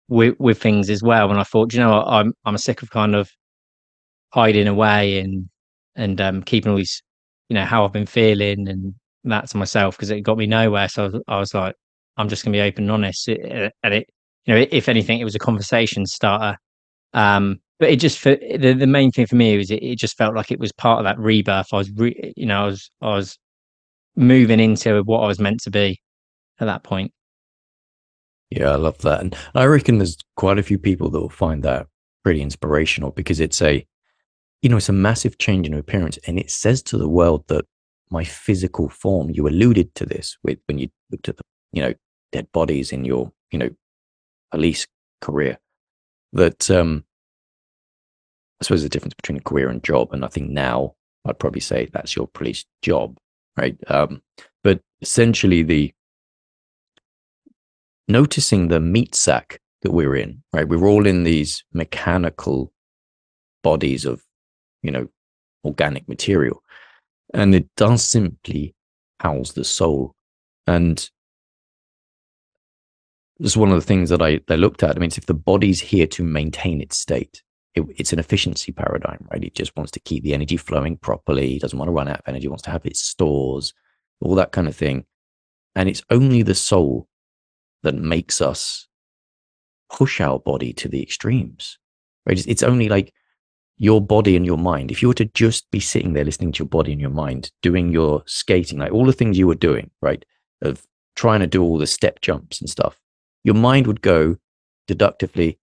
with 0.09 0.37
with 0.39 0.61
things 0.61 0.91
as 0.91 1.03
well. 1.03 1.31
And 1.31 1.41
I 1.41 1.45
thought, 1.45 1.73
you 1.73 1.81
know, 1.81 1.93
what? 1.93 2.07
I'm 2.09 2.33
I'm 2.45 2.59
sick 2.59 2.83
of 2.83 2.91
kind 2.91 3.15
of 3.15 3.31
hiding 4.33 4.69
away 4.69 5.21
and 5.21 5.49
and 5.97 6.21
um, 6.21 6.43
keeping 6.43 6.71
all 6.71 6.79
these, 6.79 7.03
you 7.49 7.55
know, 7.55 7.65
how 7.65 7.85
I've 7.85 7.93
been 7.93 8.07
feeling 8.07 8.69
and 8.69 8.95
that 9.25 9.49
to 9.51 9.57
myself 9.57 9.97
because 9.97 10.11
it 10.11 10.21
got 10.21 10.39
me 10.39 10.47
nowhere. 10.47 10.89
So 10.89 11.05
I 11.05 11.07
was, 11.07 11.23
I 11.29 11.39
was 11.39 11.55
like, 11.55 11.75
I'm 12.17 12.29
just 12.29 12.45
going 12.45 12.53
to 12.53 12.57
be 12.57 12.63
open 12.63 12.85
and 12.85 12.91
honest. 12.91 13.29
It, 13.29 13.73
and 13.83 13.95
it, 13.95 14.09
you 14.45 14.55
know, 14.55 14.67
if 14.71 14.89
anything, 14.89 15.19
it 15.19 15.25
was 15.25 15.35
a 15.35 15.41
conversation 15.41 16.07
starter. 16.07 16.59
Um, 17.13 17.61
but 17.81 17.91
it 17.91 17.97
just 17.97 18.19
for 18.19 18.37
the, 18.37 18.75
the 18.75 18.87
main 18.87 19.11
thing 19.11 19.27
for 19.27 19.37
me 19.37 19.57
was 19.57 19.71
it, 19.71 19.83
it 19.83 19.99
just 19.99 20.17
felt 20.17 20.35
like 20.35 20.51
it 20.51 20.61
was 20.61 20.73
part 20.73 20.99
of 20.99 21.05
that 21.05 21.19
rebirth. 21.19 21.69
I 21.73 21.77
was, 21.77 21.91
re, 21.91 22.33
you 22.37 22.47
know, 22.47 22.63
I 22.63 22.67
was, 22.67 22.91
I 23.01 23.15
was 23.15 23.39
moving 24.17 24.61
into 24.61 25.03
what 25.03 25.21
I 25.21 25.27
was 25.27 25.41
meant 25.41 25.61
to 25.63 25.71
be 25.71 26.01
at 26.61 26.67
that 26.67 26.83
point. 26.83 27.13
Yeah, 28.51 28.71
I 28.71 28.77
love 28.77 28.99
that. 28.99 29.21
And 29.21 29.37
I 29.55 29.65
reckon 29.65 29.99
there's 29.99 30.17
quite 30.37 30.59
a 30.59 30.63
few 30.63 30.79
people 30.79 31.11
that 31.11 31.21
will 31.21 31.29
find 31.29 31.63
that 31.65 31.87
pretty 32.23 32.41
inspirational 32.41 33.11
because 33.11 33.41
it's 33.41 33.61
a 33.61 33.87
you 34.63 34.71
know, 34.71 34.77
it's 34.77 34.89
a 34.89 34.93
massive 34.93 35.39
change 35.39 35.67
in 35.67 35.75
appearance. 35.75 36.19
And 36.27 36.39
it 36.39 36.51
says 36.51 36.83
to 36.85 36.99
the 36.99 37.09
world 37.09 37.45
that 37.49 37.65
my 38.11 38.25
physical 38.25 38.89
form, 38.89 39.31
you 39.31 39.47
alluded 39.47 39.95
to 39.97 40.07
this 40.07 40.37
with 40.43 40.59
when 40.67 40.79
you 40.79 40.89
looked 41.11 41.29
at 41.29 41.37
the, 41.37 41.43
you 41.73 41.83
know, 41.83 41.95
dead 42.33 42.51
bodies 42.53 42.93
in 42.93 43.05
your, 43.05 43.33
you 43.51 43.59
know, 43.59 43.71
police 44.51 44.87
career, 45.21 45.59
that 46.33 46.71
um, 46.71 47.05
I 48.61 48.65
suppose 48.65 48.83
the 48.83 48.89
difference 48.89 49.15
between 49.15 49.39
a 49.39 49.43
career 49.43 49.69
and 49.69 49.83
job. 49.83 50.13
And 50.13 50.25
I 50.25 50.29
think 50.29 50.51
now 50.51 50.95
I'd 51.27 51.39
probably 51.39 51.61
say 51.61 51.89
that's 51.93 52.15
your 52.15 52.29
police 52.29 52.65
job, 52.83 53.17
right? 53.57 53.77
Um, 53.89 54.23
but 54.63 54.81
essentially, 55.03 55.63
the 55.63 55.93
noticing 58.09 58.69
the 58.69 58.81
meat 58.81 59.15
sack 59.15 59.61
that 59.83 59.93
we're 59.93 60.17
in, 60.17 60.43
right? 60.53 60.69
We're 60.69 60.87
all 60.87 61.07
in 61.07 61.25
these 61.25 61.65
mechanical 61.73 62.73
bodies 63.63 64.05
of 64.05 64.23
you 64.85 64.93
know, 64.93 65.09
organic 65.65 66.09
material. 66.09 66.63
And 67.33 67.55
it 67.55 67.69
does 67.77 68.05
simply 68.05 68.75
house 69.19 69.53
the 69.53 69.65
soul. 69.65 70.15
And 70.67 70.99
this 73.39 73.53
is 73.53 73.57
one 73.57 73.71
of 73.71 73.77
the 73.77 73.87
things 73.87 74.11
that 74.11 74.23
I, 74.23 74.41
I 74.49 74.55
looked 74.55 74.83
at. 74.83 74.97
I 74.97 75.01
mean, 75.01 75.11
if 75.17 75.27
the 75.27 75.35
body's 75.35 75.81
here 75.81 76.07
to 76.09 76.23
maintain 76.23 76.81
its 76.81 76.99
state, 76.99 77.43
it, 77.75 77.85
it's 77.97 78.13
an 78.13 78.19
efficiency 78.19 78.71
paradigm, 78.71 79.27
right? 79.33 79.43
It 79.43 79.55
just 79.55 79.75
wants 79.77 79.91
to 79.93 80.01
keep 80.01 80.23
the 80.23 80.35
energy 80.35 80.57
flowing 80.57 80.97
properly. 80.97 81.57
It 81.57 81.63
doesn't 81.63 81.79
want 81.79 81.89
to 81.89 81.93
run 81.93 82.09
out 82.09 82.21
of 82.21 82.29
energy, 82.29 82.47
wants 82.47 82.63
to 82.65 82.71
have 82.71 82.87
its 82.87 83.01
stores, 83.01 83.73
all 84.21 84.35
that 84.37 84.53
kind 84.53 84.69
of 84.69 84.77
thing. 84.77 85.05
And 85.75 85.89
it's 85.89 86.03
only 86.11 86.43
the 86.43 86.55
soul 86.55 87.09
that 87.83 87.95
makes 87.95 88.41
us 88.41 88.87
push 89.91 90.21
our 90.21 90.39
body 90.39 90.73
to 90.75 90.89
the 90.89 91.03
extremes, 91.03 91.79
right? 92.27 92.39
It's, 92.39 92.47
it's 92.47 92.63
only 92.63 92.89
like 92.89 93.13
your 93.79 94.01
body 94.01 94.37
and 94.37 94.47
your 94.47 94.59
mind, 94.59 94.91
if 94.91 95.03
you 95.03 95.09
were 95.09 95.15
to 95.15 95.25
just 95.27 95.71
be 95.71 95.81
sitting 95.81 96.13
there 96.13 96.25
listening 96.25 96.53
to 96.53 96.61
your 96.61 96.69
body 96.69 96.93
and 96.93 97.01
your 97.01 97.11
mind, 97.11 97.51
doing 97.63 97.91
your 97.91 98.23
skating, 98.27 98.79
like 98.79 98.93
all 98.93 99.05
the 99.05 99.13
things 99.13 99.39
you 99.39 99.47
were 99.47 99.55
doing, 99.55 99.91
right? 100.01 100.25
Of 100.63 100.87
trying 101.17 101.41
to 101.41 101.47
do 101.47 101.63
all 101.63 101.79
the 101.79 101.87
step 101.87 102.21
jumps 102.21 102.61
and 102.61 102.71
stuff, 102.71 103.01
your 103.43 103.55
mind 103.55 103.87
would 103.87 104.01
go 104.01 104.37
deductively, 104.87 105.59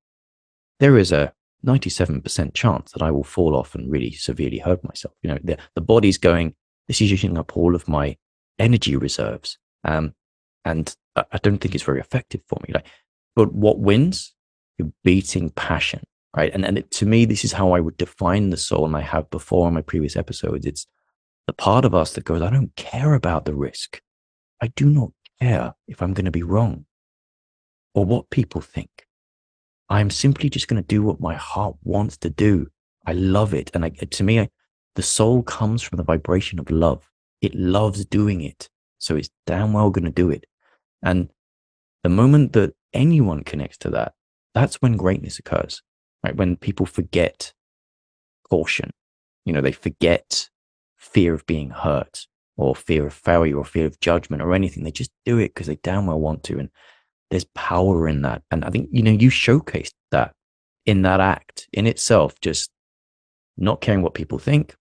there 0.80 0.98
is 0.98 1.12
a 1.12 1.34
97% 1.66 2.54
chance 2.54 2.92
that 2.92 3.02
I 3.02 3.12
will 3.12 3.24
fall 3.24 3.56
off 3.56 3.76
and 3.76 3.92
really 3.92 4.12
severely 4.12 4.58
hurt 4.58 4.84
myself. 4.84 5.14
You 5.22 5.32
know, 5.32 5.40
the, 5.44 5.58
the 5.76 5.82
body's 5.82 6.18
going, 6.18 6.56
this 6.88 7.02
is 7.02 7.12
using 7.12 7.38
up 7.38 7.56
all 7.56 7.76
of 7.76 7.88
my 7.88 8.18
energy 8.60 8.96
reserves. 8.96 9.58
Um, 9.84 10.14
and 10.66 10.94
I, 11.16 11.24
I 11.32 11.38
don't 11.38 11.60
think 11.60 11.76
it's 11.76 11.84
very 11.84 12.00
effective 12.00 12.42
for 12.48 12.60
me. 12.68 12.74
Like, 12.74 12.88
but 13.36 13.54
what 13.54 13.80
wins? 13.80 14.34
You're 14.78 14.92
beating 15.04 15.52
passion 15.52 16.02
right? 16.36 16.52
And 16.54 16.66
and 16.66 16.78
it, 16.78 16.92
to 16.92 17.06
me, 17.06 17.26
this 17.26 17.44
is 17.44 17.54
how 17.54 17.74
I 17.74 17.80
would 17.80 17.98
define 17.98 18.50
the 18.50 18.58
soul, 18.58 18.86
and 18.86 18.96
I 18.96 19.02
have 19.02 19.30
before 19.30 19.68
in 19.68 19.74
my 19.74 19.82
previous 19.82 20.16
episodes. 20.16 20.66
It's 20.66 20.88
the 21.48 21.54
part 21.54 21.86
of 21.86 21.94
us 21.94 22.14
that 22.14 22.26
goes, 22.26 22.42
I 22.42 22.50
don't 22.50 22.76
care 22.76 23.14
about 23.14 23.46
the 23.46 23.54
risk. 23.54 24.02
I 24.62 24.68
do 24.68 24.90
not 24.90 25.12
care 25.40 25.74
if 25.88 26.02
I'm 26.02 26.14
going 26.14 26.26
to 26.26 26.32
be 26.32 26.44
wrong 26.44 26.86
or 27.94 28.06
what 28.06 28.30
people 28.30 28.62
think. 28.62 29.08
I'm 29.90 30.10
simply 30.10 30.50
just 30.50 30.68
going 30.68 30.82
to 30.82 30.88
do 30.88 31.02
what 31.04 31.20
my 31.20 31.34
heart 31.36 31.76
wants 31.84 32.16
to 32.18 32.30
do. 32.30 32.68
I 33.06 33.14
love 33.14 33.54
it, 33.54 33.72
and 33.74 33.84
I, 33.84 33.90
to 33.90 34.24
me, 34.24 34.40
I, 34.40 34.50
the 34.96 35.02
soul 35.02 35.44
comes 35.44 35.82
from 35.82 35.98
the 35.98 36.04
vibration 36.04 36.60
of 36.60 36.70
love. 36.70 37.10
it 37.42 37.56
loves 37.56 38.06
doing 38.06 38.42
it. 38.42 38.70
So 39.00 39.16
it's 39.16 39.30
damn 39.46 39.74
well 39.74 39.90
going 39.90 40.06
to 40.06 40.12
do 40.12 40.30
it. 40.30 40.46
And 41.02 41.30
the 42.04 42.10
moment 42.10 42.54
that 42.54 42.74
anyone 42.94 43.44
connects 43.44 43.78
to 43.80 43.90
that, 43.90 44.14
that's 44.54 44.76
when 44.76 44.96
greatness 44.98 45.40
occurs, 45.40 45.82
right? 46.24 46.36
When 46.36 46.56
people 46.56 46.86
forget 46.86 47.54
caution, 48.50 48.92
you 49.46 49.54
know, 49.54 49.62
they 49.62 49.72
forget 49.72 50.50
fear 50.98 51.34
of 51.34 51.46
being 51.46 51.70
hurt 51.70 52.28
or 52.58 52.76
fear 52.76 53.08
of 53.08 53.14
failure 53.14 53.58
or 53.58 53.66
fear 53.66 53.86
of 53.86 54.00
judgment 54.00 54.42
or 54.42 54.54
anything. 54.54 54.84
They 54.84 54.92
just 54.92 55.12
do 55.26 55.40
it 55.40 55.50
because 55.50 55.68
they 55.68 55.78
damn 55.78 56.06
well 56.06 56.20
want 56.20 56.44
to. 56.44 56.60
And 56.60 56.70
there's 57.32 57.46
power 57.56 58.08
in 58.08 58.22
that. 58.22 58.44
And 58.52 58.64
I 58.64 58.70
think, 58.70 58.90
you 58.92 59.02
know, 59.02 59.12
you 59.12 59.30
showcased 59.30 59.94
that 60.12 60.34
in 60.86 61.02
that 61.04 61.20
act 61.20 61.68
in 61.74 61.88
itself, 61.88 62.40
just 62.42 62.70
not 63.58 63.82
caring 63.82 64.02
what 64.02 64.14
people 64.14 64.38
think, 64.38 64.76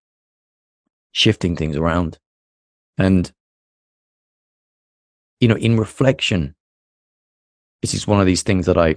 shifting 1.12 1.56
things 1.56 1.76
around. 1.76 2.18
And, 2.98 3.32
you 5.38 5.48
know, 5.48 5.56
in 5.56 5.78
reflection, 5.78 6.54
this 7.82 7.94
is 7.94 8.06
one 8.06 8.20
of 8.20 8.26
these 8.26 8.42
things 8.42 8.66
that 8.66 8.76
I 8.76 8.96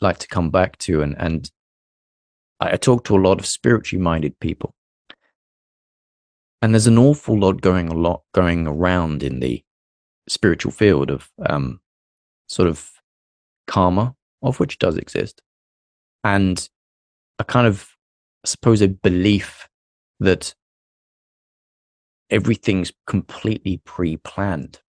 like 0.00 0.18
to 0.18 0.28
come 0.28 0.50
back 0.50 0.78
to. 0.78 1.02
And, 1.02 1.16
and 1.18 1.50
I 2.60 2.76
talk 2.76 3.04
to 3.04 3.16
a 3.16 3.20
lot 3.20 3.38
of 3.38 3.46
spiritually 3.46 4.02
minded 4.02 4.38
people. 4.40 4.74
And 6.62 6.72
there's 6.72 6.86
an 6.86 6.98
awful 6.98 7.38
lot 7.38 7.60
going 7.60 7.88
a 7.88 7.94
lot 7.94 8.22
going 8.32 8.66
around 8.66 9.22
in 9.22 9.40
the 9.40 9.62
spiritual 10.28 10.72
field 10.72 11.10
of 11.10 11.30
um, 11.48 11.80
sort 12.48 12.68
of 12.68 12.90
karma, 13.66 14.14
of 14.42 14.58
which 14.58 14.78
does 14.78 14.96
exist, 14.96 15.42
and 16.24 16.68
a 17.38 17.44
kind 17.44 17.66
of, 17.66 17.90
I 18.44 18.48
suppose, 18.48 18.80
a 18.80 18.88
belief 18.88 19.68
that 20.18 20.54
everything's 22.30 22.92
completely 23.06 23.80
pre-planned, 23.84 24.80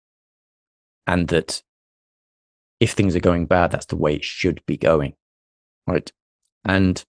and 1.05 1.27
that 1.27 1.61
if 2.79 2.91
things 2.91 3.15
are 3.15 3.21
going 3.21 3.45
bad, 3.45 3.71
that's 3.71 3.87
the 3.87 3.95
way 3.95 4.15
it 4.15 4.23
should 4.23 4.63
be 4.65 4.77
going, 4.77 5.13
right? 5.87 6.11
And 6.63 7.03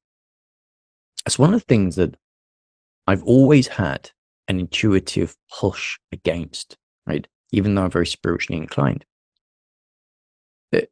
it's 1.26 1.38
one 1.38 1.52
of 1.52 1.60
the 1.60 1.66
things 1.66 1.96
that 1.96 2.16
I've 3.06 3.22
always 3.24 3.68
had 3.68 4.10
an 4.48 4.60
intuitive 4.60 5.36
push 5.50 5.98
against, 6.12 6.76
right? 7.06 7.26
Even 7.52 7.74
though 7.74 7.84
I'm 7.84 7.90
very 7.90 8.06
spiritually 8.06 8.60
inclined. 8.60 9.04
It, 10.72 10.90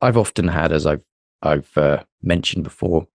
I've 0.00 0.16
often 0.16 0.48
had, 0.48 0.72
as 0.72 0.86
I've 0.86 1.02
I've 1.42 1.76
uh, 1.76 2.04
mentioned 2.22 2.64
before 2.64 3.06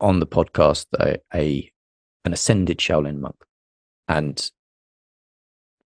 on 0.00 0.20
the 0.20 0.26
podcast, 0.26 0.86
a, 0.98 1.18
a 1.34 1.70
an 2.24 2.32
ascended 2.32 2.78
Shaolin 2.78 3.18
monk, 3.18 3.36
and 4.08 4.50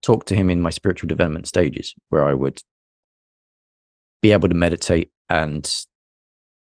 talk 0.02 0.26
to 0.26 0.34
him 0.34 0.50
in 0.50 0.60
my 0.60 0.70
spiritual 0.70 1.08
development 1.08 1.46
stages, 1.46 1.94
where 2.08 2.24
I 2.24 2.34
would 2.34 2.60
be 4.22 4.32
able 4.32 4.48
to 4.48 4.54
meditate 4.54 5.10
and, 5.28 5.72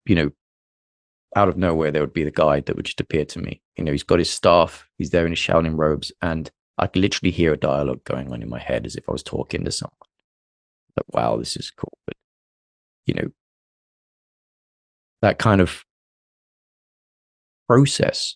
you 0.06 0.16
know, 0.16 0.32
out 1.36 1.50
of 1.50 1.58
nowhere 1.58 1.92
there 1.92 2.02
would 2.02 2.14
be 2.14 2.24
the 2.24 2.32
guide 2.32 2.66
that 2.66 2.76
would 2.76 2.86
just 2.86 3.02
appear 3.02 3.26
to 3.26 3.40
me. 3.40 3.62
You 3.78 3.84
know, 3.84 3.92
he's 3.92 4.04
got 4.04 4.20
his 4.20 4.30
staff, 4.30 4.88
he's 4.98 5.10
there 5.10 5.26
in 5.26 5.32
his 5.32 5.40
Shaolin 5.40 5.78
robes, 5.78 6.12
and 6.22 6.50
I 6.78 6.88
could 6.88 7.02
literally 7.02 7.32
hear 7.32 7.54
a 7.54 7.58
dialogue 7.58 8.04
going 8.04 8.32
on 8.32 8.42
in 8.42 8.50
my 8.50 8.60
head 8.60 8.86
as 8.86 8.96
if 8.96 9.08
I 9.08 9.12
was 9.12 9.24
talking 9.24 9.64
to 9.66 9.72
someone. 9.72 9.94
Like, 10.96 11.06
wow, 11.14 11.38
this 11.38 11.58
is 11.58 11.72
cool. 11.72 11.98
But 12.06 12.16
you 13.06 13.14
know, 13.16 13.32
that 15.22 15.38
kind 15.38 15.62
of 15.62 15.84
process 17.68 18.36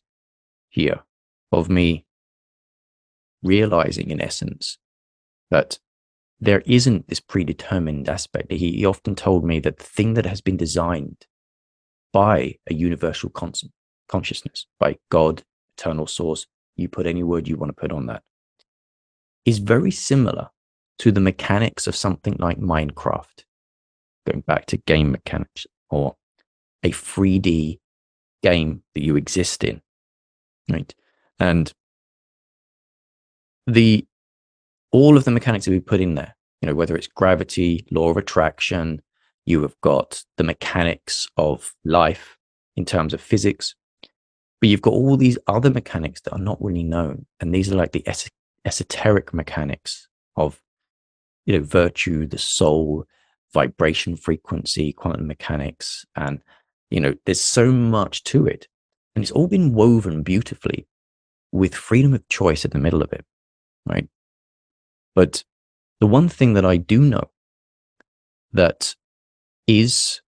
here 0.70 1.02
of 1.52 1.70
me 1.70 2.06
realizing 3.44 4.10
in 4.10 4.22
essence 4.22 4.78
that 5.52 5.80
there 6.42 6.62
isn't 6.66 7.08
this 7.08 7.20
predetermined 7.20 8.08
aspect. 8.08 8.52
He, 8.52 8.72
he 8.72 8.86
often 8.86 9.16
told 9.16 9.44
me 9.44 9.60
that 9.60 9.78
the 9.78 9.84
thing 9.84 10.14
that 10.14 10.26
has 10.26 10.42
been 10.42 10.58
designed 10.58 11.26
by 12.14 12.56
a 12.70 12.74
universal 12.74 13.30
con- 13.30 13.54
consciousness, 14.08 14.66
by 14.80 14.98
God, 15.10 15.44
eternal 15.78 16.08
source, 16.08 16.48
you 16.76 16.88
put 16.88 17.06
any 17.06 17.24
word 17.24 17.48
you 17.48 17.58
want 17.58 17.70
to 17.76 17.80
put 17.80 17.92
on 17.92 18.06
that, 18.08 18.24
is 19.46 19.60
very 19.60 19.92
similar 19.92 20.50
to 21.00 21.12
the 21.12 21.22
mechanics 21.22 21.88
of 21.88 21.96
something 21.96 22.36
like 22.40 22.60
Minecraft, 22.60 23.44
going 24.26 24.42
back 24.42 24.66
to 24.68 24.78
game 24.78 25.12
mechanics 25.12 25.66
or 25.90 26.16
a 26.84 26.92
3D 26.92 27.80
game 28.42 28.84
that 28.94 29.04
you 29.04 29.16
exist 29.16 29.64
in, 29.64 29.82
right? 30.70 30.94
And 31.40 31.74
the 33.68 34.06
all 34.92 35.18
of 35.18 35.24
the 35.24 35.32
mechanics 35.32 35.66
that 35.66 35.72
we 35.72 35.80
put 35.80 36.02
in 36.02 36.16
there, 36.16 36.36
you 36.62 36.68
know, 36.68 36.76
whether 36.76 36.96
it's 36.96 37.08
gravity, 37.08 37.86
law 37.92 38.10
of 38.10 38.18
attraction, 38.18 39.02
you 39.46 39.62
have 39.62 39.80
got 39.82 40.24
the 40.38 40.44
mechanics 40.44 41.28
of 41.38 41.74
life 41.86 42.38
in 42.76 42.86
terms 42.86 43.14
of 43.14 43.22
physics, 43.22 43.76
but 44.60 44.70
you've 44.70 44.82
got 44.82 44.94
all 44.94 45.18
these 45.18 45.38
other 45.48 45.70
mechanics 45.70 46.22
that 46.22 46.34
are 46.34 46.40
not 46.40 46.62
really 46.62 46.84
known. 46.84 47.26
And 47.40 47.54
these 47.54 47.72
are 47.72 47.76
like 47.76 47.92
the 47.92 48.08
es- 48.08 48.30
esoteric 48.66 49.34
mechanics 49.34 50.08
of, 50.36 50.62
you 51.46 51.58
know, 51.58 51.64
virtue, 51.64 52.28
the 52.28 52.38
soul, 52.38 53.06
vibration 53.54 54.16
frequency, 54.16 54.94
quantum 54.94 55.28
mechanics. 55.28 56.06
And, 56.16 56.42
you 56.90 57.00
know, 57.00 57.16
there's 57.26 57.42
so 57.42 57.72
much 57.72 58.24
to 58.26 58.46
it. 58.46 58.68
And 59.16 59.24
it's 59.24 59.32
all 59.32 59.48
been 59.48 59.74
woven 59.74 60.24
beautifully 60.24 60.88
with 61.52 61.74
freedom 61.74 62.14
of 62.14 62.28
choice 62.30 62.66
at 62.66 62.72
the 62.72 62.80
middle 62.80 63.02
of 63.02 63.12
it. 63.14 63.26
Right. 63.86 64.08
But 65.20 65.44
the 66.00 66.08
one 66.08 66.30
thing 66.30 66.54
that 66.54 66.64
I 66.64 66.78
do 66.78 67.02
know 67.02 67.30
that 68.54 68.96
is 69.68 70.22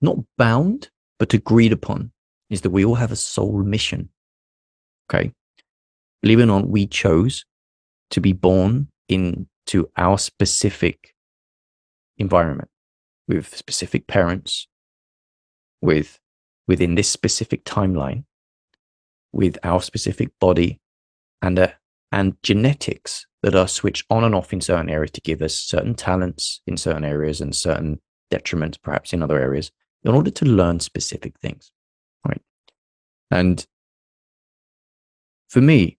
not 0.00 0.16
bound, 0.38 0.88
but 1.18 1.34
agreed 1.34 1.70
upon 1.70 2.12
is 2.48 2.62
that 2.62 2.70
we 2.70 2.82
all 2.82 2.94
have 2.94 3.12
a 3.12 3.16
soul 3.16 3.62
mission. 3.62 4.08
Okay. 5.04 5.34
Believe 6.22 6.38
it 6.38 6.44
or 6.44 6.46
not, 6.46 6.70
we 6.70 6.86
chose 6.86 7.44
to 8.12 8.22
be 8.22 8.32
born 8.32 8.88
into 9.10 9.90
our 9.98 10.16
specific 10.16 11.14
environment 12.16 12.70
with 13.28 13.54
specific 13.54 14.06
parents, 14.06 14.66
with 15.82 16.18
within 16.66 16.94
this 16.94 17.10
specific 17.10 17.66
timeline, 17.66 18.24
with 19.30 19.58
our 19.62 19.82
specific 19.82 20.30
body 20.40 20.80
and 21.42 21.58
a, 21.58 21.76
and 22.12 22.36
genetics 22.42 23.26
that 23.42 23.56
are 23.56 23.66
switched 23.66 24.04
on 24.10 24.22
and 24.22 24.34
off 24.34 24.52
in 24.52 24.60
certain 24.60 24.90
areas 24.90 25.10
to 25.12 25.20
give 25.22 25.42
us 25.42 25.54
certain 25.54 25.94
talents 25.94 26.60
in 26.66 26.76
certain 26.76 27.04
areas 27.04 27.40
and 27.40 27.56
certain 27.56 28.00
detriments 28.30 28.80
perhaps 28.80 29.12
in 29.12 29.22
other 29.22 29.40
areas 29.40 29.72
in 30.04 30.14
order 30.14 30.30
to 30.30 30.44
learn 30.44 30.78
specific 30.78 31.38
things 31.40 31.72
right? 32.26 32.40
And 33.30 33.66
for 35.48 35.60
me 35.60 35.98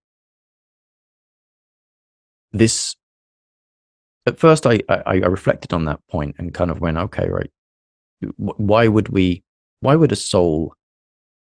this 2.52 2.96
at 4.26 4.40
first 4.40 4.66
I, 4.66 4.80
I, 4.88 5.02
I 5.06 5.26
reflected 5.26 5.74
on 5.74 5.86
that 5.86 6.00
point 6.10 6.36
and 6.38 6.54
kind 6.54 6.72
of 6.72 6.80
went 6.80 6.98
okay 6.98 7.28
right. 7.28 7.52
Why 8.38 8.88
would 8.88 9.10
we 9.10 9.44
why 9.82 9.96
would 9.96 10.12
a 10.12 10.16
soul 10.16 10.76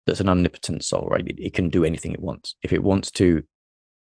that's 0.06 0.20
an 0.20 0.28
omnipotent 0.28 0.84
soul 0.84 1.08
right 1.11 1.26
it, 1.26 1.38
it 1.38 1.54
can 1.54 1.70
do 1.70 1.84
anything 1.84 2.12
it 2.12 2.20
wants. 2.20 2.54
If 2.62 2.72
it 2.72 2.82
wants 2.82 3.11
to 3.12 3.42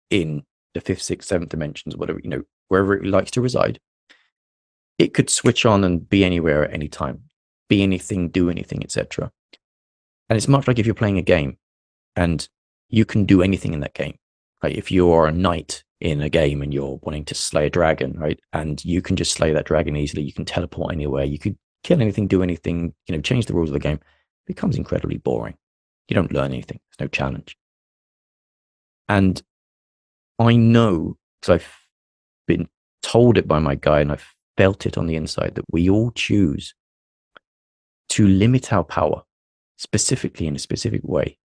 in 0.09 0.43
the 0.73 0.81
fifth, 0.81 1.01
sixth, 1.01 1.27
seventh 1.27 1.49
dimensions, 1.49 1.95
whatever, 1.95 2.19
you 2.23 2.29
know, 2.29 2.43
wherever 2.67 2.95
it 2.95 3.05
likes 3.05 3.31
to 3.31 3.41
reside, 3.41 3.79
it 4.97 5.13
could 5.13 5.29
switch 5.29 5.65
on 5.65 5.83
and 5.83 6.07
be 6.07 6.23
anywhere 6.23 6.65
at 6.65 6.73
any 6.73 6.87
time, 6.87 7.23
be 7.69 7.83
anything, 7.83 8.29
do 8.29 8.49
anything, 8.49 8.83
etc. 8.83 9.31
And 10.29 10.37
it's 10.37 10.47
much 10.47 10.67
like 10.67 10.79
if 10.79 10.85
you're 10.85 10.95
playing 10.95 11.17
a 11.17 11.23
game 11.23 11.57
and 12.15 12.47
you 12.89 13.05
can 13.05 13.25
do 13.25 13.41
anything 13.41 13.73
in 13.73 13.79
that 13.81 13.93
game. 13.93 14.17
Right? 14.61 14.75
If 14.75 14.91
you 14.91 15.11
are 15.11 15.27
a 15.27 15.31
knight 15.31 15.83
in 15.99 16.21
a 16.21 16.29
game 16.29 16.61
and 16.61 16.73
you're 16.73 16.99
wanting 17.01 17.25
to 17.25 17.35
slay 17.35 17.65
a 17.65 17.69
dragon, 17.69 18.17
right? 18.17 18.39
And 18.53 18.83
you 18.85 19.01
can 19.01 19.15
just 19.15 19.33
slay 19.33 19.53
that 19.53 19.65
dragon 19.65 19.95
easily. 19.95 20.23
You 20.23 20.33
can 20.33 20.45
teleport 20.45 20.93
anywhere. 20.93 21.25
You 21.25 21.39
could 21.39 21.57
kill 21.83 22.01
anything, 22.01 22.27
do 22.27 22.43
anything, 22.43 22.93
you 23.07 23.15
know, 23.15 23.21
change 23.21 23.45
the 23.45 23.53
rules 23.53 23.69
of 23.69 23.73
the 23.73 23.79
game. 23.79 23.95
It 23.95 24.47
becomes 24.47 24.77
incredibly 24.77 25.17
boring. 25.17 25.55
You 26.07 26.15
don't 26.15 26.33
learn 26.33 26.51
anything. 26.51 26.79
There's 26.89 27.05
no 27.05 27.07
challenge. 27.07 27.57
And 29.07 29.41
I 30.39 30.55
know 30.55 31.17
because 31.41 31.55
I've 31.55 31.73
been 32.47 32.67
told 33.01 33.37
it 33.37 33.47
by 33.47 33.59
my 33.59 33.75
guy 33.75 33.99
and 33.99 34.11
I've 34.11 34.33
felt 34.57 34.85
it 34.85 34.97
on 34.97 35.07
the 35.07 35.15
inside 35.15 35.55
that 35.55 35.65
we 35.71 35.89
all 35.89 36.11
choose 36.11 36.73
to 38.09 38.27
limit 38.27 38.71
our 38.71 38.83
power 38.83 39.23
specifically 39.77 40.47
in 40.47 40.55
a 40.55 40.59
specific 40.59 41.01
way 41.03 41.37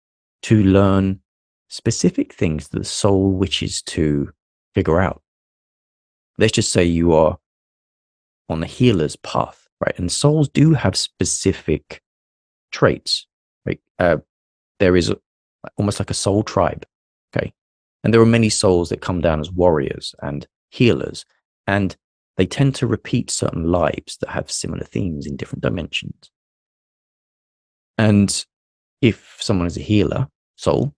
to 0.42 0.62
learn 0.62 1.20
specific 1.68 2.32
things 2.32 2.68
that 2.68 2.78
the 2.78 2.84
soul 2.84 3.32
wishes 3.32 3.82
to 3.82 4.30
figure 4.74 5.00
out. 5.00 5.22
Let's 6.38 6.52
just 6.52 6.72
say 6.72 6.84
you 6.84 7.12
are 7.12 7.38
on 8.48 8.60
the 8.60 8.66
healer's 8.66 9.16
path, 9.16 9.68
right? 9.84 9.98
And 9.98 10.10
souls 10.10 10.48
do 10.48 10.74
have 10.74 10.96
specific 10.96 12.02
traits. 12.70 13.26
Right? 13.66 13.80
Uh, 13.98 14.18
there 14.78 14.96
is 14.96 15.10
a, 15.10 15.18
almost 15.76 15.98
like 15.98 16.10
a 16.10 16.14
soul 16.14 16.42
tribe. 16.42 16.86
Okay. 17.36 17.52
And 18.04 18.14
there 18.14 18.20
are 18.20 18.26
many 18.26 18.48
souls 18.48 18.88
that 18.90 19.00
come 19.00 19.20
down 19.20 19.40
as 19.40 19.50
warriors 19.50 20.14
and 20.22 20.46
healers, 20.70 21.24
and 21.66 21.96
they 22.36 22.46
tend 22.46 22.74
to 22.76 22.86
repeat 22.86 23.30
certain 23.30 23.64
lives 23.64 24.16
that 24.20 24.30
have 24.30 24.50
similar 24.50 24.84
themes 24.84 25.26
in 25.26 25.36
different 25.36 25.62
dimensions. 25.62 26.30
And 27.96 28.44
if 29.02 29.36
someone 29.40 29.66
is 29.66 29.76
a 29.76 29.82
healer 29.82 30.28
soul, 30.56 30.94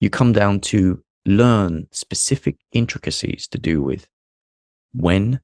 you 0.00 0.10
come 0.10 0.32
down 0.32 0.60
to 0.60 1.02
learn 1.24 1.86
specific 1.92 2.56
intricacies 2.72 3.46
to 3.48 3.58
do 3.58 3.82
with 3.82 4.08
when 4.92 5.40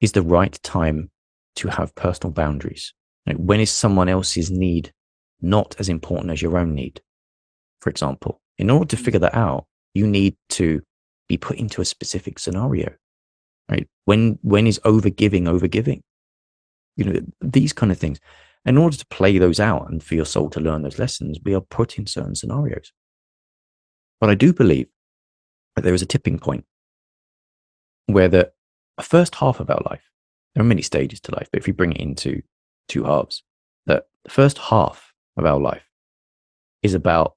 is 0.00 0.12
the 0.12 0.22
right 0.22 0.58
time 0.62 1.10
to 1.56 1.68
have 1.68 1.94
personal 1.94 2.32
boundaries. 2.32 2.92
When 3.26 3.60
is 3.60 3.70
someone 3.70 4.08
else's 4.08 4.50
need 4.50 4.92
not 5.40 5.76
as 5.78 5.88
important 5.88 6.32
as 6.32 6.42
your 6.42 6.58
own 6.58 6.74
need? 6.74 7.00
For 7.80 7.90
example, 7.90 8.40
in 8.58 8.70
order 8.70 8.86
to 8.86 8.96
figure 8.96 9.20
that 9.20 9.34
out, 9.34 9.66
you 9.94 10.06
need 10.06 10.36
to 10.50 10.82
be 11.28 11.36
put 11.36 11.56
into 11.56 11.80
a 11.80 11.84
specific 11.84 12.38
scenario, 12.38 12.92
right? 13.70 13.88
When, 14.04 14.38
when 14.42 14.66
is 14.66 14.80
over 14.84 15.08
giving 15.08 15.48
over 15.48 15.66
giving? 15.66 16.02
You 16.96 17.04
know, 17.04 17.20
these 17.40 17.72
kind 17.72 17.90
of 17.90 17.98
things. 17.98 18.20
In 18.66 18.78
order 18.78 18.96
to 18.96 19.06
play 19.06 19.38
those 19.38 19.60
out 19.60 19.90
and 19.90 20.02
for 20.02 20.14
your 20.14 20.24
soul 20.24 20.50
to 20.50 20.60
learn 20.60 20.82
those 20.82 20.98
lessons, 20.98 21.38
we 21.44 21.54
are 21.54 21.60
put 21.60 21.98
in 21.98 22.06
certain 22.06 22.34
scenarios. 22.34 22.92
But 24.20 24.30
I 24.30 24.34
do 24.34 24.52
believe 24.52 24.88
that 25.76 25.82
there 25.82 25.94
is 25.94 26.02
a 26.02 26.06
tipping 26.06 26.38
point 26.38 26.64
where 28.06 28.28
the 28.28 28.52
first 29.02 29.34
half 29.36 29.60
of 29.60 29.70
our 29.70 29.82
life, 29.90 30.02
there 30.54 30.62
are 30.62 30.66
many 30.66 30.82
stages 30.82 31.20
to 31.20 31.34
life, 31.34 31.48
but 31.50 31.60
if 31.60 31.66
we 31.66 31.72
bring 31.72 31.92
it 31.92 32.00
into 32.00 32.42
two 32.88 33.04
halves, 33.04 33.42
that 33.86 34.06
the 34.24 34.30
first 34.30 34.58
half 34.58 35.12
of 35.36 35.44
our 35.44 35.60
life 35.60 35.88
is 36.82 36.94
about 36.94 37.34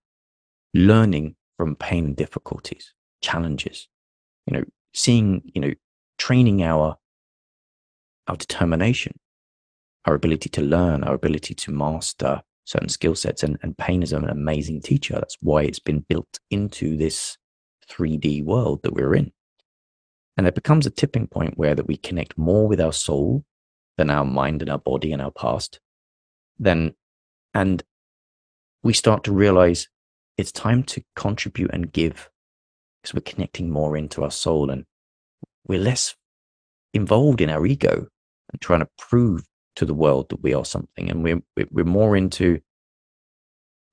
learning 0.74 1.36
from 1.58 1.76
pain 1.76 2.06
and 2.06 2.16
difficulties, 2.16 2.94
challenges, 3.22 3.88
you 4.46 4.54
know, 4.54 4.64
seeing, 4.94 5.42
you 5.54 5.62
know, 5.62 5.74
training 6.18 6.64
our 6.64 6.98
our 8.28 8.36
determination, 8.36 9.18
our 10.06 10.14
ability 10.14 10.50
to 10.50 10.62
learn, 10.62 11.04
our 11.04 11.14
ability 11.14 11.56
to 11.56 11.72
master 11.72 12.42
certain 12.66 12.90
skill 12.90 13.16
sets. 13.16 13.44
And, 13.44 13.58
and 13.64 13.78
pain 13.78 14.04
is 14.04 14.12
an 14.12 14.30
amazing 14.30 14.82
teacher. 14.82 15.14
That's 15.14 15.38
why 15.42 15.64
it's 15.64 15.80
been 15.80 16.06
built 16.10 16.40
into 16.52 16.98
this 16.98 17.38
3D 17.90 18.44
world 18.44 18.82
that 18.84 18.94
we're 18.94 19.16
in. 19.16 19.32
And 20.36 20.46
it 20.46 20.56
becomes 20.56 20.86
a 20.86 20.92
tipping 20.92 21.28
point 21.28 21.58
where 21.58 21.74
that 21.74 21.88
we 21.88 21.98
connect 21.98 22.38
more 22.38 22.68
with 22.68 22.82
our 22.82 22.94
soul 22.94 23.46
than 23.98 24.10
our 24.10 24.26
mind 24.26 24.62
and 24.62 24.70
our 24.70 24.78
body 24.78 25.14
and 25.14 25.22
our 25.22 25.32
past. 25.32 25.80
Then, 26.60 26.94
and 27.54 27.82
we 28.84 28.94
start 28.94 29.24
to 29.24 29.32
realize 29.32 29.88
it's 30.38 30.52
time 30.52 30.84
to 30.84 31.04
contribute 31.16 31.72
and 31.74 31.92
give 31.92 32.30
because 33.02 33.14
we're 33.14 33.32
connecting 33.32 33.70
more 33.70 33.98
into 33.98 34.24
our 34.24 34.32
soul 34.32 34.70
and 34.70 34.86
we're 35.68 35.80
less 35.80 36.16
involved 36.94 37.42
in 37.42 37.50
our 37.50 37.66
ego 37.66 38.08
and 38.52 38.62
trying 38.62 38.80
to 38.80 38.90
prove 38.98 39.46
to 39.76 39.86
the 39.86 39.94
world 39.94 40.30
that 40.30 40.42
we 40.42 40.54
are 40.54 40.66
something. 40.66 41.10
And 41.10 41.24
we're 41.24 41.42
we're 41.72 41.86
more 41.86 42.16
into 42.16 42.60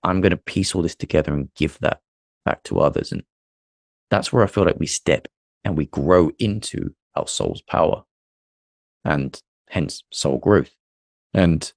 i'm 0.03 0.20
going 0.20 0.30
to 0.30 0.36
piece 0.36 0.74
all 0.74 0.82
this 0.82 0.95
together 0.95 1.32
and 1.32 1.49
give 1.55 1.78
that 1.80 2.01
back 2.45 2.62
to 2.64 2.80
others. 2.80 3.12
And 3.12 3.22
that's 4.11 4.32
where 4.32 4.45
i 4.45 4.47
feel 4.47 4.64
like 4.64 4.78
we 4.78 4.86
step 4.86 5.28
and 5.64 5.76
we 5.76 5.86
grow 5.86 6.30
into 6.38 6.95
our 7.14 7.26
soul's 7.26 7.62
power 7.62 8.05
and 9.05 9.40
hence 9.68 10.03
soul 10.12 10.38
growth. 10.38 10.74
And 11.32 11.72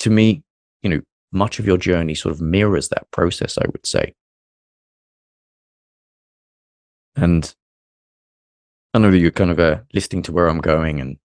to 0.00 0.10
me 0.10 0.42
you 0.82 0.90
know 0.90 1.00
much 1.34 1.58
of 1.58 1.66
your 1.66 1.76
journey 1.76 2.14
sort 2.14 2.34
of 2.34 2.40
mirrors 2.40 2.88
that 2.88 3.10
process, 3.10 3.58
I 3.58 3.66
would 3.72 3.86
say. 3.86 4.14
And 7.16 7.54
I 8.92 8.98
know 8.98 9.10
that 9.10 9.18
you're 9.18 9.30
kind 9.30 9.50
of 9.50 9.58
uh, 9.58 9.80
listening 9.92 10.22
to 10.24 10.32
where 10.32 10.48
I'm 10.48 10.60
going, 10.60 11.00
and 11.00 11.16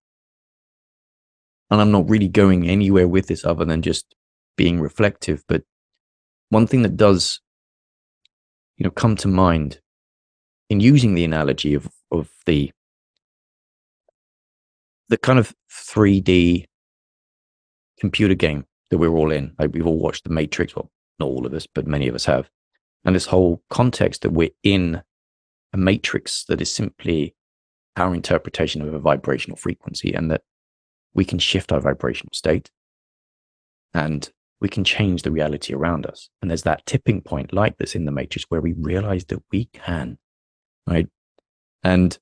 and 1.69 1.81
I'm 1.81 1.91
not 1.91 2.09
really 2.09 2.27
going 2.27 2.67
anywhere 2.67 3.07
with 3.07 3.27
this 3.27 3.45
other 3.45 3.65
than 3.65 3.81
just 3.81 4.15
being 4.57 4.79
reflective. 4.79 5.43
But 5.47 5.63
one 6.49 6.67
thing 6.67 6.81
that 6.81 6.97
does, 6.97 7.41
you 8.77 8.83
know, 8.83 8.91
come 8.91 9.15
to 9.17 9.27
mind 9.27 9.79
in 10.69 10.79
using 10.79 11.13
the 11.13 11.23
analogy 11.23 11.73
of 11.73 11.89
of 12.11 12.29
the 12.45 12.71
the 15.09 15.17
kind 15.17 15.39
of 15.39 15.53
3D 15.71 16.65
computer 17.99 18.35
game 18.35 18.65
that 18.89 18.97
we're 18.97 19.15
all 19.15 19.31
in. 19.31 19.53
Like 19.59 19.71
we've 19.73 19.87
all 19.87 19.99
watched 19.99 20.23
The 20.23 20.29
Matrix. 20.29 20.75
Well, 20.75 20.91
not 21.19 21.27
all 21.27 21.45
of 21.45 21.53
us, 21.53 21.67
but 21.67 21.87
many 21.87 22.07
of 22.07 22.15
us 22.15 22.25
have. 22.25 22.49
And 23.05 23.15
this 23.15 23.25
whole 23.25 23.61
context 23.69 24.21
that 24.21 24.31
we're 24.31 24.49
in 24.63 25.01
a 25.73 25.77
matrix 25.77 26.45
that 26.45 26.61
is 26.61 26.73
simply 26.73 27.35
our 27.95 28.13
interpretation 28.13 28.81
of 28.81 28.93
a 28.93 28.99
vibrational 28.99 29.57
frequency 29.57 30.13
and 30.13 30.31
that 30.31 30.41
we 31.13 31.25
can 31.25 31.39
shift 31.39 31.71
our 31.71 31.79
vibrational 31.79 32.31
state 32.33 32.71
and 33.93 34.31
we 34.61 34.69
can 34.69 34.83
change 34.83 35.23
the 35.23 35.31
reality 35.31 35.73
around 35.73 36.05
us. 36.05 36.29
And 36.41 36.49
there's 36.49 36.63
that 36.63 36.85
tipping 36.85 37.21
point 37.21 37.53
like 37.53 37.77
this 37.77 37.95
in 37.95 38.05
the 38.05 38.11
matrix 38.11 38.45
where 38.49 38.61
we 38.61 38.73
realize 38.73 39.25
that 39.25 39.41
we 39.51 39.65
can, 39.65 40.17
right? 40.85 41.07
And 41.83 42.17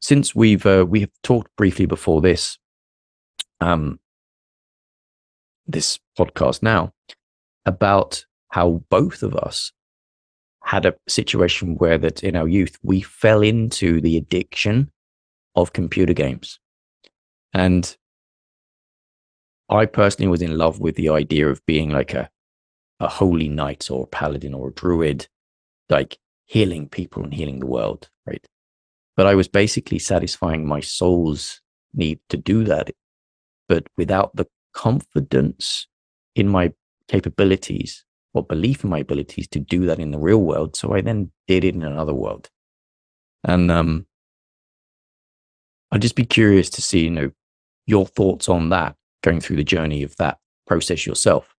since 0.00 0.34
we've, 0.34 0.64
uh, 0.64 0.86
we 0.88 1.00
have 1.00 1.10
talked 1.22 1.54
briefly 1.56 1.86
before 1.86 2.20
this, 2.20 2.58
um, 3.60 4.00
this 5.66 5.98
podcast 6.18 6.62
now 6.62 6.92
about 7.64 8.24
how 8.50 8.82
both 8.90 9.22
of 9.22 9.34
us 9.36 9.72
had 10.64 10.86
a 10.86 10.94
situation 11.08 11.76
where 11.76 11.98
that 11.98 12.22
in 12.22 12.36
our 12.36 12.48
youth 12.48 12.78
we 12.82 13.00
fell 13.00 13.42
into 13.42 14.00
the 14.00 14.16
addiction 14.16 14.90
of 15.54 15.72
computer 15.72 16.14
games. 16.14 16.58
And 17.52 17.96
i 19.72 19.86
personally 19.86 20.28
was 20.28 20.42
in 20.42 20.58
love 20.58 20.80
with 20.80 20.96
the 20.96 21.08
idea 21.08 21.48
of 21.48 21.64
being 21.66 21.90
like 21.90 22.14
a 22.14 22.28
a 23.00 23.08
holy 23.08 23.48
knight 23.48 23.90
or 23.90 24.04
a 24.04 24.06
paladin 24.06 24.54
or 24.54 24.68
a 24.68 24.72
druid 24.72 25.26
like 25.88 26.18
healing 26.44 26.88
people 26.88 27.24
and 27.24 27.34
healing 27.34 27.58
the 27.58 27.66
world 27.66 28.08
right? 28.26 28.46
But 29.16 29.26
i 29.26 29.34
was 29.34 29.48
basically 29.48 29.98
satisfying 29.98 30.66
my 30.66 30.80
soul's 30.80 31.60
need 31.94 32.20
to 32.28 32.36
do 32.36 32.64
that 32.64 32.90
but 33.68 33.86
without 33.96 34.34
the 34.36 34.46
confidence 34.74 35.86
in 36.34 36.48
my 36.48 36.72
capabilities 37.08 38.04
or 38.34 38.42
belief 38.42 38.84
in 38.84 38.90
my 38.90 38.98
abilities 38.98 39.46
to 39.48 39.58
do 39.58 39.86
that 39.86 39.98
in 39.98 40.10
the 40.10 40.18
real 40.18 40.42
world. 40.42 40.76
So 40.76 40.94
I 40.94 41.00
then 41.00 41.30
did 41.46 41.64
it 41.64 41.74
in 41.74 41.82
another 41.82 42.14
world. 42.14 42.48
And 43.44 43.70
um, 43.70 44.06
I'd 45.90 46.02
just 46.02 46.16
be 46.16 46.24
curious 46.24 46.70
to 46.70 46.82
see, 46.82 47.04
you 47.04 47.10
know, 47.10 47.30
your 47.86 48.06
thoughts 48.06 48.48
on 48.48 48.70
that, 48.70 48.96
going 49.22 49.40
through 49.40 49.56
the 49.56 49.64
journey 49.64 50.02
of 50.02 50.16
that 50.16 50.38
process 50.66 51.06
yourself. 51.06 51.54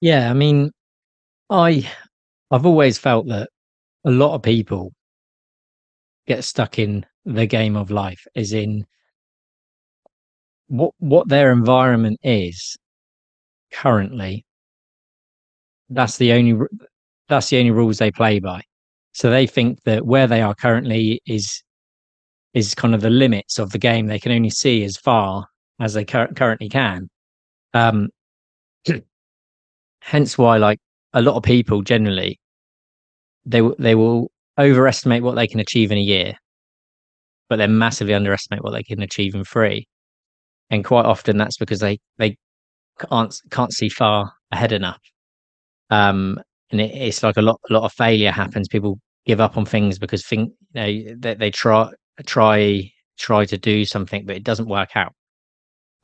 Yeah, 0.00 0.30
I 0.30 0.34
mean, 0.34 0.72
I 1.48 1.90
I've 2.50 2.66
always 2.66 2.98
felt 2.98 3.28
that 3.28 3.50
a 4.04 4.10
lot 4.10 4.34
of 4.34 4.42
people 4.42 4.92
get 6.26 6.44
stuck 6.44 6.78
in 6.78 7.06
the 7.24 7.46
game 7.46 7.76
of 7.76 7.90
life, 7.90 8.26
as 8.34 8.52
in 8.52 8.86
what 10.70 10.92
what 10.98 11.28
their 11.28 11.50
environment 11.52 12.18
is 12.22 12.76
currently 13.72 14.44
that's 15.90 16.16
the 16.16 16.32
only 16.32 16.66
that's 17.28 17.48
the 17.48 17.58
only 17.58 17.70
rules 17.72 17.98
they 17.98 18.10
play 18.10 18.38
by. 18.40 18.62
So 19.12 19.30
they 19.30 19.46
think 19.46 19.82
that 19.82 20.06
where 20.06 20.26
they 20.26 20.40
are 20.40 20.54
currently 20.54 21.20
is 21.26 21.62
is 22.54 22.74
kind 22.74 22.94
of 22.94 23.00
the 23.00 23.10
limits 23.10 23.58
of 23.58 23.70
the 23.70 23.78
game 23.78 24.06
they 24.06 24.18
can 24.18 24.32
only 24.32 24.50
see 24.50 24.84
as 24.84 24.96
far 24.96 25.46
as 25.80 25.94
they 25.94 26.04
cur- 26.04 26.32
currently 26.34 26.68
can. 26.68 27.08
Um 27.74 28.08
hence 30.02 30.38
why 30.38 30.56
like 30.56 30.78
a 31.12 31.20
lot 31.20 31.36
of 31.36 31.42
people 31.42 31.82
generally 31.82 32.38
they 33.44 33.60
they 33.78 33.96
will 33.96 34.30
overestimate 34.58 35.22
what 35.22 35.34
they 35.34 35.46
can 35.46 35.60
achieve 35.60 35.90
in 35.90 35.98
a 35.98 36.00
year 36.00 36.34
but 37.48 37.56
then 37.56 37.76
massively 37.76 38.14
underestimate 38.14 38.62
what 38.62 38.72
they 38.72 38.82
can 38.82 39.02
achieve 39.02 39.34
in 39.34 39.44
three 39.44 39.86
and 40.70 40.84
quite 40.84 41.04
often 41.06 41.36
that's 41.36 41.56
because 41.58 41.80
they 41.80 41.98
they 42.18 42.36
can't 43.08 43.34
can't 43.50 43.72
see 43.72 43.88
far 43.88 44.32
ahead 44.52 44.72
enough. 44.72 45.00
Um, 45.90 46.40
and 46.70 46.80
it, 46.80 46.92
it's 46.94 47.22
like 47.22 47.36
a 47.36 47.42
lot 47.42 47.60
a 47.68 47.72
lot 47.72 47.84
of 47.84 47.92
failure 47.92 48.30
happens. 48.30 48.68
People 48.68 48.98
give 49.26 49.40
up 49.40 49.56
on 49.56 49.66
things 49.66 49.98
because 49.98 50.26
think 50.26 50.52
you 50.74 50.80
know 50.80 51.14
they, 51.18 51.34
they 51.34 51.50
try 51.50 51.90
try 52.26 52.90
try 53.18 53.44
to 53.44 53.58
do 53.58 53.84
something 53.84 54.24
but 54.26 54.36
it 54.36 54.44
doesn't 54.44 54.68
work 54.68 54.90
out, 54.96 55.12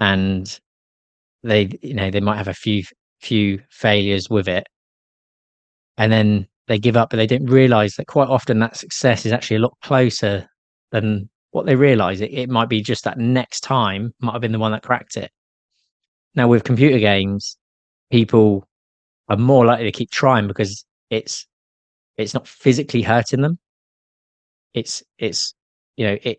and 0.01 0.61
they 1.43 1.71
you 1.83 1.95
know 1.95 2.11
they 2.11 2.21
might 2.21 2.37
have 2.39 2.49
a 2.49 2.55
few 2.55 2.85
few 3.21 3.61
failures 3.71 4.29
with 4.31 4.49
it, 4.49 4.67
and 5.99 6.12
then 6.12 6.47
they 6.69 6.79
give 6.79 6.97
up, 6.97 7.11
but 7.11 7.17
they 7.17 7.27
don't 7.27 7.47
realize 7.47 7.95
that 7.95 8.07
quite 8.07 8.29
often 8.29 8.59
that 8.59 8.77
success 8.77 9.25
is 9.25 9.33
actually 9.33 9.57
a 9.57 9.61
lot 9.61 9.75
closer 9.83 10.49
than 10.91 11.29
what 11.51 11.67
they 11.67 11.77
realize 11.77 12.21
it, 12.21 12.33
it 12.33 12.51
might 12.51 12.69
be 12.69 12.83
just 12.83 13.05
that 13.05 13.19
next 13.19 13.61
time 13.61 14.13
might 14.21 14.33
have 14.33 14.43
been 14.43 14.53
the 14.53 14.59
one 14.59 14.73
that 14.73 14.83
cracked 14.83 15.17
it. 15.17 15.31
Now 16.35 16.49
with 16.49 16.65
computer 16.65 16.99
games, 16.99 17.57
people 18.11 18.67
are 19.29 19.37
more 19.37 19.65
likely 19.65 19.85
to 19.87 19.93
keep 19.93 20.11
trying 20.11 20.47
because 20.47 20.85
it's 21.11 21.47
it's 22.17 22.35
not 22.35 22.47
physically 22.49 23.03
hurting 23.03 23.41
them. 23.43 23.59
It's 24.75 25.03
it's 25.19 25.55
you 25.97 26.07
know 26.07 26.19
it 26.23 26.39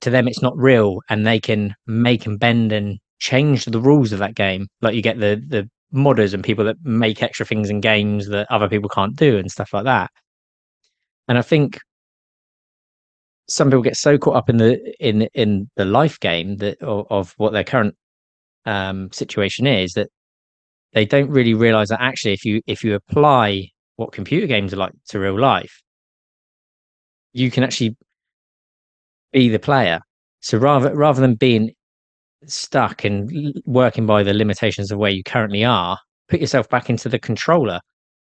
to 0.00 0.10
them 0.10 0.28
it's 0.28 0.42
not 0.42 0.56
real, 0.56 1.00
and 1.08 1.26
they 1.26 1.38
can 1.38 1.74
make 1.86 2.26
and 2.26 2.38
bend 2.38 2.72
and 2.72 2.98
change 3.18 3.64
the 3.64 3.80
rules 3.80 4.12
of 4.12 4.18
that 4.18 4.34
game. 4.34 4.66
Like 4.82 4.94
you 4.94 5.02
get 5.02 5.18
the 5.18 5.42
the 5.48 5.68
modders 5.94 6.34
and 6.34 6.42
people 6.42 6.64
that 6.64 6.76
make 6.82 7.22
extra 7.22 7.46
things 7.46 7.70
in 7.70 7.80
games 7.80 8.28
that 8.28 8.50
other 8.50 8.68
people 8.68 8.88
can't 8.88 9.16
do 9.16 9.38
and 9.38 9.50
stuff 9.50 9.72
like 9.72 9.84
that. 9.84 10.10
And 11.28 11.38
I 11.38 11.42
think 11.42 11.78
some 13.48 13.68
people 13.68 13.82
get 13.82 13.96
so 13.96 14.18
caught 14.18 14.36
up 14.36 14.50
in 14.50 14.56
the 14.56 14.94
in 15.00 15.22
in 15.34 15.70
the 15.76 15.84
life 15.84 16.18
game 16.20 16.56
that 16.56 16.80
of, 16.82 17.06
of 17.10 17.34
what 17.36 17.52
their 17.52 17.64
current 17.64 17.94
um, 18.64 19.10
situation 19.12 19.66
is 19.66 19.92
that 19.92 20.08
they 20.92 21.04
don't 21.04 21.30
really 21.30 21.54
realize 21.54 21.88
that 21.88 22.00
actually 22.00 22.32
if 22.32 22.44
you 22.44 22.60
if 22.66 22.82
you 22.82 22.94
apply 22.94 23.68
what 23.96 24.12
computer 24.12 24.46
games 24.46 24.72
are 24.72 24.76
like 24.76 24.92
to 25.08 25.20
real 25.20 25.38
life 25.38 25.82
you 27.36 27.50
can 27.50 27.62
actually 27.62 27.94
be 29.32 29.50
the 29.50 29.58
player. 29.58 30.00
So 30.40 30.58
rather 30.58 30.94
rather 30.94 31.20
than 31.20 31.34
being 31.34 31.72
stuck 32.46 33.04
and 33.04 33.30
working 33.66 34.06
by 34.06 34.22
the 34.22 34.32
limitations 34.32 34.90
of 34.90 34.98
where 34.98 35.10
you 35.10 35.22
currently 35.22 35.64
are 35.64 35.98
put 36.28 36.40
yourself 36.40 36.68
back 36.68 36.88
into 36.90 37.08
the 37.08 37.18
controller. 37.18 37.80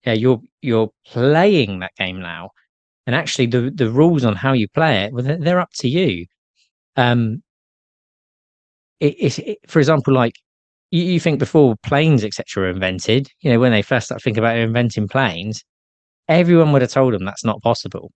Yeah 0.05 0.13
you're 0.13 0.41
you're 0.61 0.89
playing 1.05 1.79
that 1.79 1.93
game 1.97 2.19
now 2.19 2.49
and 3.05 3.15
actually 3.15 3.45
the 3.47 3.71
the 3.73 3.89
rules 3.89 4.25
on 4.25 4.35
how 4.35 4.53
you 4.53 4.67
play 4.69 5.03
it 5.03 5.13
well 5.13 5.23
they're, 5.23 5.59
up 5.59 5.71
to 5.73 5.87
you. 5.87 6.25
Um 6.95 7.43
it, 8.99 9.37
it, 9.39 9.57
for 9.67 9.79
example 9.79 10.13
like 10.13 10.35
you, 10.91 11.03
you 11.03 11.19
think 11.19 11.39
before 11.39 11.75
planes 11.83 12.23
etc 12.23 12.63
were 12.63 12.69
invented 12.69 13.29
you 13.41 13.51
know 13.51 13.59
when 13.59 13.71
they 13.71 13.81
first 13.81 14.07
started 14.07 14.23
thinking 14.23 14.43
about 14.43 14.57
inventing 14.57 15.07
planes 15.07 15.63
everyone 16.27 16.71
would 16.71 16.81
have 16.81 16.91
told 16.91 17.13
them 17.13 17.25
that's 17.25 17.45
not 17.45 17.61
possible. 17.61 18.11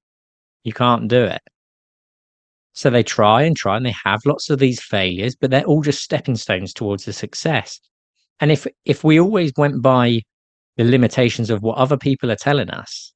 You 0.64 0.74
can't 0.74 1.08
do 1.08 1.24
it. 1.24 1.42
So 2.74 2.90
they 2.90 3.04
try 3.04 3.44
and 3.44 3.56
try 3.56 3.78
and 3.78 3.86
they 3.86 3.96
have 4.06 4.22
lots 4.26 4.50
of 4.50 4.60
these 4.60 4.82
failures 4.82 5.36
but 5.36 5.52
they're 5.52 5.64
all 5.66 5.82
just 5.82 6.04
stepping 6.04 6.36
stones 6.36 6.74
towards 6.74 7.06
the 7.06 7.14
success. 7.14 7.80
And 8.40 8.52
if 8.52 8.68
if 8.86 9.04
we 9.04 9.20
always 9.20 9.52
went 9.58 9.82
by 9.82 10.22
the 10.78 10.86
limitations 10.86 11.50
of 11.50 11.62
what 11.62 11.78
other 11.78 11.98
people 11.98 12.32
are 12.32 12.38
telling 12.38 12.70
us 12.70 13.14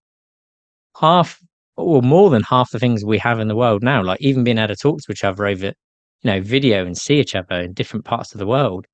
half 1.00 1.40
or 1.76 2.02
more 2.02 2.30
than 2.30 2.44
half 2.44 2.70
the 2.72 2.80
things 2.80 3.04
we 3.04 3.18
have 3.18 3.40
in 3.40 3.48
the 3.48 3.56
world 3.56 3.84
now 3.84 4.02
like 4.02 4.22
even 4.22 4.44
being 4.44 4.58
able 4.58 4.68
to 4.68 4.76
talk 4.76 5.00
to 5.02 5.12
each 5.12 5.24
other 5.24 5.46
over 5.46 5.68
you 5.68 5.74
know 6.24 6.42
video 6.42 6.86
and 6.86 6.98
see 6.98 7.20
each 7.20 7.36
other 7.36 7.62
in 7.62 7.74
different 7.74 8.06
parts 8.06 8.34
of 8.34 8.40
the 8.40 8.48
world 8.48 8.86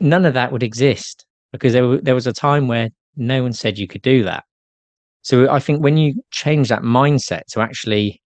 none 0.00 0.24
of 0.24 0.34
that 0.34 0.52
would 0.52 0.62
exist 0.62 1.26
because 1.52 1.72
there, 1.72 2.00
there 2.00 2.14
was 2.14 2.26
a 2.26 2.32
time 2.32 2.68
where 2.68 2.90
no 3.16 3.42
one 3.42 3.52
said 3.52 3.78
you 3.78 3.88
could 3.88 4.02
do 4.02 4.22
that. 4.24 4.44
So 5.22 5.50
I 5.50 5.58
think 5.58 5.82
when 5.82 5.96
you 5.96 6.22
change 6.30 6.68
that 6.68 6.82
mindset 6.82 7.42
to 7.50 7.60
actually, 7.60 8.22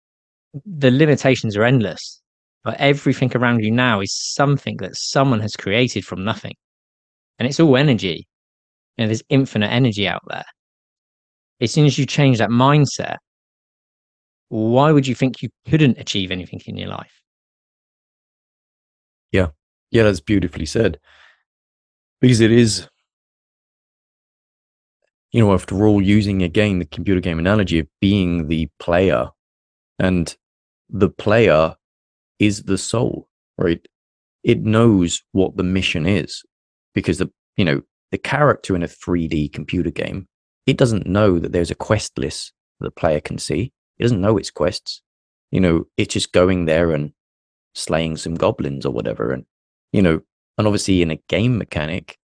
the 0.66 0.90
limitations 0.90 1.56
are 1.56 1.64
endless, 1.64 2.20
but 2.62 2.78
everything 2.78 3.34
around 3.34 3.64
you 3.64 3.70
now 3.70 4.00
is 4.00 4.14
something 4.14 4.76
that 4.78 4.96
someone 4.96 5.40
has 5.40 5.56
created 5.56 6.04
from 6.04 6.24
nothing. 6.24 6.54
And 7.38 7.48
it's 7.48 7.58
all 7.58 7.76
energy. 7.76 8.26
You 8.96 9.04
know, 9.04 9.08
there's 9.08 9.22
infinite 9.30 9.70
energy 9.70 10.06
out 10.06 10.22
there. 10.28 10.44
As 11.60 11.72
soon 11.72 11.86
as 11.86 11.98
you 11.98 12.04
change 12.04 12.38
that 12.38 12.50
mindset, 12.50 13.16
why 14.52 14.92
would 14.92 15.06
you 15.06 15.14
think 15.14 15.40
you 15.40 15.48
couldn't 15.66 15.96
achieve 15.98 16.30
anything 16.30 16.60
in 16.66 16.76
your 16.76 16.88
life? 16.88 17.22
Yeah. 19.30 19.48
Yeah, 19.90 20.02
that's 20.02 20.20
beautifully 20.20 20.66
said 20.66 21.00
because 22.20 22.40
it 22.40 22.52
is 22.52 22.86
you 25.32 25.40
know 25.40 25.54
after 25.54 25.86
all 25.86 26.02
using 26.02 26.42
again 26.42 26.80
the 26.80 26.84
computer 26.84 27.20
game 27.20 27.38
analogy 27.38 27.78
of 27.78 27.86
being 28.02 28.48
the 28.48 28.68
player 28.78 29.30
and 29.98 30.36
the 30.90 31.08
player 31.08 31.74
is 32.38 32.64
the 32.64 32.76
soul 32.76 33.28
right 33.56 33.86
it 34.44 34.62
knows 34.62 35.22
what 35.32 35.56
the 35.56 35.62
mission 35.62 36.06
is 36.06 36.42
because 36.94 37.16
the 37.18 37.30
you 37.56 37.64
know 37.64 37.80
the 38.10 38.18
character 38.18 38.76
in 38.76 38.82
a 38.82 38.86
3d 38.88 39.52
computer 39.52 39.90
game 39.90 40.28
it 40.66 40.76
doesn't 40.76 41.06
know 41.06 41.38
that 41.38 41.52
there's 41.52 41.70
a 41.70 41.74
quest 41.74 42.18
list 42.18 42.52
that 42.80 42.86
the 42.86 43.00
player 43.00 43.20
can 43.20 43.38
see 43.38 43.72
it 44.02 44.06
doesn't 44.06 44.20
know 44.20 44.36
its 44.36 44.50
quests. 44.50 45.00
You 45.52 45.60
know 45.60 45.84
it's 45.96 46.14
just 46.14 46.32
going 46.32 46.64
there 46.64 46.90
and 46.90 47.12
slaying 47.76 48.16
some 48.16 48.34
goblins 48.34 48.84
or 48.84 48.92
whatever 48.92 49.32
and 49.32 49.44
you 49.92 50.02
know 50.02 50.20
and 50.58 50.66
obviously 50.66 51.02
in 51.02 51.10
a 51.10 51.22
game 51.28 51.56
mechanic 51.56 52.18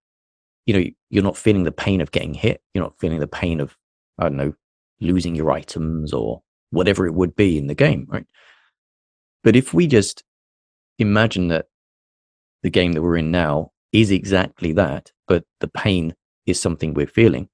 you 0.67 0.75
know 0.75 0.85
you're 1.09 1.23
not 1.23 1.37
feeling 1.37 1.63
the 1.63 1.71
pain 1.71 2.01
of 2.01 2.11
getting 2.11 2.35
hit. 2.35 2.63
You're 2.75 2.83
not 2.83 2.99
feeling 2.99 3.21
the 3.21 3.29
pain 3.29 3.61
of 3.61 3.77
i 4.19 4.25
don't 4.25 4.37
know 4.37 4.55
losing 5.01 5.37
your 5.37 5.53
items 5.53 6.13
or 6.13 6.43
whatever 6.71 7.07
it 7.07 7.15
would 7.15 7.37
be 7.37 7.57
in 7.57 7.69
the 7.69 7.77
game 7.77 8.07
right? 8.09 8.27
But 9.45 9.55
if 9.55 9.73
we 9.73 9.87
just 9.87 10.25
imagine 10.99 11.47
that 11.49 11.67
the 12.65 12.71
game 12.71 12.93
that 12.95 13.03
we're 13.03 13.19
in 13.19 13.31
now 13.31 13.71
is 13.93 14.11
exactly 14.11 14.73
that 14.73 15.13
but 15.29 15.45
the 15.61 15.69
pain 15.69 16.13
is 16.45 16.61
something 16.61 16.93
we're 16.93 17.07
feeling 17.07 17.49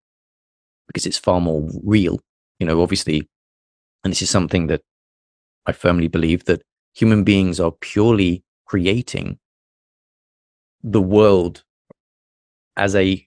because 0.86 1.04
it's 1.04 1.18
far 1.18 1.42
more 1.42 1.68
real 1.84 2.20
you 2.58 2.66
know 2.66 2.80
obviously 2.80 3.28
and 4.04 4.10
this 4.10 4.22
is 4.22 4.30
something 4.30 4.66
that 4.68 4.82
i 5.66 5.72
firmly 5.72 6.08
believe 6.08 6.44
that 6.44 6.62
human 6.94 7.24
beings 7.24 7.58
are 7.58 7.72
purely 7.72 8.44
creating 8.66 9.38
the 10.82 11.00
world 11.00 11.64
as 12.76 12.94
a 12.94 13.26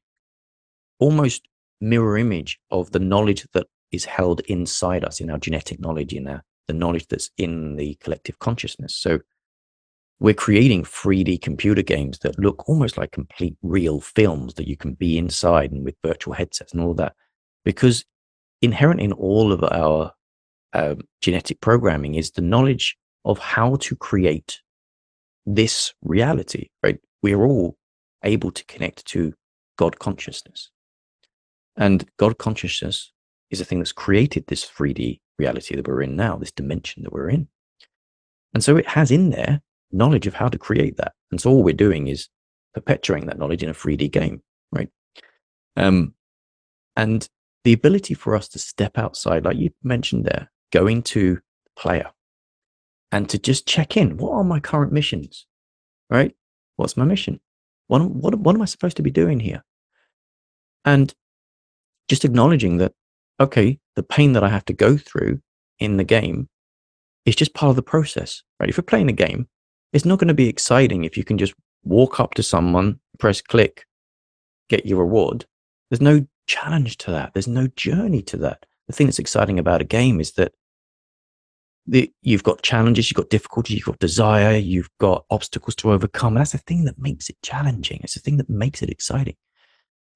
almost 0.99 1.47
mirror 1.81 2.17
image 2.17 2.59
of 2.71 2.91
the 2.91 2.99
knowledge 2.99 3.45
that 3.53 3.67
is 3.91 4.05
held 4.05 4.41
inside 4.41 5.03
us 5.03 5.19
in 5.19 5.29
our 5.29 5.37
genetic 5.37 5.79
knowledge 5.79 6.13
in 6.13 6.27
our 6.27 6.43
the 6.67 6.73
knowledge 6.73 7.07
that's 7.07 7.31
in 7.37 7.77
the 7.77 7.95
collective 7.95 8.39
consciousness. 8.39 8.93
So 8.95 9.19
we're 10.19 10.33
creating 10.33 10.83
3d 10.83 11.41
computer 11.41 11.81
games 11.81 12.19
that 12.19 12.39
look 12.39 12.67
almost 12.67 12.97
like 12.97 13.11
complete 13.11 13.55
real 13.61 14.01
films 14.01 14.55
that 14.55 14.67
you 14.67 14.75
can 14.75 14.93
be 14.93 15.17
inside 15.17 15.71
and 15.71 15.83
with 15.85 15.95
virtual 16.03 16.33
headsets 16.33 16.73
and 16.73 16.81
all 16.81 16.93
that. 16.95 17.13
Because 17.63 18.03
inherent 18.61 18.99
in 18.99 19.13
all 19.13 19.51
of 19.51 19.63
our 19.63 20.11
um, 20.73 21.01
genetic 21.21 21.61
programming 21.61 22.15
is 22.15 22.31
the 22.31 22.41
knowledge 22.41 22.97
of 23.25 23.39
how 23.39 23.75
to 23.77 23.95
create 23.95 24.61
this 25.45 25.93
reality 26.01 26.67
right 26.83 26.99
we're 27.23 27.45
all 27.45 27.77
able 28.23 28.51
to 28.51 28.65
connect 28.65 29.05
to 29.05 29.33
God 29.77 29.99
consciousness. 29.99 30.69
And 31.77 32.05
God 32.17 32.37
consciousness 32.37 33.11
is 33.49 33.61
a 33.61 33.65
thing 33.65 33.79
that's 33.79 33.91
created 33.91 34.45
this 34.47 34.65
3D 34.65 35.19
reality 35.37 35.75
that 35.75 35.87
we're 35.87 36.01
in 36.01 36.15
now, 36.15 36.35
this 36.35 36.51
dimension 36.51 37.03
that 37.03 37.13
we're 37.13 37.29
in. 37.29 37.47
And 38.53 38.63
so 38.63 38.75
it 38.75 38.87
has 38.87 39.11
in 39.11 39.29
there 39.29 39.61
knowledge 39.91 40.27
of 40.27 40.33
how 40.33 40.49
to 40.49 40.57
create 40.57 40.97
that. 40.97 41.13
And 41.31 41.39
so 41.39 41.51
all 41.51 41.63
we're 41.63 41.73
doing 41.73 42.07
is 42.07 42.27
perpetuating 42.73 43.27
that 43.27 43.37
knowledge 43.37 43.63
in 43.63 43.69
a 43.69 43.73
3D 43.73 44.11
game, 44.11 44.41
right? 44.71 44.89
Um, 45.75 46.13
and 46.95 47.27
the 47.63 47.73
ability 47.73 48.15
for 48.15 48.35
us 48.35 48.47
to 48.49 48.59
step 48.59 48.97
outside, 48.97 49.45
like 49.45 49.57
you 49.57 49.69
mentioned 49.83 50.25
there, 50.25 50.49
go 50.71 50.87
into 50.87 51.39
player 51.77 52.11
and 53.11 53.29
to 53.29 53.37
just 53.37 53.67
check 53.67 53.97
in. 53.97 54.17
What 54.17 54.33
are 54.33 54.43
my 54.43 54.59
current 54.59 54.91
missions? 54.91 55.45
Right? 56.09 56.35
What's 56.75 56.97
my 56.97 57.05
mission? 57.05 57.39
What, 57.87 58.01
what, 58.09 58.35
what 58.35 58.55
am 58.55 58.61
I 58.61 58.65
supposed 58.65 58.97
to 58.97 59.03
be 59.03 59.11
doing 59.11 59.39
here? 59.39 59.63
And 60.85 61.13
just 62.07 62.25
acknowledging 62.25 62.77
that, 62.77 62.93
okay, 63.39 63.79
the 63.95 64.03
pain 64.03 64.33
that 64.33 64.43
I 64.43 64.49
have 64.49 64.65
to 64.65 64.73
go 64.73 64.97
through 64.97 65.41
in 65.79 65.97
the 65.97 66.03
game 66.03 66.49
is 67.25 67.35
just 67.35 67.53
part 67.53 67.71
of 67.71 67.75
the 67.75 67.81
process, 67.81 68.43
right? 68.59 68.69
If 68.69 68.77
you're 68.77 68.83
playing 68.83 69.09
a 69.09 69.13
game, 69.13 69.47
it's 69.93 70.05
not 70.05 70.19
going 70.19 70.29
to 70.29 70.33
be 70.33 70.49
exciting 70.49 71.03
if 71.03 71.17
you 71.17 71.23
can 71.23 71.37
just 71.37 71.53
walk 71.83 72.19
up 72.19 72.33
to 72.35 72.43
someone, 72.43 72.99
press 73.19 73.41
click, 73.41 73.85
get 74.69 74.85
your 74.85 74.99
reward. 74.99 75.45
There's 75.89 76.01
no 76.01 76.25
challenge 76.45 76.97
to 76.97 77.11
that. 77.11 77.33
There's 77.33 77.47
no 77.47 77.67
journey 77.67 78.21
to 78.23 78.37
that. 78.37 78.65
The 78.87 78.93
thing 78.93 79.07
that's 79.07 79.19
exciting 79.19 79.59
about 79.59 79.81
a 79.81 79.85
game 79.85 80.19
is 80.19 80.33
that 80.33 80.53
the, 81.85 82.11
you've 82.21 82.43
got 82.43 82.61
challenges, 82.61 83.09
you've 83.09 83.17
got 83.17 83.29
difficulties, 83.29 83.77
you've 83.77 83.85
got 83.85 83.99
desire, 83.99 84.57
you've 84.57 84.89
got 84.99 85.25
obstacles 85.29 85.75
to 85.75 85.91
overcome. 85.91 86.33
That's 86.33 86.51
the 86.51 86.57
thing 86.57 86.85
that 86.85 86.99
makes 86.99 87.29
it 87.29 87.37
challenging. 87.41 88.01
It's 88.03 88.13
the 88.13 88.19
thing 88.19 88.37
that 88.37 88.49
makes 88.49 88.81
it 88.81 88.89
exciting. 88.89 89.35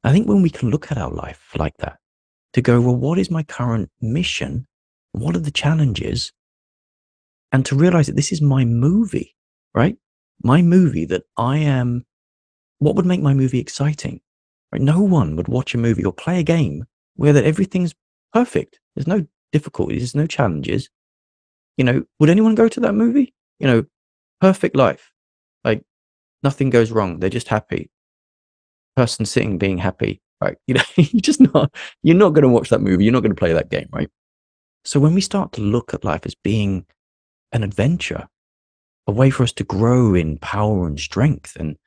I 0.04 0.12
think 0.12 0.28
when 0.28 0.42
we 0.42 0.50
can 0.50 0.70
look 0.70 0.92
at 0.92 0.98
our 0.98 1.12
life 1.12 1.52
like 1.58 1.78
that, 1.78 1.98
to 2.54 2.62
go, 2.62 2.82
well, 2.82 2.96
what 2.96 3.18
is 3.18 3.32
my 3.32 3.44
current 3.44 3.90
mission? 4.02 4.68
What 5.14 5.36
are 5.36 5.40
the 5.40 5.52
challenges? 5.52 6.34
And 7.52 7.66
to 7.66 7.76
realize 7.76 8.08
that 8.08 8.16
this 8.16 8.32
is 8.32 8.42
my 8.42 8.66
movie, 8.66 9.36
right? 9.74 9.98
My 10.44 10.62
movie 10.62 11.06
that 11.06 11.24
I 11.38 11.58
am, 11.58 12.06
what 12.80 12.96
would 12.96 13.06
make 13.06 13.22
my 13.22 13.34
movie 13.34 13.60
exciting? 13.60 14.22
Right? 14.72 14.82
No 14.82 15.02
one 15.02 15.36
would 15.36 15.48
watch 15.48 15.74
a 15.74 15.78
movie 15.78 16.04
or 16.04 16.14
play 16.14 16.40
a 16.40 16.44
game 16.44 16.86
where 17.16 17.34
that 17.34 17.46
everything's 17.46 17.94
perfect. 18.34 18.80
There's 18.96 19.08
no 19.08 19.26
difficulties, 19.52 20.00
there's 20.00 20.16
no 20.16 20.28
challenges 20.28 20.90
you 21.78 21.86
know, 21.86 22.04
would 22.20 22.30
anyone 22.30 22.56
go 22.56 22.68
to 22.68 22.80
that 22.82 22.94
movie? 22.94 23.34
You 23.60 23.68
know, 23.68 23.86
perfect 24.40 24.76
life. 24.76 25.12
Like 25.64 25.84
nothing 26.44 26.70
goes 26.70 26.92
wrong. 26.92 27.20
They're 27.20 27.30
just 27.30 27.48
happy. 27.48 27.90
Person 28.96 29.26
sitting 29.26 29.58
being 29.58 29.78
happy. 29.78 30.22
Right. 30.40 30.58
You 30.68 30.76
know, 30.76 30.84
you're 30.96 31.22
just 31.22 31.40
not, 31.40 31.74
you're 32.04 32.16
not 32.16 32.34
going 32.34 32.44
to 32.44 32.50
watch 32.50 32.70
that 32.70 32.82
movie. 32.82 33.04
You're 33.04 33.14
not 33.14 33.22
going 33.22 33.36
to 33.36 33.40
play 33.40 33.54
that 33.54 33.70
game. 33.70 33.88
Right. 33.92 34.10
So 34.84 35.00
when 35.00 35.14
we 35.14 35.22
start 35.22 35.54
to 35.54 35.62
look 35.62 35.94
at 35.94 36.04
life 36.04 36.26
as 36.26 36.36
being 36.36 36.86
an 37.52 37.64
adventure, 37.64 38.28
a 39.08 39.12
way 39.12 39.30
for 39.30 39.44
us 39.44 39.54
to 39.54 39.64
grow 39.64 40.16
in 40.16 40.38
power 40.38 40.88
and 40.88 41.00
strength 41.00 41.56
and 41.56 41.78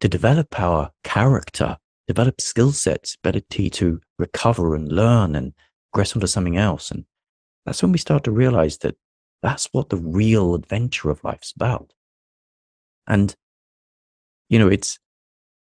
to 0.00 0.08
develop 0.08 0.58
our 0.60 0.90
character, 1.02 1.76
develop 2.06 2.40
skill 2.40 2.72
sets, 2.72 3.16
ability 3.22 3.70
to 3.70 4.00
recover 4.18 4.74
and 4.74 4.90
learn 4.90 5.34
and 5.34 5.52
progress 5.94 6.16
onto 6.16 6.26
something 6.26 6.56
else. 6.56 6.90
And 6.90 7.04
that's 7.64 7.80
when 7.80 7.92
we 7.92 7.98
start 7.98 8.24
to 8.24 8.32
realize 8.32 8.78
that 8.78 8.96
that's 9.42 9.68
what 9.72 9.90
the 9.90 9.96
real 9.96 10.54
adventure 10.54 11.08
of 11.08 11.22
life's 11.22 11.52
about. 11.54 11.92
And, 13.06 13.34
you 14.48 14.58
know, 14.58 14.68
it's 14.68 14.98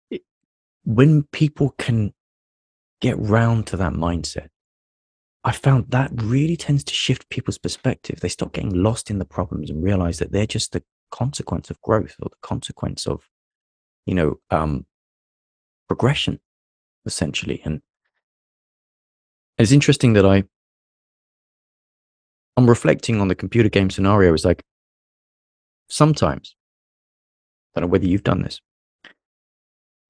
it, 0.09 0.23
when 0.85 1.23
people 1.31 1.75
can 1.77 2.13
get 2.99 3.19
round 3.19 3.67
to 3.67 3.77
that 3.77 3.93
mindset, 3.93 4.47
I 5.43 5.51
found 5.51 5.91
that 5.91 6.09
really 6.15 6.57
tends 6.57 6.83
to 6.85 6.93
shift 6.93 7.29
people's 7.29 7.59
perspective. 7.59 8.19
They 8.19 8.29
stop 8.29 8.53
getting 8.53 8.73
lost 8.73 9.11
in 9.11 9.19
the 9.19 9.25
problems 9.25 9.69
and 9.69 9.83
realize 9.83 10.17
that 10.17 10.31
they're 10.31 10.47
just 10.47 10.71
the 10.71 10.83
consequence 11.11 11.69
of 11.69 11.79
growth 11.81 12.15
or 12.19 12.29
the 12.29 12.47
consequence 12.47 13.05
of, 13.05 13.29
you 14.07 14.15
know, 14.15 14.39
um, 14.49 14.87
progression, 15.87 16.39
essentially. 17.05 17.61
And 17.65 17.81
it's 19.57 19.71
interesting 19.71 20.13
that 20.13 20.25
I, 20.25 20.43
I'm 22.57 22.69
reflecting 22.69 23.21
on 23.21 23.27
the 23.27 23.35
computer 23.35 23.69
game 23.69 23.89
scenario. 23.89 24.33
It's 24.33 24.45
like 24.45 24.63
sometimes, 25.89 26.55
I 27.75 27.79
don't 27.79 27.89
know 27.89 27.91
whether 27.91 28.05
you've 28.05 28.23
done 28.23 28.41
this. 28.41 28.61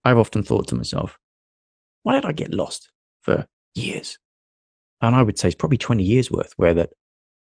I've 0.03 0.17
often 0.17 0.43
thought 0.43 0.67
to 0.67 0.75
myself, 0.75 1.17
why 2.03 2.15
did 2.15 2.25
I 2.25 2.33
get 2.33 2.53
lost 2.53 2.89
for 3.21 3.47
years? 3.73 4.17
and 5.03 5.15
I 5.17 5.21
would 5.21 5.37
say 5.37 5.49
it's 5.49 5.55
probably 5.55 5.77
20 5.77 6.01
years 6.01 6.31
worth 6.31 6.53
where 6.55 6.73
that 6.75 6.91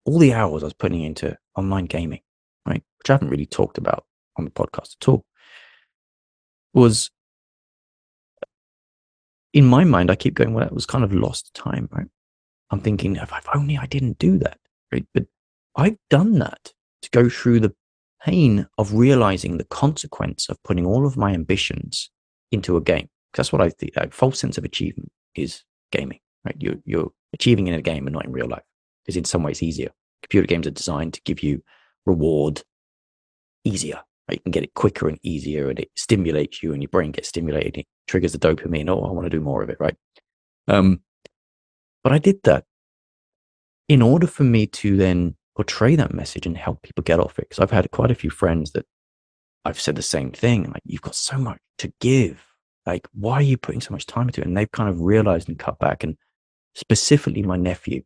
all 0.07 0.19
the 0.19 0.33
hours 0.33 0.63
I 0.63 0.67
was 0.67 0.75
putting 0.75 1.03
into 1.03 1.37
online 1.55 1.85
gaming, 1.85 2.21
right, 2.67 2.83
which 2.99 3.11
I 3.11 3.13
haven't 3.13 3.29
really 3.29 3.47
talked 3.47 3.77
about 3.77 4.05
on 4.37 4.47
the 4.47 4.51
podcast 4.51 4.97
at 5.01 5.09
all, 5.09 5.25
was 6.73 7.11
in 9.53 9.67
my 9.67 9.85
mind, 9.85 10.11
I 10.11 10.17
keep 10.17 10.35
going, 10.35 10.55
well, 10.55 10.65
that 10.65 10.75
was 10.75 10.87
kind 10.87 11.05
of 11.05 11.13
lost 11.13 11.53
time, 11.55 11.89
right? 11.93 12.07
I'm 12.71 12.81
thinking, 12.81 13.17
if 13.17 13.33
only 13.55 13.77
I 13.77 13.87
didn't 13.87 14.19
do 14.19 14.39
that, 14.39 14.59
right? 14.91 15.07
But 15.13 15.25
I've 15.77 15.99
done 16.09 16.39
that 16.39 16.73
to 17.03 17.11
go 17.11 17.29
through 17.29 17.61
the 17.61 17.75
pain 18.25 18.67
of 18.79 18.95
realizing 18.95 19.59
the 19.59 19.65
consequence 19.65 20.49
of 20.49 20.63
putting 20.63 20.87
all 20.87 21.07
of 21.07 21.17
my 21.17 21.33
ambitions 21.33 22.11
into 22.51 22.77
a 22.77 22.81
game. 22.81 23.09
That's 23.35 23.53
what 23.53 23.63
I 23.63 23.71
think. 23.71 23.93
A 23.97 24.11
false 24.11 24.39
sense 24.39 24.59
of 24.59 24.65
achievement 24.65 25.11
is 25.35 25.65
gaming, 25.91 26.21
right? 26.45 26.57
You're, 26.59 26.77
you're 26.85 27.11
achieving 27.33 27.67
in 27.67 27.75
a 27.75 27.83
game 27.83 28.07
and 28.07 28.15
not 28.15 28.27
in 28.27 28.33
real 28.33 28.49
life 28.49 28.63
is 29.07 29.17
in 29.17 29.25
some 29.25 29.43
ways 29.43 29.63
easier. 29.63 29.91
Computer 30.23 30.47
games 30.47 30.67
are 30.67 30.71
designed 30.71 31.15
to 31.15 31.23
give 31.25 31.43
you 31.43 31.63
reward 32.07 32.63
easier. 33.65 34.03
You 34.31 34.41
can 34.41 34.53
get 34.53 34.63
it 34.63 34.75
quicker 34.75 35.09
and 35.09 35.19
easier, 35.23 35.69
and 35.69 35.79
it 35.79 35.91
stimulates 35.97 36.63
you, 36.63 36.73
and 36.73 36.83
your 36.83 36.89
brain 36.89 37.13
gets 37.13 37.29
stimulated. 37.29 37.79
It 37.79 37.87
triggers 38.07 38.33
the 38.33 38.39
dopamine. 38.39 38.89
Oh, 38.89 39.05
I 39.05 39.13
want 39.13 39.27
to 39.27 39.31
do 39.31 39.41
more 39.41 39.63
of 39.63 39.69
it, 39.69 39.77
right? 39.81 39.97
Um, 40.69 41.01
but 42.03 42.13
I 42.13 42.19
did 42.19 42.43
that 42.45 42.65
in 43.89 44.01
order 44.01 44.27
for 44.27 44.45
me 44.45 44.67
to 44.67 44.97
then 44.97 45.37
portray 45.57 45.97
that 45.97 46.15
message 46.15 46.47
and 46.47 46.57
help 46.57 46.83
people 46.83 47.03
get 47.03 47.21
off 47.21 47.39
it. 47.39 47.49
Because 47.49 47.61
I've 47.61 47.71
had 47.71 47.91
quite 47.91 48.11
a 48.11 48.17
few 48.17 48.31
friends 48.31 48.73
that 48.73 48.87
I've 49.65 49.81
said 49.81 49.97
the 49.97 50.03
same 50.03 50.31
thing. 50.31 50.65
Like, 50.65 50.83
you've 50.85 51.03
got 51.03 51.15
so 51.15 51.37
much 51.37 51.59
to 51.79 51.93
give. 52.01 52.45
Like, 52.87 53.07
why 53.13 53.35
are 53.35 53.43
you 53.43 53.57
putting 53.57 53.81
so 53.81 53.93
much 53.93 54.07
time 54.07 54.29
into 54.29 54.41
it? 54.41 54.47
And 54.47 54.57
they've 54.57 54.71
kind 54.71 54.89
of 54.89 55.01
realized 55.01 55.49
and 55.49 55.59
cut 55.59 55.79
back 55.79 56.03
and 56.05 56.17
specifically 56.75 57.43
my 57.43 57.57
nephew. 57.57 58.03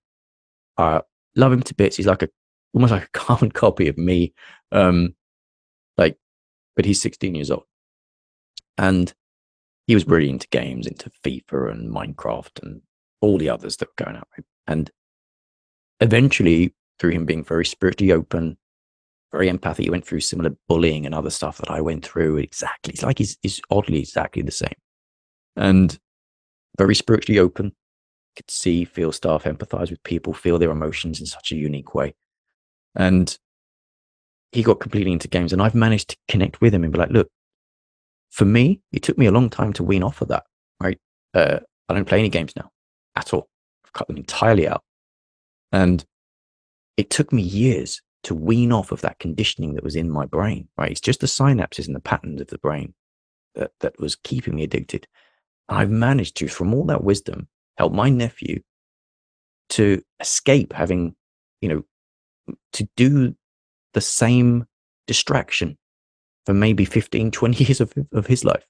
I 0.77 1.01
love 1.35 1.53
him 1.53 1.63
to 1.63 1.75
bits. 1.75 1.97
He's 1.97 2.07
like 2.07 2.23
a 2.23 2.29
almost 2.75 2.93
like 2.93 3.05
a 3.05 3.09
carbon 3.13 3.51
copy 3.51 3.89
of 3.89 3.97
me. 3.97 4.35
Um, 4.73 5.15
like, 5.97 6.17
but 6.75 6.85
he's 6.85 7.01
16 7.01 7.35
years 7.35 7.51
old, 7.51 7.65
and 8.79 9.13
he 9.87 9.95
was 9.95 10.07
really 10.07 10.31
into 10.31 10.49
games, 10.49 10.87
into 10.87 11.11
FIFA 11.25 11.73
and 11.73 11.91
Minecraft 11.91 12.63
and 12.63 12.83
all 13.21 13.39
the 13.39 13.49
others 13.49 13.77
that 13.77 13.89
were 13.89 14.05
going 14.05 14.17
out. 14.17 14.29
And 14.67 14.91
eventually, 16.01 16.75
through 16.99 17.11
him 17.11 17.25
being 17.25 17.45
very 17.45 17.65
spiritually 17.65 18.13
open, 18.13 18.57
very 19.33 19.49
empathic, 19.49 19.85
he 19.85 19.91
went 19.91 20.07
through 20.07 20.21
similar 20.21 20.57
bullying 20.69 21.07
and 21.07 21.15
other 21.15 21.31
stuff 21.31 21.59
that 21.59 21.71
I 21.71 21.81
went 21.81 22.05
through. 22.05 22.39
Exactly, 22.39 22.93
it's 22.93 23.03
like 23.03 23.19
he's, 23.19 23.39
he's 23.43 23.61
oddly 23.71 24.01
exactly 24.01 24.43
the 24.43 24.51
same, 24.51 24.75
and 25.57 25.99
very 26.79 26.95
spiritually 26.95 27.39
open, 27.39 27.73
could 28.37 28.51
see, 28.51 28.85
feel 28.85 29.13
stuff, 29.13 29.45
empathize 29.45 29.91
with 29.91 30.03
people, 30.03 30.35
feel 30.35 30.59
their 30.59 30.71
emotions 30.71 31.21
in 31.21 31.27
such 31.27 31.53
a 31.53 31.57
unique 31.57 31.95
way. 31.95 32.15
And 32.95 33.37
he 34.53 34.63
got 34.63 34.81
completely 34.81 35.13
into 35.13 35.29
games. 35.29 35.53
And 35.53 35.63
I've 35.63 35.75
managed 35.75 36.11
to 36.11 36.17
connect 36.29 36.61
with 36.61 36.75
him 36.75 36.85
and 36.85 36.93
be 36.93 36.99
like, 36.99 37.11
look, 37.11 37.29
for 38.31 38.45
me, 38.45 38.81
it 38.93 39.03
took 39.03 39.19
me 39.19 39.27
a 39.27 39.33
long 39.33 39.51
time 39.51 39.73
to 39.75 39.83
wean 39.83 40.03
off 40.03 40.21
of 40.21 40.29
that, 40.29 40.45
right? 40.81 40.99
Uh, 41.35 41.61
I 41.89 41.95
don't 41.95 42.07
play 42.07 42.19
any 42.19 42.29
games 42.29 42.53
now 42.57 42.71
at 43.15 43.33
all. 43.33 43.49
I've 43.85 43.93
cut 43.93 44.09
them 44.09 44.17
entirely 44.17 44.69
out. 44.69 44.83
And 45.73 46.05
it 46.97 47.11
took 47.11 47.33
me 47.33 47.43
years 47.43 48.01
to 48.25 48.35
wean 48.35 48.73
off 48.73 48.93
of 48.93 49.03
that 49.03 49.19
conditioning 49.19 49.75
that 49.75 49.85
was 49.85 49.97
in 49.97 50.11
my 50.11 50.27
brain, 50.27 50.69
right? 50.77 50.91
It's 50.91 51.01
just 51.01 51.21
the 51.21 51.27
synapses 51.27 51.87
and 51.87 51.95
the 51.95 52.01
patterns 52.01 52.41
of 52.41 52.49
the 52.49 52.59
brain 52.59 52.95
that, 53.55 53.73
that 53.81 53.99
was 54.01 54.17
keeping 54.17 54.57
me 54.57 54.65
addicted. 54.65 55.07
And 55.69 55.79
I've 55.79 55.91
managed 55.91 56.37
to, 56.39 56.49
from 56.49 56.75
all 56.75 56.85
that 56.87 57.05
wisdom, 57.05 57.49
help 57.77 57.93
my 57.93 58.11
nephew 58.11 58.63
to 59.71 60.03
escape 60.21 60.73
having, 60.73 61.15
you 61.61 61.69
know, 61.69 62.55
to 62.73 62.89
do 62.97 63.35
the 63.97 64.01
same 64.03 64.67
distraction 65.07 65.79
for 66.45 66.53
maybe 66.53 66.85
15, 66.85 67.31
20 67.31 67.65
years 67.65 67.81
of, 67.81 67.95
of 68.13 68.27
his 68.27 68.45
life. 68.45 68.67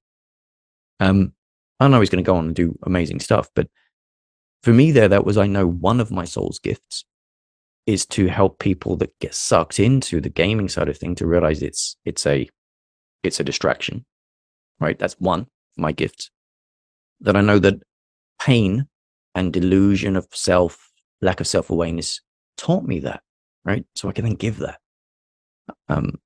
Um, 1.00 1.32
I 1.80 1.88
know 1.88 1.98
he's 1.98 2.10
going 2.10 2.24
to 2.24 2.26
go 2.26 2.36
on 2.36 2.46
and 2.46 2.54
do 2.54 2.78
amazing 2.84 3.18
stuff, 3.18 3.50
but 3.56 3.68
for 4.62 4.72
me 4.72 4.92
there, 4.92 5.08
that 5.08 5.26
was, 5.26 5.36
I 5.36 5.48
know 5.48 5.66
one 5.66 6.00
of 6.00 6.12
my 6.12 6.24
soul's 6.24 6.60
gifts 6.60 7.04
is 7.86 8.06
to 8.06 8.28
help 8.28 8.60
people 8.60 8.96
that 8.98 9.18
get 9.18 9.34
sucked 9.34 9.80
into 9.80 10.20
the 10.20 10.30
gaming 10.30 10.68
side 10.68 10.88
of 10.88 10.96
things 10.96 11.18
to 11.18 11.26
realize 11.26 11.60
it's, 11.60 11.96
it's 12.04 12.24
a, 12.24 12.48
it's 13.24 13.40
a 13.40 13.44
distraction, 13.44 14.06
right? 14.78 14.98
That's 14.98 15.18
one 15.18 15.40
of 15.40 15.48
my 15.76 15.90
gifts 15.90 16.30
that 17.20 17.36
I 17.36 17.40
know 17.40 17.58
that 17.58 17.82
pain 18.40 18.86
and 19.34 19.52
delusion 19.52 20.14
of 20.14 20.28
self, 20.32 20.92
lack 21.20 21.40
of 21.40 21.48
self 21.48 21.68
awareness 21.68 22.20
taught 22.56 22.84
me 22.84 23.00
that, 23.00 23.22
right? 23.64 23.84
So 23.96 24.08
I 24.08 24.12
can 24.12 24.24
then 24.24 24.34
give 24.34 24.58
that. 24.58 24.78
Um, 25.88 26.20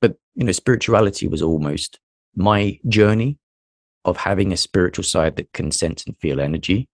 but 0.00 0.16
you 0.34 0.44
know, 0.44 0.52
spirituality 0.52 1.28
was 1.28 1.42
almost 1.42 1.98
my 2.34 2.78
journey 2.88 3.38
of 4.04 4.16
having 4.16 4.52
a 4.52 4.56
spiritual 4.56 5.04
side 5.04 5.36
that 5.36 5.52
can 5.52 5.70
sense 5.70 6.04
and 6.04 6.16
feel 6.18 6.40
energy 6.40 6.88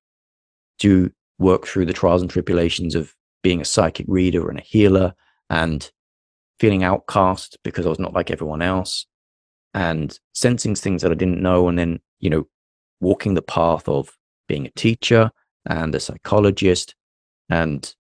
to 0.81 1.11
work 1.39 1.67
through 1.67 1.87
the 1.87 1.93
trials 1.93 2.23
and 2.23 2.31
tribulations 2.31 2.95
of 2.95 3.15
being 3.43 3.61
a 3.61 3.65
psychic 3.65 4.07
reader 4.09 4.49
and 4.49 4.59
a 4.59 4.63
healer 4.63 5.15
and 5.51 5.91
feeling 6.59 6.83
outcast 6.83 7.59
because 7.63 7.87
I 7.87 7.91
was 7.91 7.99
not 7.99 8.15
like 8.15 8.31
everyone 8.31 8.63
else 8.63 9.07
and 9.75 10.19
sensing 10.33 10.75
things 10.75 11.03
that 11.03 11.13
I 11.13 11.15
didn't 11.15 11.43
know 11.43 11.69
and 11.69 11.79
then, 11.79 12.01
you 12.19 12.31
know, 12.31 12.49
walking 13.01 13.35
the 13.35 13.43
path 13.43 13.89
of 13.89 14.11
being 14.49 14.67
a 14.67 14.71
teacher 14.71 15.31
and 15.67 15.95
a 15.95 16.01
psychologist 16.01 16.95
and 17.51 17.95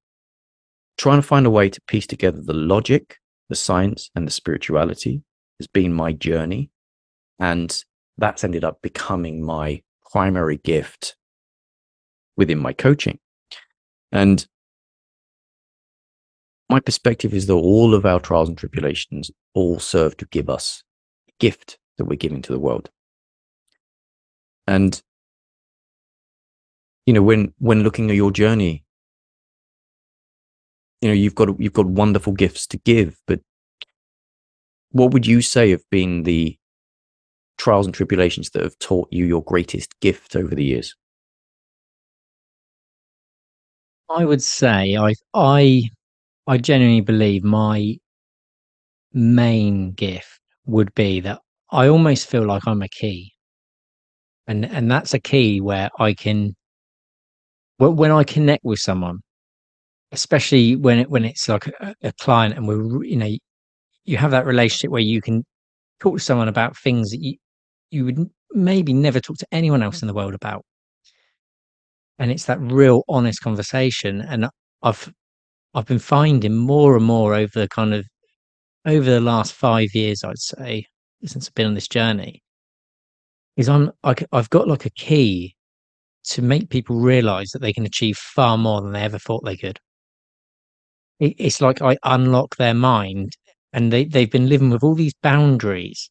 trying 0.97 1.21
to 1.21 1.27
find 1.27 1.47
a 1.47 1.51
way 1.51 1.69
to 1.69 1.81
piece 1.83 2.07
together 2.07 2.41
the 2.41 2.55
logic, 2.55 3.19
the 3.49 3.57
science, 3.57 4.11
and 4.15 4.27
the 4.27 4.33
spirituality 4.33 5.23
has 5.59 5.67
been 5.67 5.93
my 5.93 6.13
journey. 6.13 6.71
And 7.39 7.85
that's 8.19 8.45
ended 8.45 8.65
up 8.65 8.81
becoming 8.83 9.45
my 9.45 9.83
primary 10.11 10.57
gift 10.57 11.17
within 12.37 12.59
my 12.59 12.73
coaching. 12.73 13.19
And 14.13 14.47
my 16.69 16.81
perspective 16.81 17.33
is 17.33 17.47
that 17.47 17.55
all 17.55 17.95
of 17.95 18.05
our 18.05 18.21
trials 18.21 18.49
and 18.49 18.59
tribulations 18.59 19.31
all 19.55 19.79
serve 19.79 20.17
to 20.17 20.27
give 20.27 20.51
us 20.51 20.83
a 21.29 21.33
gift 21.39 21.79
that 21.99 22.07
we're 22.07 22.17
giving 22.17 22.43
to 22.43 22.53
the 22.53 22.59
world. 22.59 22.91
And 24.67 25.01
you 27.07 27.13
know 27.13 27.23
when 27.23 27.55
when 27.59 27.83
looking 27.83 28.11
at 28.11 28.17
your 28.17 28.33
journey 28.33 28.85
you 31.01 31.09
know 31.09 31.15
you've 31.15 31.35
got 31.35 31.49
you've 31.61 31.73
got 31.73 31.87
wonderful 31.87 32.33
gifts 32.33 32.67
to 32.67 32.79
give 32.79 33.19
but 33.27 33.41
what 34.91 35.13
would 35.13 35.27
you 35.27 35.43
say 35.43 35.71
have 35.71 35.85
been 35.91 36.23
the 36.23 36.57
trials 37.59 37.87
and 37.87 37.95
tribulations 37.95 38.51
that 38.51 38.63
have 38.63 38.79
taught 38.79 39.09
you 39.11 39.27
your 39.27 39.43
greatest 39.43 39.99
gift 40.01 40.37
over 40.37 40.55
the 40.55 40.65
years? 40.65 40.95
I 44.09 44.25
would 44.25 44.43
say 44.43 44.97
i 44.97 45.15
i 45.35 45.83
i 46.47 46.59
genuinely 46.59 47.01
believe 47.01 47.43
my 47.43 47.97
main 49.13 49.93
gift 49.93 50.41
would 50.65 50.95
be 50.95 51.21
that 51.21 51.41
i 51.71 51.89
almost 51.89 52.29
feel 52.29 52.45
like 52.47 52.67
i'm 52.67 52.83
a 52.83 52.89
key. 52.89 53.33
And 54.47 54.65
and 54.65 54.89
that's 54.91 55.13
a 55.13 55.19
key 55.19 55.61
where 55.61 55.91
i 55.99 56.15
can 56.15 56.55
when 57.79 58.11
I 58.11 58.25
connect 58.25 58.65
with 58.65 58.79
someone, 58.79 59.21
especially 60.13 60.77
when 60.77 60.99
it 61.01 61.11
when 61.11 61.25
it's 61.25 61.49
like 61.49 61.67
a, 61.67 61.95
a 62.03 62.13
client 62.21 62.55
and 62.55 62.69
we're 62.69 63.05
you 63.05 63.17
know 63.17 63.31
you 64.05 64.17
have 64.17 64.31
that 64.31 64.47
relationship 64.47 64.91
where 64.91 65.01
you 65.01 65.21
can 65.21 65.45
talk 66.01 66.17
to 66.17 66.23
someone 66.23 66.49
about 66.49 66.77
things 66.77 67.11
that 67.11 67.21
you 67.21 67.37
you 67.91 68.05
would 68.05 68.31
maybe 68.53 68.93
never 68.93 69.21
talk 69.21 69.37
to 69.39 69.47
anyone 69.53 69.83
else 69.83 69.99
mm. 69.99 70.03
in 70.03 70.09
the 70.09 70.15
world 70.15 70.35
about. 70.35 70.65
And 72.19 72.31
it's 72.31 72.47
that 72.47 72.61
real 72.61 73.03
honest 73.09 73.43
conversation 73.43 74.23
and 74.23 74.49
i've 74.83 75.13
i've 75.75 75.87
been 75.87 75.99
finding 75.99 76.57
more 76.57 76.97
and 76.97 77.05
more 77.05 77.35
over 77.35 77.61
the 77.61 77.69
kind 77.69 77.93
of 77.93 78.07
over 78.87 79.11
the 79.11 79.21
last 79.21 79.53
five 79.53 79.95
years 79.95 80.23
i'd 80.25 80.39
say 80.39 80.85
since 81.25 81.49
i've 81.49 81.55
been 81.55 81.67
on 81.67 81.75
this 81.75 81.89
journey 81.89 82.43
is 83.57 83.69
i'm 83.69 83.91
I, 84.05 84.15
i've 84.33 84.51
got 84.51 84.69
like 84.69 84.87
a 84.87 84.91
key 84.91 85.55
to 86.25 86.43
make 86.43 86.71
people 86.71 86.97
realize 87.01 87.51
that 87.51 87.61
they 87.61 87.73
can 87.73 87.87
achieve 87.87 88.17
far 88.17 88.59
more 88.59 88.81
than 88.81 88.93
they 88.93 89.03
ever 89.03 89.19
thought 89.19 89.45
they 89.45 89.57
could 89.57 89.79
it, 91.21 91.35
it's 91.39 91.61
like 91.61 91.83
i 91.83 91.97
unlock 92.05 92.57
their 92.57 92.75
mind 92.75 93.33
and 93.73 93.93
they, 93.93 94.05
they've 94.05 94.31
been 94.31 94.49
living 94.49 94.71
with 94.71 94.83
all 94.83 94.95
these 94.95 95.15
boundaries 95.23 96.11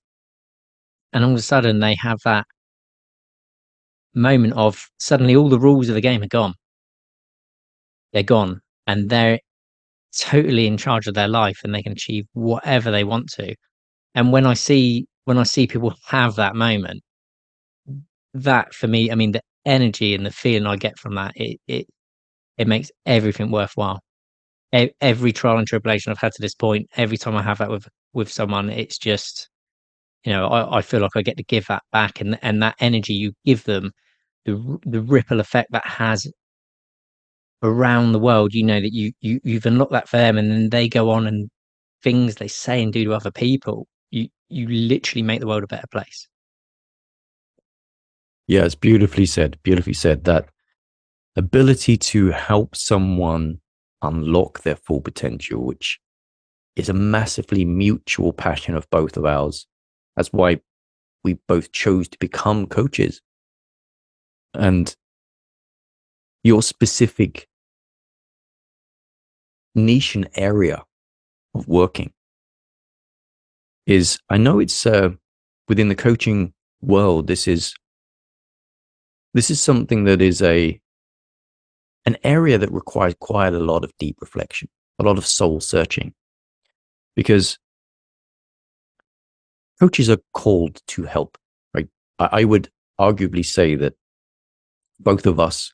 and 1.14 1.24
all 1.24 1.32
of 1.32 1.38
a 1.38 1.42
sudden 1.42 1.80
they 1.80 1.96
have 1.96 2.20
that 2.26 2.46
moment 4.16 4.54
of 4.54 4.90
suddenly 5.00 5.36
all 5.36 5.50
the 5.50 5.60
rules 5.60 5.90
of 5.90 5.96
the 5.96 6.02
game 6.02 6.24
are 6.24 6.28
gone. 6.28 6.54
They're 8.14 8.24
gone 8.24 8.62
and 8.88 9.10
they're 9.10 9.40
totally 10.18 10.68
in 10.68 10.78
charge 10.78 11.08
of 11.08 11.14
their 11.14 11.28
life 11.28 11.60
and 11.64 11.74
they 11.76 11.84
can 11.84 11.92
achieve 11.94 12.26
whatever 12.34 12.92
they 12.92 13.04
want 13.04 13.30
to. 13.34 13.56
And 14.16 14.32
when 14.32 14.46
I 14.46 14.54
see 14.56 15.08
when 15.26 15.38
I 15.38 15.44
see 15.44 15.68
people 15.68 15.96
have 16.08 16.36
that 16.36 16.56
moment, 16.56 17.04
that 18.34 18.74
for 18.74 18.88
me, 18.88 19.12
I 19.12 19.16
mean 19.16 19.32
the 19.32 19.42
energy 19.66 20.14
and 20.16 20.26
the 20.26 20.32
feeling 20.32 20.68
I 20.68 20.76
get 20.76 20.98
from 21.00 21.16
that, 21.16 21.34
it 21.36 21.60
it 21.68 21.88
it 22.58 22.68
makes 22.68 22.92
everything 23.06 23.52
worthwhile. 23.52 24.02
Every 24.74 25.32
trial 25.32 25.58
and 25.58 25.68
tribulation 25.68 26.12
I've 26.12 26.18
had 26.18 26.34
to 26.34 26.42
this 26.42 26.56
point, 26.56 26.90
every 26.98 27.18
time 27.18 27.36
I 27.36 27.42
have 27.42 27.60
that 27.60 27.70
with 27.70 27.88
with 28.14 28.32
someone, 28.32 28.70
it's 28.70 28.98
just 28.98 29.50
you 30.26 30.34
know 30.34 30.48
I, 30.48 30.78
I 30.78 30.82
feel 30.82 31.00
like 31.02 31.16
I 31.16 31.22
get 31.22 31.38
to 31.38 31.44
give 31.44 31.68
that 31.68 31.84
back 31.92 32.20
and 32.20 32.38
and 32.42 32.62
that 32.62 32.76
energy 32.80 33.14
you 33.14 33.34
give 33.46 33.64
them 33.64 33.92
the 34.46 34.80
the 34.86 35.02
ripple 35.02 35.40
effect 35.40 35.72
that 35.72 35.86
has 35.86 36.28
around 37.64 38.12
the 38.12 38.20
world 38.20 38.54
you 38.54 38.64
know 38.64 38.80
that 38.80 38.94
you, 38.94 39.12
you 39.22 39.40
you've 39.44 39.66
unlocked 39.66 39.92
that 39.92 40.10
for 40.10 40.18
them 40.18 40.38
and 40.38 40.52
then 40.52 40.70
they 40.70 40.88
go 40.90 41.10
on 41.10 41.26
and 41.26 41.50
things 42.04 42.36
they 42.36 42.48
say 42.48 42.84
and 42.84 42.94
do 42.94 43.04
to 43.04 43.14
other 43.14 43.32
people 43.32 43.88
you 44.12 44.28
you 44.50 44.68
literally 44.68 45.24
make 45.24 45.40
the 45.40 45.48
world 45.48 45.64
a 45.64 45.68
better 45.68 45.88
place. 45.92 46.28
Yeah 48.48 48.66
it's 48.66 48.76
beautifully 48.76 49.26
said 49.26 49.58
beautifully 49.64 49.94
said. 49.94 50.26
That 50.26 50.50
ability 51.36 51.98
to 51.98 52.30
help 52.30 52.76
someone 52.76 53.60
unlock 54.08 54.62
their 54.62 54.76
full 54.76 55.02
potential 55.02 55.64
which 55.64 56.00
is 56.76 56.90
a 56.90 56.94
massively 56.94 57.66
mutual 57.66 58.34
passion 58.34 58.76
of 58.76 58.90
both 58.90 59.18
of 59.18 59.26
ours 59.26 59.68
that's 60.16 60.32
why 60.32 60.60
we 61.24 61.34
both 61.48 61.72
chose 61.72 62.08
to 62.08 62.18
become 62.20 62.68
coaches 62.68 63.22
and 64.54 64.96
your 66.44 66.62
specific 66.62 67.48
niche 69.74 70.16
and 70.16 70.30
area 70.36 70.84
of 71.54 71.68
working 71.68 72.14
is 73.86 74.18
I 74.30 74.38
know 74.38 74.60
it's 74.60 74.86
uh, 74.86 75.10
within 75.68 75.90
the 75.90 75.96
coaching 75.96 76.54
world. 76.82 77.28
This 77.28 77.48
is 77.48 77.74
this 79.34 79.50
is 79.50 79.62
something 79.62 80.06
that 80.06 80.22
is 80.22 80.42
a 80.42 80.80
an 82.06 82.18
area 82.24 82.58
that 82.58 82.72
requires 82.72 83.16
quite 83.20 83.54
a 83.54 83.60
lot 83.60 83.84
of 83.84 83.92
deep 83.98 84.18
reflection, 84.22 84.70
a 85.00 85.04
lot 85.04 85.18
of 85.18 85.26
soul 85.26 85.60
searching, 85.60 86.14
because 87.16 87.58
coaches 89.80 90.10
are 90.10 90.20
called 90.34 90.82
to 90.88 91.04
help. 91.04 91.38
Right? 91.74 91.88
I, 92.20 92.30
I 92.32 92.44
would 92.44 92.70
arguably 93.00 93.46
say 93.46 93.76
that 93.76 93.94
both 95.00 95.26
of 95.26 95.40
us 95.40 95.74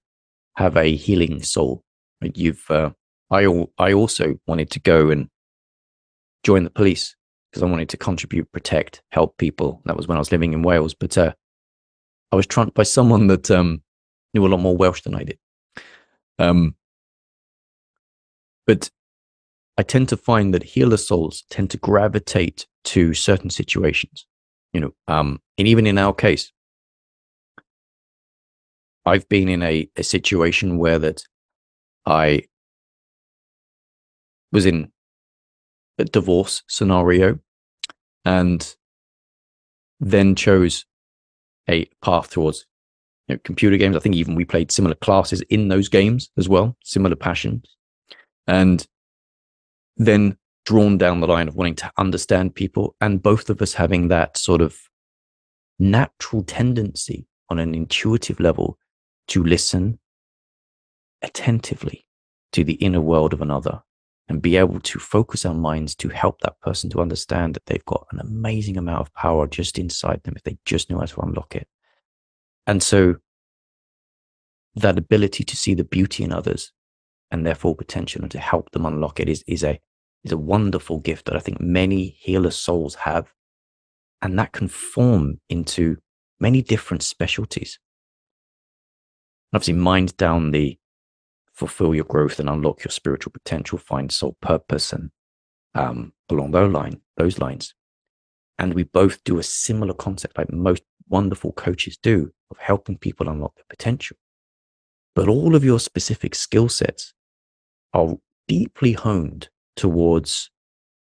have 0.55 0.77
a 0.77 0.95
healing 0.95 1.43
soul. 1.43 1.83
You've, 2.21 2.69
uh, 2.69 2.91
I, 3.29 3.45
I 3.77 3.93
also 3.93 4.39
wanted 4.47 4.69
to 4.71 4.79
go 4.79 5.09
and 5.09 5.29
join 6.43 6.63
the 6.63 6.69
police 6.69 7.15
because 7.51 7.63
I 7.63 7.67
wanted 7.67 7.89
to 7.89 7.97
contribute, 7.97 8.51
protect, 8.51 9.01
help 9.09 9.37
people. 9.37 9.81
That 9.85 9.97
was 9.97 10.07
when 10.07 10.17
I 10.17 10.19
was 10.19 10.31
living 10.31 10.53
in 10.53 10.63
Wales. 10.63 10.93
But 10.93 11.17
uh, 11.17 11.33
I 12.31 12.35
was 12.35 12.47
trumped 12.47 12.75
by 12.75 12.83
someone 12.83 13.27
that 13.27 13.51
um, 13.51 13.81
knew 14.33 14.45
a 14.45 14.49
lot 14.49 14.61
more 14.61 14.77
Welsh 14.77 15.01
than 15.01 15.15
I 15.15 15.23
did. 15.23 15.37
Um, 16.41 16.75
but 18.65 18.89
I 19.77 19.83
tend 19.83 20.09
to 20.09 20.17
find 20.17 20.53
that 20.53 20.63
healer 20.63 20.97
souls 20.97 21.43
tend 21.49 21.69
to 21.71 21.77
gravitate 21.77 22.67
to 22.85 23.13
certain 23.13 23.51
situations. 23.51 24.25
You 24.73 24.79
know, 24.81 24.91
um, 25.07 25.39
and 25.57 25.67
even 25.67 25.85
in 25.85 25.97
our 25.97 26.13
case, 26.13 26.51
I've 29.05 29.27
been 29.29 29.49
in 29.49 29.61
a, 29.61 29.89
a 29.95 30.03
situation 30.03 30.77
where 30.77 30.97
that 30.99 31.23
I 32.05 32.43
was 34.51 34.65
in 34.65 34.91
a 35.97 36.05
divorce 36.05 36.63
scenario 36.67 37.39
and 38.25 38.75
then 39.99 40.35
chose 40.35 40.85
a 41.69 41.85
path 42.01 42.31
towards 42.31 42.65
you 43.27 43.35
know, 43.35 43.39
computer 43.43 43.77
games. 43.77 43.95
I 43.95 43.99
think 43.99 44.15
even 44.15 44.35
we 44.35 44.45
played 44.45 44.71
similar 44.71 44.95
classes 44.95 45.41
in 45.49 45.67
those 45.67 45.89
games 45.89 46.29
as 46.37 46.49
well, 46.49 46.77
similar 46.83 47.15
passions. 47.15 47.75
And 48.47 48.85
then 49.97 50.37
drawn 50.65 50.97
down 50.97 51.19
the 51.19 51.27
line 51.27 51.47
of 51.47 51.55
wanting 51.55 51.75
to 51.75 51.91
understand 51.97 52.55
people 52.55 52.95
and 53.01 53.21
both 53.21 53.49
of 53.49 53.61
us 53.61 53.73
having 53.73 54.07
that 54.07 54.37
sort 54.37 54.61
of 54.61 54.77
natural 55.79 56.43
tendency 56.43 57.25
on 57.49 57.59
an 57.59 57.73
intuitive 57.73 58.39
level 58.39 58.77
to 59.27 59.43
listen 59.43 59.99
attentively 61.21 62.05
to 62.51 62.63
the 62.63 62.73
inner 62.73 63.01
world 63.01 63.33
of 63.33 63.41
another 63.41 63.81
and 64.27 64.41
be 64.41 64.55
able 64.55 64.79
to 64.79 64.99
focus 64.99 65.45
our 65.45 65.53
minds 65.53 65.95
to 65.95 66.09
help 66.09 66.39
that 66.41 66.59
person 66.61 66.89
to 66.89 67.01
understand 67.01 67.53
that 67.53 67.65
they've 67.65 67.85
got 67.85 68.07
an 68.11 68.19
amazing 68.19 68.77
amount 68.77 69.01
of 69.01 69.13
power 69.13 69.47
just 69.47 69.77
inside 69.77 70.21
them 70.23 70.33
if 70.35 70.43
they 70.43 70.57
just 70.65 70.89
know 70.89 70.99
how 70.99 71.05
to 71.05 71.21
unlock 71.21 71.55
it. 71.55 71.67
And 72.67 72.81
so 72.81 73.15
that 74.75 74.97
ability 74.97 75.43
to 75.43 75.57
see 75.57 75.73
the 75.73 75.83
beauty 75.83 76.23
in 76.23 76.31
others 76.31 76.71
and 77.29 77.45
their 77.45 77.55
full 77.55 77.75
potential 77.75 78.21
and 78.21 78.31
to 78.31 78.39
help 78.39 78.71
them 78.71 78.85
unlock 78.85 79.19
it 79.19 79.29
is, 79.29 79.43
is 79.47 79.63
a 79.63 79.79
is 80.23 80.31
a 80.31 80.37
wonderful 80.37 80.99
gift 80.99 81.25
that 81.25 81.35
I 81.35 81.39
think 81.39 81.59
many 81.59 82.15
healer 82.19 82.51
souls 82.51 82.93
have. 82.95 83.33
And 84.21 84.37
that 84.37 84.51
can 84.51 84.67
form 84.67 85.39
into 85.49 85.97
many 86.39 86.61
different 86.61 87.01
specialties 87.01 87.79
obviously 89.53 89.73
mind 89.73 90.15
down 90.17 90.51
the 90.51 90.77
fulfill 91.53 91.93
your 91.93 92.05
growth 92.05 92.39
and 92.39 92.49
unlock 92.49 92.83
your 92.83 92.91
spiritual 92.91 93.31
potential, 93.31 93.77
find 93.77 94.11
soul 94.11 94.35
purpose, 94.41 94.93
and 94.93 95.11
um, 95.75 96.13
along 96.29 96.51
those 96.51 96.71
line, 96.71 97.01
those 97.17 97.39
lines. 97.39 97.73
And 98.61 98.75
we 98.75 98.83
both 98.83 99.23
do 99.23 99.39
a 99.39 99.43
similar 99.43 99.95
concept, 99.95 100.37
like 100.37 100.53
most 100.53 100.83
wonderful 101.09 101.51
coaches 101.53 101.97
do, 101.97 102.31
of 102.51 102.59
helping 102.59 102.95
people 102.95 103.27
unlock 103.27 103.55
their 103.55 103.65
potential. 103.67 104.17
But 105.15 105.27
all 105.27 105.55
of 105.55 105.63
your 105.63 105.79
specific 105.79 106.35
skill 106.35 106.69
sets 106.69 107.15
are 107.91 108.17
deeply 108.47 108.93
honed 108.93 109.49
towards 109.75 110.51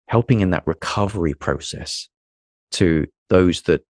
helping 0.07 0.41
in 0.41 0.51
that 0.51 0.67
recovery 0.67 1.33
process 1.33 2.09
to 2.73 3.07
those 3.29 3.63
that, 3.63 3.83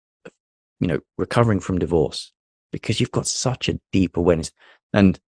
you 0.79 0.87
know, 0.87 1.01
recovering 1.17 1.59
from 1.59 1.79
divorce, 1.79 2.33
because 2.71 3.01
you've 3.01 3.13
got 3.13 3.27
such 3.27 3.71
a 3.71 3.81
deep 3.93 4.19
awareness. 4.19 4.53
And 4.93 5.19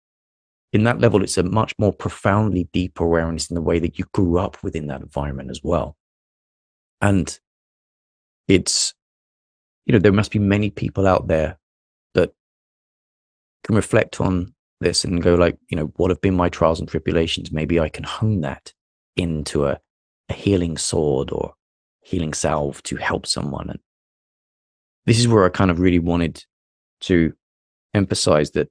in 0.75 0.85
that 0.85 1.01
level, 1.01 1.23
it's 1.23 1.39
a 1.39 1.43
much 1.43 1.73
more 1.79 1.95
profoundly 1.95 2.69
deep 2.75 3.01
awareness 3.01 3.49
in 3.49 3.55
the 3.55 3.63
way 3.63 3.79
that 3.79 3.99
you 3.99 4.05
grew 4.13 4.37
up 4.37 4.63
within 4.63 4.89
that 4.89 5.01
environment 5.01 5.51
as 5.51 5.63
well. 5.65 5.97
And 7.01 7.41
it's, 8.51 8.93
you 9.87 9.93
know, 9.93 10.01
there 10.01 10.13
must 10.13 10.33
be 10.33 10.41
many 10.41 10.71
people 10.71 11.07
out 11.07 11.29
there 11.29 11.57
that 12.15 12.33
can 13.65 13.77
reflect 13.77 14.21
on 14.21 14.53
this 14.81 15.05
and 15.05 15.23
go 15.23 15.37
like, 15.37 15.57
you 15.69 15.77
know, 15.77 15.93
what 15.97 16.11
have 16.11 16.21
been 16.21 16.35
my 16.35 16.49
trials 16.49 16.81
and 16.81 16.89
tribulations? 16.89 17.53
Maybe 17.53 17.79
I 17.79 17.89
can 17.89 18.05
hone 18.05 18.41
that 18.41 18.73
into 19.17 19.67
a, 19.67 19.79
a 20.29 20.33
healing 20.33 20.77
sword 20.77 21.31
or 21.31 21.55
healing 22.01 22.33
salve 22.33 22.83
to 22.85 22.97
help 22.97 23.27
someone. 23.27 23.71
And 23.71 23.79
this 25.07 25.21
is 25.21 25.29
where 25.29 25.45
I 25.45 25.49
kind 25.49 25.71
of 25.71 25.79
really 25.79 26.01
wanted 26.01 26.45
to 27.03 27.33
emphasize 27.95 28.51
that 28.53 28.69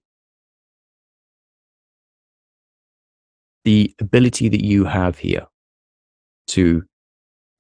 the 3.64 3.96
ability 4.00 4.50
that 4.50 4.64
you 4.64 4.86
have 4.86 5.18
here 5.18 5.48
to 6.48 6.84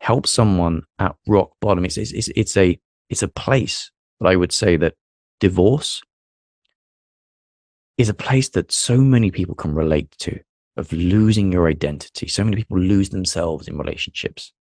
help 0.02 0.26
someone 0.28 0.84
at 1.00 1.16
rock 1.28 1.52
bottom 1.62 1.86
it's, 1.86 1.97
it's, 1.97 2.30
it's 2.36 2.58
a 2.58 2.80
it's 3.10 3.24
a 3.24 3.28
place 3.28 3.91
that 4.20 4.28
i 4.28 4.36
would 4.36 4.52
say 4.52 4.78
that 4.78 4.93
divorce 5.39 6.02
is 7.97 8.10
a 8.10 8.14
place 8.14 8.50
that 8.50 8.72
so 8.72 8.97
many 8.97 9.30
people 9.30 9.56
can 9.56 9.74
relate 9.76 10.10
to 10.20 10.39
of 10.80 10.91
losing 10.93 11.52
your 11.52 11.68
identity. 11.68 12.28
So 12.28 12.43
many 12.43 12.56
people 12.56 12.80
lose 12.80 13.10
themselves 13.10 13.68
in 13.68 13.78
relationships. 13.78 14.54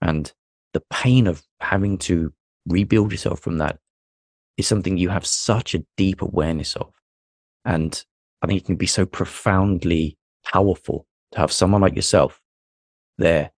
And 0.00 0.32
the 0.72 0.82
pain 0.90 1.26
of 1.26 1.42
having 1.60 1.98
to 1.98 2.32
rebuild 2.66 3.10
yourself 3.10 3.40
from 3.40 3.58
that 3.58 3.78
is 4.56 4.66
something 4.66 4.96
you 4.96 5.08
have 5.08 5.26
such 5.26 5.74
a 5.74 5.84
deep 5.96 6.22
awareness 6.22 6.76
of. 6.76 6.92
And 7.64 8.02
I 8.40 8.46
think 8.46 8.62
it 8.62 8.66
can 8.66 8.76
be 8.76 8.86
so 8.86 9.04
profoundly 9.04 10.16
powerful 10.44 11.06
to 11.32 11.38
have 11.38 11.52
someone 11.52 11.82
like 11.82 11.96
yourself 11.96 12.40
there 13.18 13.50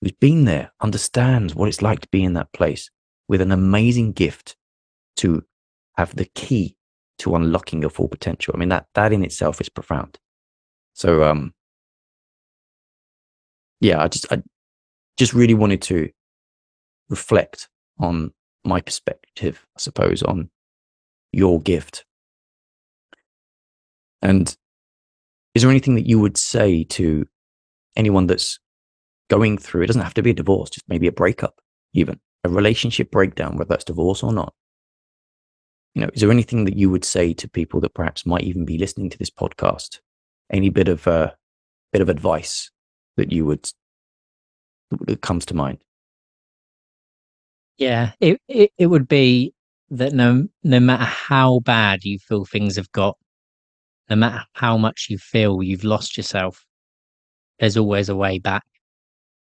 who's 0.00 0.12
been 0.12 0.44
there, 0.44 0.72
understands 0.80 1.54
what 1.54 1.68
it's 1.68 1.82
like 1.82 2.00
to 2.00 2.08
be 2.08 2.24
in 2.24 2.34
that 2.34 2.52
place 2.52 2.90
with 3.28 3.40
an 3.40 3.52
amazing 3.52 4.12
gift 4.12 4.56
to 5.16 5.44
have 5.96 6.14
the 6.16 6.24
key 6.24 6.76
to 7.18 7.36
unlocking 7.36 7.82
your 7.82 7.90
full 7.90 8.08
potential. 8.08 8.54
I 8.54 8.58
mean, 8.58 8.70
that, 8.70 8.86
that 8.94 9.12
in 9.12 9.24
itself 9.24 9.60
is 9.60 9.68
profound. 9.68 10.18
So, 10.94 11.22
um, 11.24 11.54
yeah, 13.80 14.02
I 14.02 14.08
just, 14.08 14.32
I 14.32 14.42
just 15.18 15.34
really 15.34 15.54
wanted 15.54 15.82
to 15.82 16.10
reflect 17.08 17.68
on 17.98 18.32
my 18.64 18.80
perspective, 18.80 19.66
I 19.76 19.80
suppose, 19.80 20.22
on 20.22 20.50
your 21.32 21.60
gift. 21.60 22.04
And 24.22 24.54
is 25.54 25.62
there 25.62 25.70
anything 25.70 25.94
that 25.94 26.06
you 26.06 26.18
would 26.18 26.36
say 26.36 26.84
to 26.84 27.26
anyone 27.96 28.26
that's 28.26 28.58
going 29.30 29.56
through? 29.56 29.82
It 29.82 29.86
doesn't 29.86 30.02
have 30.02 30.14
to 30.14 30.22
be 30.22 30.30
a 30.30 30.34
divorce, 30.34 30.68
just 30.68 30.88
maybe 30.88 31.06
a 31.06 31.12
breakup, 31.12 31.60
even 31.94 32.20
a 32.44 32.50
relationship 32.50 33.10
breakdown, 33.10 33.56
whether 33.56 33.68
that's 33.68 33.84
divorce 33.84 34.22
or 34.22 34.32
not. 34.32 34.52
You 35.94 36.02
know, 36.02 36.10
is 36.12 36.20
there 36.20 36.30
anything 36.30 36.66
that 36.66 36.76
you 36.76 36.90
would 36.90 37.04
say 37.04 37.32
to 37.34 37.48
people 37.48 37.80
that 37.80 37.94
perhaps 37.94 38.26
might 38.26 38.44
even 38.44 38.64
be 38.64 38.78
listening 38.78 39.08
to 39.10 39.18
this 39.18 39.30
podcast? 39.30 40.00
Any 40.52 40.68
bit 40.68 40.88
of 40.88 41.06
uh, 41.06 41.30
bit 41.92 42.02
of 42.02 42.08
advice 42.08 42.70
that 43.16 43.32
you 43.32 43.46
would 43.46 43.70
that 45.06 45.22
comes 45.22 45.46
to 45.46 45.54
mind? 45.54 45.78
Yeah, 47.78 48.12
it, 48.20 48.40
it, 48.48 48.72
it 48.76 48.86
would 48.86 49.08
be 49.08 49.54
that 49.90 50.12
no 50.12 50.46
no 50.62 50.80
matter 50.80 51.04
how 51.04 51.60
bad 51.60 52.04
you 52.04 52.18
feel 52.18 52.44
things 52.44 52.76
have 52.76 52.92
got, 52.92 53.16
no 54.08 54.16
matter 54.16 54.44
how 54.54 54.76
much 54.76 55.06
you 55.08 55.18
feel 55.18 55.62
you've 55.62 55.84
lost 55.84 56.16
yourself, 56.16 56.64
there's 57.58 57.76
always 57.76 58.08
a 58.08 58.16
way 58.16 58.38
back. 58.38 58.64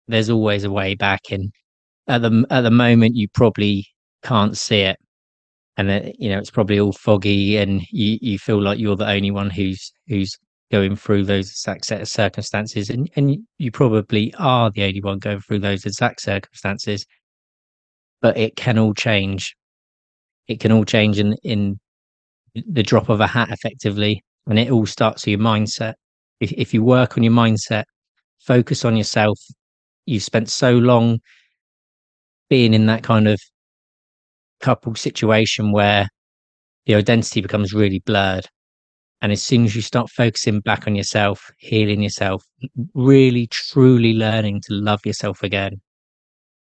There's 0.09 0.31
always 0.31 0.65
a 0.65 0.71
way 0.71 0.95
back, 0.95 1.21
and 1.31 1.53
at 2.09 2.23
the 2.23 2.47
at 2.51 2.63
the 2.63 2.71
moment 2.71 3.17
you 3.17 3.29
probably 3.29 3.87
can't 4.23 4.57
see 4.57 4.81
it, 4.81 4.99
and 5.77 6.13
you 6.19 6.31
know 6.31 6.39
it's 6.39 6.51
probably 6.51 6.81
all 6.81 6.93
foggy, 6.93 7.57
and 7.59 7.83
you 7.91 8.19
you 8.21 8.39
feel 8.39 8.61
like 8.63 8.79
you're 8.79 8.97
the 8.97 9.09
only 9.09 9.31
one 9.31 9.51
who's 9.51 9.93
who's 10.09 10.37
going 10.71 10.97
through 10.97 11.25
those 11.25 11.51
exact 11.51 12.09
circumstances, 12.09 12.91
and 12.91 13.11
and 13.17 13.37
you 13.59 13.71
probably 13.71 14.35
are 14.39 14.71
the 14.71 14.85
only 14.85 15.01
one 15.01 15.19
going 15.19 15.41
through 15.41 15.61
those 15.61 15.85
exact 15.85 16.21
circumstances 16.23 17.07
but 18.21 18.37
it 18.37 18.57
can 18.57 18.79
all 18.79 18.95
change. 18.95 19.55
It 20.49 20.61
can 20.61 20.73
all 20.73 20.85
change 20.85 21.19
in, 21.19 21.35
in 21.43 21.79
the 22.55 22.83
drop 22.83 23.09
of 23.09 23.21
a 23.21 23.27
hat, 23.27 23.51
effectively. 23.51 24.23
And 24.47 24.59
it 24.59 24.71
all 24.71 24.87
starts 24.87 25.25
with 25.25 25.33
your 25.33 25.41
mindset. 25.41 25.95
If, 26.41 26.53
if 26.53 26.75
you 26.75 26.83
work 26.83 27.17
on 27.17 27.23
your 27.23 27.33
mindset, 27.33 27.85
focus 28.41 28.85
on 28.85 28.97
yourself, 28.97 29.39
you've 30.09 30.23
spent 30.23 30.49
so 30.49 30.73
long 30.73 31.21
being 32.49 32.75
in 32.75 32.87
that 32.87 33.03
kind 33.03 33.29
of 33.29 33.39
couple 34.61 34.95
situation 34.95 35.73
where 35.73 36.09
the 36.87 36.95
identity 36.95 37.41
becomes 37.41 37.75
really 37.75 38.01
blurred. 38.01 38.47
And 39.21 39.33
as 39.33 39.43
soon 39.43 39.65
as 39.65 39.75
you 39.77 39.83
start 39.83 40.09
focusing 40.11 40.61
back 40.61 40.87
on 40.87 40.95
yourself, 40.95 41.51
healing 41.59 42.03
yourself, 42.03 42.45
really 42.95 43.49
truly 43.49 44.15
learning 44.15 44.63
to 44.67 44.75
love 44.75 45.05
yourself 45.05 45.43
again, 45.43 45.81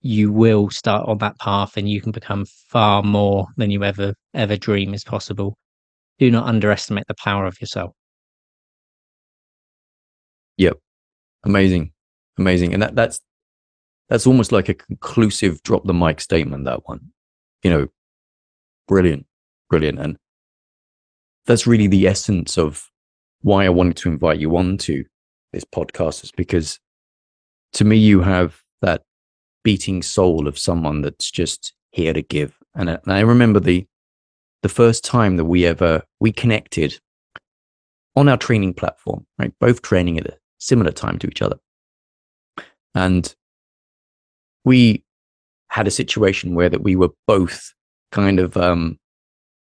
you 0.01 0.31
will 0.31 0.69
start 0.69 1.07
on 1.07 1.19
that 1.19 1.37
path 1.39 1.77
and 1.77 1.89
you 1.89 2.01
can 2.01 2.11
become 2.11 2.45
far 2.69 3.03
more 3.03 3.47
than 3.57 3.69
you 3.71 3.83
ever 3.83 4.13
ever 4.33 4.57
dream 4.57 4.93
is 4.93 5.03
possible. 5.03 5.57
Do 6.17 6.31
not 6.31 6.47
underestimate 6.47 7.05
the 7.07 7.15
power 7.15 7.45
of 7.45 7.59
yourself. 7.61 7.91
Yep. 10.57 10.77
Amazing. 11.43 11.91
Amazing. 12.37 12.73
And 12.73 12.81
that 12.81 12.95
that's 12.95 13.21
that's 14.09 14.27
almost 14.27 14.51
like 14.51 14.69
a 14.69 14.73
conclusive 14.73 15.61
drop 15.63 15.85
the 15.85 15.93
mic 15.93 16.19
statement 16.19 16.65
that 16.65 16.87
one 16.87 16.99
you 17.63 17.69
know 17.69 17.87
brilliant 18.87 19.25
brilliant 19.69 19.99
and 19.99 20.17
that's 21.45 21.67
really 21.67 21.87
the 21.87 22.07
essence 22.07 22.57
of 22.57 22.89
why 23.41 23.65
i 23.65 23.69
wanted 23.69 23.95
to 23.95 24.09
invite 24.09 24.39
you 24.39 24.55
on 24.57 24.77
to 24.77 25.03
this 25.53 25.65
podcast 25.65 26.23
is 26.23 26.31
because 26.31 26.79
to 27.73 27.85
me 27.85 27.95
you 27.95 28.21
have 28.21 28.61
that 28.81 29.01
beating 29.63 30.01
soul 30.01 30.47
of 30.47 30.57
someone 30.57 31.01
that's 31.01 31.29
just 31.29 31.73
here 31.91 32.13
to 32.13 32.21
give. 32.21 32.57
And, 32.75 32.89
and 32.89 33.01
I 33.07 33.21
remember 33.21 33.59
the 33.59 33.85
the 34.61 34.69
first 34.69 35.05
time 35.05 35.37
that 35.37 35.45
we 35.45 35.65
ever 35.65 36.03
we 36.19 36.31
connected 36.31 36.99
on 38.15 38.27
our 38.27 38.37
training 38.37 38.73
platform, 38.73 39.25
right? 39.37 39.53
Both 39.59 39.81
training 39.81 40.17
at 40.17 40.27
a 40.27 40.37
similar 40.57 40.91
time 40.91 41.17
to 41.19 41.27
each 41.27 41.41
other. 41.41 41.57
And 42.93 43.33
we 44.65 45.03
had 45.69 45.87
a 45.87 45.91
situation 45.91 46.55
where 46.55 46.69
that 46.69 46.81
we 46.81 46.95
were 46.95 47.09
both 47.27 47.73
kind 48.11 48.39
of 48.39 48.57
um, 48.57 48.97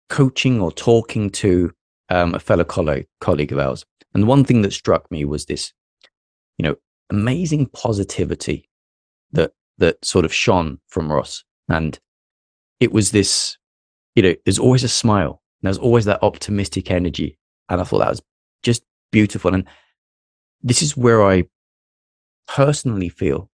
coaching 0.09 0.61
or 0.61 0.71
talking 0.71 1.29
to 1.29 1.71
um, 2.09 2.35
a 2.35 2.39
fellow 2.39 2.63
colleague, 2.63 3.07
colleague 3.21 3.51
of 3.51 3.59
ours. 3.59 3.85
And 4.13 4.27
one 4.27 4.43
thing 4.43 4.61
that 4.61 4.73
struck 4.73 5.09
me 5.09 5.25
was 5.25 5.45
this, 5.45 5.73
you 6.57 6.63
know, 6.63 6.75
amazing 7.09 7.67
positivity 7.67 8.69
that 9.31 9.51
that 9.77 10.03
sort 10.05 10.25
of 10.25 10.33
shone 10.33 10.79
from 10.87 11.11
Ross. 11.11 11.43
And 11.69 11.97
it 12.79 12.91
was 12.91 13.11
this, 13.11 13.57
you 14.15 14.23
know, 14.23 14.35
there's 14.45 14.59
always 14.59 14.83
a 14.83 14.89
smile. 14.89 15.41
And 15.61 15.67
There's 15.67 15.77
always 15.77 16.05
that 16.05 16.21
optimistic 16.21 16.91
energy. 16.91 17.37
And 17.69 17.81
I 17.81 17.83
thought 17.83 17.99
that 17.99 18.09
was 18.09 18.21
just 18.61 18.83
beautiful. 19.11 19.53
And 19.53 19.67
this 20.61 20.81
is 20.81 20.95
where 20.95 21.23
I 21.23 21.45
personally 22.47 23.09
feel 23.09 23.49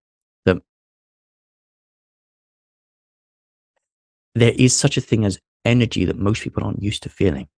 there 4.34 4.52
is 4.56 4.76
such 4.76 4.96
a 4.96 5.00
thing 5.00 5.24
as 5.24 5.38
energy 5.64 6.04
that 6.04 6.18
most 6.18 6.42
people 6.42 6.64
aren't 6.64 6.82
used 6.82 7.02
to 7.02 7.08
feeling. 7.08 7.48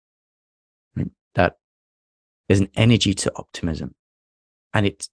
That 1.34 1.56
there's 2.48 2.60
an 2.60 2.70
energy 2.76 3.14
to 3.14 3.32
optimism. 3.36 3.94
And 4.74 4.86
it's, 4.86 5.08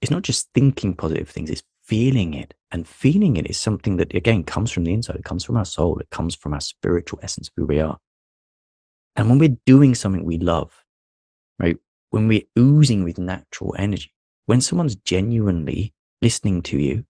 it's 0.00 0.10
not 0.10 0.22
just 0.22 0.48
thinking 0.54 0.94
positive 0.94 1.28
things, 1.28 1.50
it's 1.50 1.62
feeling 1.84 2.34
it. 2.34 2.54
And 2.70 2.86
feeling 2.86 3.36
it 3.36 3.50
is 3.50 3.58
something 3.58 3.96
that, 3.96 4.14
again, 4.14 4.44
comes 4.44 4.70
from 4.70 4.84
the 4.84 4.94
inside. 4.94 5.16
It 5.16 5.24
comes 5.24 5.44
from 5.44 5.56
our 5.56 5.64
soul. 5.64 5.98
It 5.98 6.08
comes 6.10 6.34
from 6.34 6.54
our 6.54 6.60
spiritual 6.60 7.20
essence 7.22 7.48
of 7.48 7.54
who 7.56 7.66
we 7.66 7.80
are. 7.80 7.98
And 9.14 9.28
when 9.28 9.38
we're 9.38 9.58
doing 9.66 9.94
something 9.94 10.24
we 10.24 10.38
love, 10.38 10.72
right? 11.58 11.76
When 12.10 12.28
we're 12.28 12.46
oozing 12.58 13.04
with 13.04 13.18
natural 13.18 13.74
energy, 13.78 14.12
when 14.46 14.60
someone's 14.60 14.96
genuinely 14.96 15.92
listening 16.22 16.62
to 16.62 16.78
you 16.78 17.04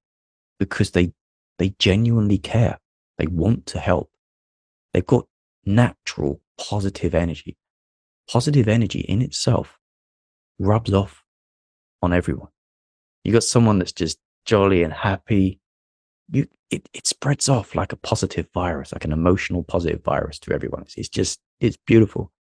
because 0.59 0.91
they, 0.91 1.13
they 1.59 1.75
genuinely 1.79 2.39
care, 2.39 2.79
they 3.19 3.27
want 3.27 3.67
to 3.67 3.79
help, 3.79 4.11
they've 4.93 5.07
got 5.07 5.27
natural 5.65 6.41
positive 6.59 7.15
energy. 7.15 7.57
Positive 8.31 8.69
energy 8.69 9.01
in 9.01 9.21
itself 9.21 9.79
rubs 10.59 10.93
off 10.93 11.23
on 12.01 12.13
everyone. 12.13 12.49
You 13.25 13.33
got 13.33 13.45
someone 13.45 13.79
that's 13.79 13.93
just 13.93 14.19
jolly 14.45 14.83
and 14.83 14.93
happy, 14.93 15.61
you 16.31 16.47
it, 16.71 16.89
it 16.95 17.07
spreads 17.07 17.49
off 17.49 17.75
like 17.75 17.93
a 17.93 17.97
positive 17.97 18.49
virus, 18.55 18.93
like 18.93 19.05
an 19.05 19.13
emotional 19.13 19.63
positive 19.63 20.03
virus 20.03 20.39
to 20.41 20.53
everyone. 20.53 20.83
It's, 20.83 20.97
it's 20.97 21.09
just 21.09 21.39
it's 21.61 21.77
beautiful. 21.87 22.33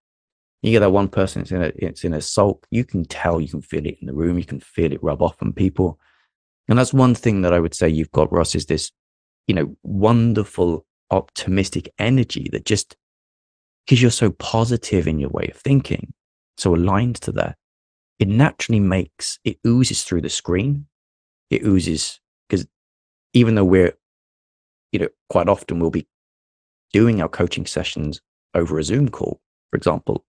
You 0.62 0.70
get 0.72 0.80
that 0.80 0.90
one 0.90 1.08
person, 1.08 1.42
it's 1.42 1.50
in 1.50 1.62
a 1.62 1.72
it's 1.76 2.04
in 2.04 2.14
a 2.14 2.20
sulk. 2.20 2.66
You 2.70 2.84
can 2.84 3.04
tell, 3.04 3.40
you 3.40 3.48
can 3.48 3.62
feel 3.62 3.84
it 3.86 3.98
in 4.00 4.06
the 4.06 4.14
room, 4.14 4.38
you 4.38 4.44
can 4.44 4.60
feel 4.60 4.92
it 4.92 5.02
rub 5.02 5.20
off 5.20 5.36
on 5.42 5.52
people. 5.52 5.98
And 6.68 6.78
that's 6.78 6.94
one 6.94 7.14
thing 7.14 7.42
that 7.42 7.52
I 7.52 7.60
would 7.60 7.74
say 7.74 7.88
you've 7.88 8.12
got, 8.12 8.32
Ross, 8.32 8.54
is 8.54 8.66
this, 8.66 8.92
you 9.46 9.54
know, 9.54 9.76
wonderful, 9.82 10.86
optimistic 11.10 11.92
energy 11.98 12.48
that 12.52 12.64
just 12.64 12.96
because 13.84 14.00
you're 14.00 14.10
so 14.10 14.30
positive 14.30 15.08
in 15.08 15.18
your 15.18 15.30
way 15.30 15.48
of 15.52 15.56
thinking, 15.56 16.12
so 16.56 16.74
aligned 16.74 17.16
to 17.16 17.32
that, 17.32 17.56
it 18.18 18.28
naturally 18.28 18.80
makes 18.80 19.38
it 19.44 19.58
oozes 19.66 20.04
through 20.04 20.20
the 20.20 20.28
screen 20.28 20.86
it 21.52 21.64
oozes 21.64 22.18
because 22.48 22.66
even 23.34 23.54
though 23.54 23.64
we're, 23.64 23.92
you 24.90 24.98
know, 24.98 25.08
quite 25.28 25.48
often 25.48 25.78
we'll 25.78 25.90
be 25.90 26.08
doing 26.92 27.20
our 27.20 27.28
coaching 27.28 27.66
sessions 27.66 28.20
over 28.54 28.78
a 28.78 28.84
Zoom 28.84 29.08
call, 29.08 29.40
for 29.70 29.76
example, 29.76 30.24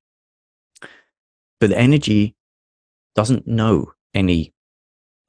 but 1.59 1.69
the 1.69 1.77
energy 1.77 2.35
doesn't 3.15 3.47
know 3.47 3.93
any 4.13 4.53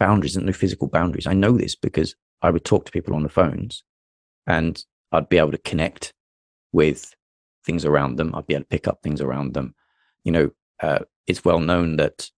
boundaries 0.00 0.36
and 0.36 0.46
no 0.46 0.52
physical 0.52 0.88
boundaries. 0.88 1.26
I 1.28 1.34
know 1.34 1.52
this 1.56 1.76
because 1.76 2.16
I 2.44 2.50
would 2.50 2.64
talk 2.64 2.84
to 2.84 2.92
people 2.92 3.14
on 3.14 3.22
the 3.22 3.30
phones 3.30 3.82
and 4.46 4.84
I'd 5.12 5.30
be 5.30 5.38
able 5.38 5.52
to 5.52 5.58
connect 5.58 6.12
with 6.72 7.14
things 7.64 7.86
around 7.86 8.16
them. 8.16 8.34
I'd 8.34 8.46
be 8.46 8.52
able 8.52 8.64
to 8.64 8.68
pick 8.68 8.86
up 8.86 8.98
things 9.02 9.22
around 9.22 9.54
them. 9.54 9.74
You 10.24 10.32
know, 10.32 10.50
uh, 10.82 10.98
it's 11.26 11.42
well 11.42 11.58
known 11.58 11.96
that 11.96 12.30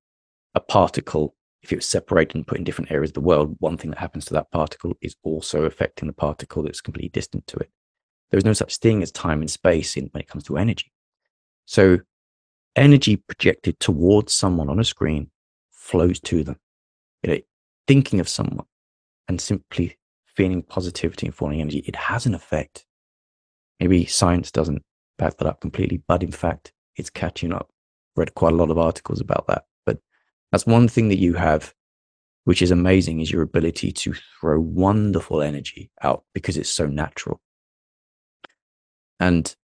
a 0.54 0.60
particle, 0.60 1.34
if 1.62 1.72
it 1.72 1.76
was 1.76 1.86
separated 1.86 2.36
and 2.36 2.46
put 2.46 2.56
in 2.56 2.62
different 2.62 2.92
areas 2.92 3.10
of 3.10 3.14
the 3.14 3.20
world, 3.20 3.56
one 3.58 3.76
thing 3.76 3.90
that 3.90 3.98
happens 3.98 4.24
to 4.26 4.34
that 4.34 4.52
particle 4.52 4.94
is 5.00 5.16
also 5.24 5.64
affecting 5.64 6.06
the 6.06 6.14
particle 6.14 6.62
that's 6.62 6.80
completely 6.80 7.08
distant 7.08 7.44
to 7.48 7.56
it. 7.56 7.70
There's 8.30 8.44
no 8.44 8.52
such 8.52 8.76
thing 8.76 9.02
as 9.02 9.10
time 9.10 9.40
and 9.40 9.50
space 9.50 9.96
in 9.96 10.06
when 10.12 10.20
it 10.20 10.28
comes 10.28 10.44
to 10.44 10.56
energy. 10.56 10.92
So 11.64 11.98
energy 12.76 13.16
projected 13.16 13.80
towards 13.80 14.32
someone 14.32 14.68
on 14.68 14.78
a 14.78 14.84
screen 14.84 15.32
flows 15.72 16.20
to 16.20 16.44
them. 16.44 16.60
You 17.24 17.30
know, 17.32 17.40
thinking 17.88 18.20
of 18.20 18.28
someone 18.28 18.66
and 19.28 19.40
simply 19.40 19.96
feeling 20.36 20.62
positivity 20.62 21.26
and 21.26 21.34
falling 21.34 21.60
energy, 21.60 21.82
it 21.86 21.96
has 21.96 22.26
an 22.26 22.34
effect. 22.34 22.84
Maybe 23.80 24.06
science 24.06 24.50
doesn't 24.50 24.82
back 25.18 25.38
that 25.38 25.46
up 25.46 25.60
completely, 25.60 26.02
but 26.06 26.22
in 26.22 26.32
fact, 26.32 26.72
it's 26.96 27.10
catching 27.10 27.52
up. 27.52 27.70
Read 28.16 28.34
quite 28.34 28.52
a 28.52 28.56
lot 28.56 28.70
of 28.70 28.78
articles 28.78 29.20
about 29.20 29.46
that. 29.48 29.64
But 29.84 29.98
that's 30.52 30.66
one 30.66 30.88
thing 30.88 31.08
that 31.08 31.18
you 31.18 31.34
have, 31.34 31.74
which 32.44 32.62
is 32.62 32.70
amazing, 32.70 33.20
is 33.20 33.30
your 33.30 33.42
ability 33.42 33.92
to 33.92 34.14
throw 34.40 34.60
wonderful 34.60 35.42
energy 35.42 35.90
out 36.02 36.24
because 36.34 36.56
it's 36.56 36.70
so 36.70 36.86
natural. 36.86 37.40
And 39.20 39.54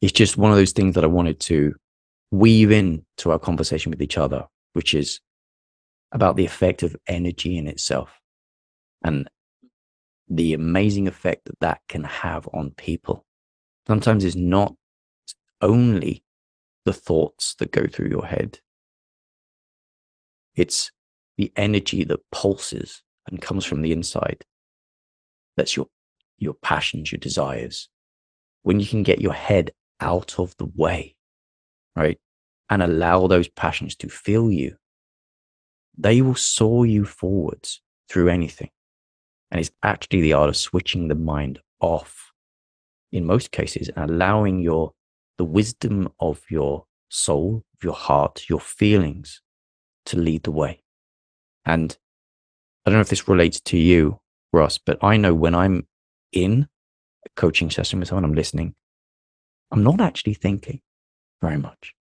it's 0.00 0.12
just 0.12 0.36
one 0.36 0.50
of 0.50 0.56
those 0.56 0.72
things 0.72 0.94
that 0.94 1.04
I 1.04 1.08
wanted 1.08 1.40
to 1.40 1.74
weave 2.30 2.70
in 2.70 3.04
to 3.18 3.30
our 3.30 3.38
conversation 3.38 3.90
with 3.90 4.02
each 4.02 4.18
other, 4.18 4.46
which 4.72 4.94
is 4.94 5.20
about 6.12 6.36
the 6.36 6.44
effect 6.44 6.82
of 6.82 6.96
energy 7.08 7.56
in 7.56 7.66
itself 7.66 8.20
and 9.02 9.28
the 10.28 10.54
amazing 10.54 11.06
effect 11.06 11.44
that 11.46 11.60
that 11.60 11.80
can 11.88 12.04
have 12.04 12.48
on 12.52 12.70
people. 12.70 13.24
Sometimes 13.86 14.24
it's 14.24 14.36
not 14.36 14.74
only 15.60 16.24
the 16.84 16.92
thoughts 16.92 17.54
that 17.58 17.70
go 17.70 17.86
through 17.86 18.08
your 18.08 18.26
head, 18.26 18.58
it's 20.54 20.90
the 21.36 21.52
energy 21.56 22.02
that 22.04 22.30
pulses 22.32 23.02
and 23.28 23.40
comes 23.40 23.64
from 23.64 23.82
the 23.82 23.92
inside. 23.92 24.44
That's 25.56 25.76
your, 25.76 25.86
your 26.38 26.54
passions, 26.54 27.12
your 27.12 27.18
desires. 27.18 27.88
When 28.62 28.80
you 28.80 28.86
can 28.86 29.02
get 29.02 29.20
your 29.20 29.32
head 29.32 29.70
out 30.00 30.38
of 30.38 30.56
the 30.56 30.66
way, 30.74 31.14
right? 31.94 32.18
And 32.68 32.82
allow 32.82 33.26
those 33.26 33.48
passions 33.48 33.94
to 33.96 34.08
fill 34.08 34.50
you, 34.50 34.76
they 35.96 36.20
will 36.20 36.34
soar 36.34 36.84
you 36.84 37.04
forwards 37.04 37.80
through 38.08 38.28
anything. 38.28 38.70
And 39.50 39.60
it's 39.60 39.70
actually 39.82 40.22
the 40.22 40.32
art 40.32 40.48
of 40.48 40.56
switching 40.56 41.08
the 41.08 41.14
mind 41.14 41.60
off 41.80 42.32
in 43.12 43.24
most 43.24 43.50
cases 43.52 43.88
and 43.94 44.10
allowing 44.10 44.60
your 44.60 44.92
the 45.38 45.44
wisdom 45.44 46.08
of 46.18 46.42
your 46.50 46.84
soul, 47.08 47.62
your 47.82 47.92
heart, 47.92 48.48
your 48.48 48.60
feelings 48.60 49.42
to 50.06 50.18
lead 50.18 50.42
the 50.44 50.50
way. 50.50 50.82
And 51.64 51.96
I 52.84 52.90
don't 52.90 52.98
know 52.98 53.02
if 53.02 53.08
this 53.08 53.28
relates 53.28 53.60
to 53.62 53.76
you, 53.76 54.20
Ross, 54.52 54.78
but 54.78 55.02
I 55.02 55.16
know 55.16 55.34
when 55.34 55.54
I'm 55.54 55.86
in 56.32 56.68
a 57.24 57.28
coaching 57.36 57.70
session 57.70 57.98
with 57.98 58.08
someone, 58.08 58.24
I'm 58.24 58.34
listening, 58.34 58.74
I'm 59.70 59.82
not 59.82 60.00
actually 60.00 60.34
thinking 60.34 60.80
very 61.42 61.58
much. 61.58 61.94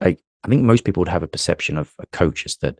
Like, 0.00 0.20
I 0.44 0.48
think 0.48 0.62
most 0.62 0.84
people 0.84 1.00
would 1.00 1.08
have 1.08 1.22
a 1.22 1.28
perception 1.28 1.76
of 1.76 1.92
a 1.98 2.06
coach 2.06 2.46
as 2.46 2.56
that 2.58 2.78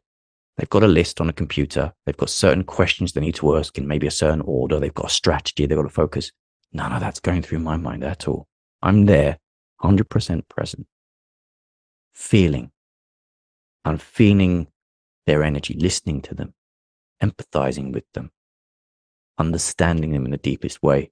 they've 0.56 0.70
got 0.70 0.82
a 0.82 0.88
list 0.88 1.20
on 1.20 1.28
a 1.28 1.32
computer, 1.32 1.92
they've 2.04 2.16
got 2.16 2.30
certain 2.30 2.64
questions 2.64 3.12
they 3.12 3.20
need 3.20 3.34
to 3.36 3.56
ask 3.56 3.76
in 3.78 3.86
maybe 3.86 4.06
a 4.06 4.10
certain 4.10 4.42
order, 4.42 4.78
they've 4.78 4.94
got 4.94 5.10
a 5.10 5.14
strategy, 5.14 5.66
they've 5.66 5.78
got 5.78 5.86
a 5.86 5.90
focus. 5.90 6.32
None 6.72 6.92
of 6.92 7.00
that's 7.00 7.20
going 7.20 7.42
through 7.42 7.60
my 7.60 7.76
mind 7.76 8.04
at 8.04 8.28
all. 8.28 8.46
I'm 8.82 9.06
there, 9.06 9.38
100% 9.82 10.48
present, 10.48 10.86
feeling. 12.12 12.70
I'm 13.84 13.98
feeling 13.98 14.68
their 15.26 15.42
energy, 15.42 15.74
listening 15.74 16.22
to 16.22 16.34
them, 16.34 16.54
empathizing 17.22 17.92
with 17.92 18.04
them, 18.14 18.30
understanding 19.38 20.12
them 20.12 20.24
in 20.24 20.30
the 20.30 20.36
deepest 20.36 20.82
way. 20.82 21.10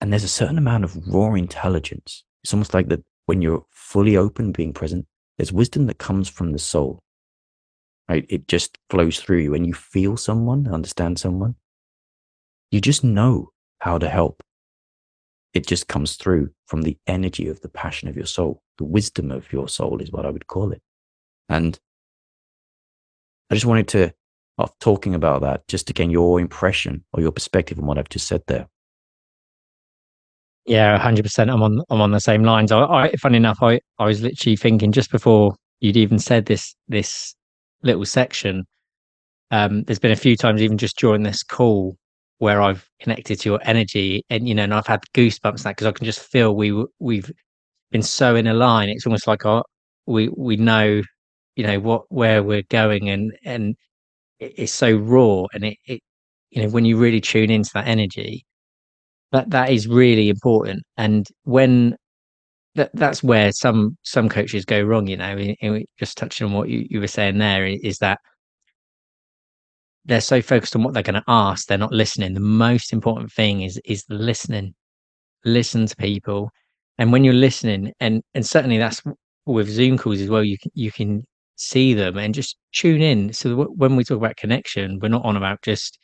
And 0.00 0.12
there's 0.12 0.24
a 0.24 0.28
certain 0.28 0.58
amount 0.58 0.84
of 0.84 0.96
raw 1.06 1.34
intelligence. 1.34 2.24
It's 2.42 2.52
almost 2.52 2.74
like 2.74 2.88
that 2.88 3.04
when 3.26 3.42
you're 3.42 3.66
fully 3.70 4.16
open, 4.16 4.52
being 4.52 4.72
present, 4.72 5.06
there's 5.36 5.52
wisdom 5.52 5.86
that 5.86 5.98
comes 5.98 6.28
from 6.28 6.52
the 6.52 6.58
soul. 6.58 7.02
Right? 8.08 8.26
It 8.28 8.48
just 8.48 8.78
flows 8.90 9.20
through 9.20 9.38
you. 9.38 9.50
When 9.50 9.64
you 9.64 9.74
feel 9.74 10.16
someone, 10.16 10.66
understand 10.66 11.18
someone, 11.18 11.56
you 12.70 12.80
just 12.80 13.04
know 13.04 13.50
how 13.80 13.98
to 13.98 14.08
help. 14.08 14.42
It 15.54 15.66
just 15.66 15.88
comes 15.88 16.16
through 16.16 16.50
from 16.66 16.82
the 16.82 16.96
energy 17.06 17.48
of 17.48 17.60
the 17.60 17.68
passion 17.68 18.08
of 18.08 18.16
your 18.16 18.26
soul. 18.26 18.62
The 18.78 18.84
wisdom 18.84 19.30
of 19.30 19.52
your 19.52 19.68
soul 19.68 20.00
is 20.00 20.12
what 20.12 20.26
I 20.26 20.30
would 20.30 20.46
call 20.46 20.72
it. 20.72 20.82
And 21.48 21.78
I 23.50 23.54
just 23.54 23.66
wanted 23.66 23.88
to, 23.88 24.12
of 24.58 24.78
talking 24.78 25.14
about 25.14 25.40
that, 25.42 25.66
just 25.68 25.86
to 25.86 25.92
gain 25.92 26.10
your 26.10 26.40
impression 26.40 27.04
or 27.12 27.22
your 27.22 27.32
perspective 27.32 27.78
on 27.78 27.86
what 27.86 27.98
I've 27.98 28.08
just 28.08 28.28
said 28.28 28.42
there. 28.46 28.68
Yeah, 30.66 30.98
hundred 30.98 31.22
percent. 31.22 31.50
I'm 31.50 31.62
on. 31.62 31.82
I'm 31.88 32.02
on 32.02 32.10
the 32.10 32.20
same 32.20 32.42
lines. 32.44 32.70
I, 32.72 32.82
I, 32.82 33.12
funny 33.16 33.38
enough, 33.38 33.58
I, 33.62 33.80
I 33.98 34.04
was 34.04 34.20
literally 34.20 34.54
thinking 34.54 34.92
just 34.92 35.10
before 35.10 35.56
you'd 35.80 35.96
even 35.96 36.18
said 36.18 36.44
this 36.44 36.74
this 36.88 37.34
little 37.82 38.04
section. 38.06 38.66
Um, 39.50 39.84
there's 39.84 39.98
been 39.98 40.12
a 40.12 40.16
few 40.16 40.36
times, 40.36 40.62
even 40.62 40.78
just 40.78 40.98
during 40.98 41.22
this 41.22 41.42
call, 41.42 41.96
where 42.38 42.60
I've 42.62 42.88
connected 43.00 43.40
to 43.40 43.48
your 43.50 43.60
energy, 43.64 44.24
and 44.30 44.48
you 44.48 44.54
know, 44.54 44.64
and 44.64 44.74
I've 44.74 44.86
had 44.86 45.00
goosebumps 45.14 45.62
that 45.64 45.70
because 45.76 45.86
I 45.86 45.92
can 45.92 46.04
just 46.06 46.20
feel 46.20 46.56
we 46.56 46.84
we've 47.00 47.30
been 47.92 48.02
so 48.02 48.36
in 48.36 48.46
a 48.46 48.54
line. 48.54 48.88
It's 48.90 49.06
almost 49.06 49.26
like 49.26 49.46
our, 49.46 49.64
we 50.06 50.28
we 50.36 50.56
know, 50.56 51.02
you 51.56 51.66
know, 51.66 51.80
what 51.80 52.04
where 52.10 52.42
we're 52.42 52.64
going, 52.70 53.10
and 53.10 53.32
and 53.44 53.76
it's 54.40 54.72
so 54.72 54.96
raw, 54.96 55.46
and 55.54 55.64
it, 55.64 55.78
it 55.86 56.00
you 56.50 56.62
know 56.62 56.68
when 56.70 56.84
you 56.84 56.96
really 56.98 57.20
tune 57.20 57.50
into 57.50 57.70
that 57.74 57.88
energy 57.88 58.44
that 59.32 59.50
that 59.50 59.70
is 59.70 59.86
really 59.86 60.28
important 60.28 60.82
and 60.96 61.26
when 61.44 61.96
that 62.78 62.90
that's 62.94 63.22
where 63.22 63.52
some 63.52 63.96
some 64.02 64.28
coaches 64.28 64.64
go 64.64 64.80
wrong 64.82 65.06
you 65.06 65.16
know 65.16 65.36
just 65.98 66.16
touching 66.16 66.46
on 66.46 66.52
what 66.52 66.68
you, 66.68 66.86
you 66.88 67.00
were 67.00 67.06
saying 67.06 67.38
there 67.38 67.66
is 67.66 67.98
that 67.98 68.18
they're 70.08 70.20
so 70.22 70.40
focused 70.40 70.74
on 70.74 70.82
what 70.82 70.94
they're 70.94 71.02
going 71.02 71.14
to 71.14 71.22
ask 71.28 71.66
they're 71.66 71.78
not 71.78 71.92
listening. 71.92 72.32
The 72.34 72.40
most 72.40 72.92
important 72.92 73.30
thing 73.30 73.60
is 73.62 73.80
is 73.84 74.04
listening. 74.08 74.74
Listen 75.44 75.86
to 75.86 75.96
people. 75.96 76.50
And 76.96 77.12
when 77.12 77.24
you're 77.24 77.34
listening 77.34 77.92
and 78.00 78.22
and 78.34 78.44
certainly 78.44 78.78
that's 78.78 79.02
with 79.46 79.68
zoom 79.68 79.96
calls 79.98 80.20
as 80.20 80.28
well 80.28 80.44
you 80.44 80.58
can 80.58 80.70
you 80.74 80.90
can 80.90 81.26
see 81.56 81.94
them 81.94 82.16
and 82.18 82.34
just 82.34 82.56
tune 82.72 83.02
in. 83.02 83.32
So 83.32 83.64
when 83.76 83.96
we 83.96 84.04
talk 84.04 84.16
about 84.18 84.36
connection 84.36 84.98
we're 85.00 85.08
not 85.08 85.24
on 85.24 85.36
about 85.36 85.62
just 85.62 85.98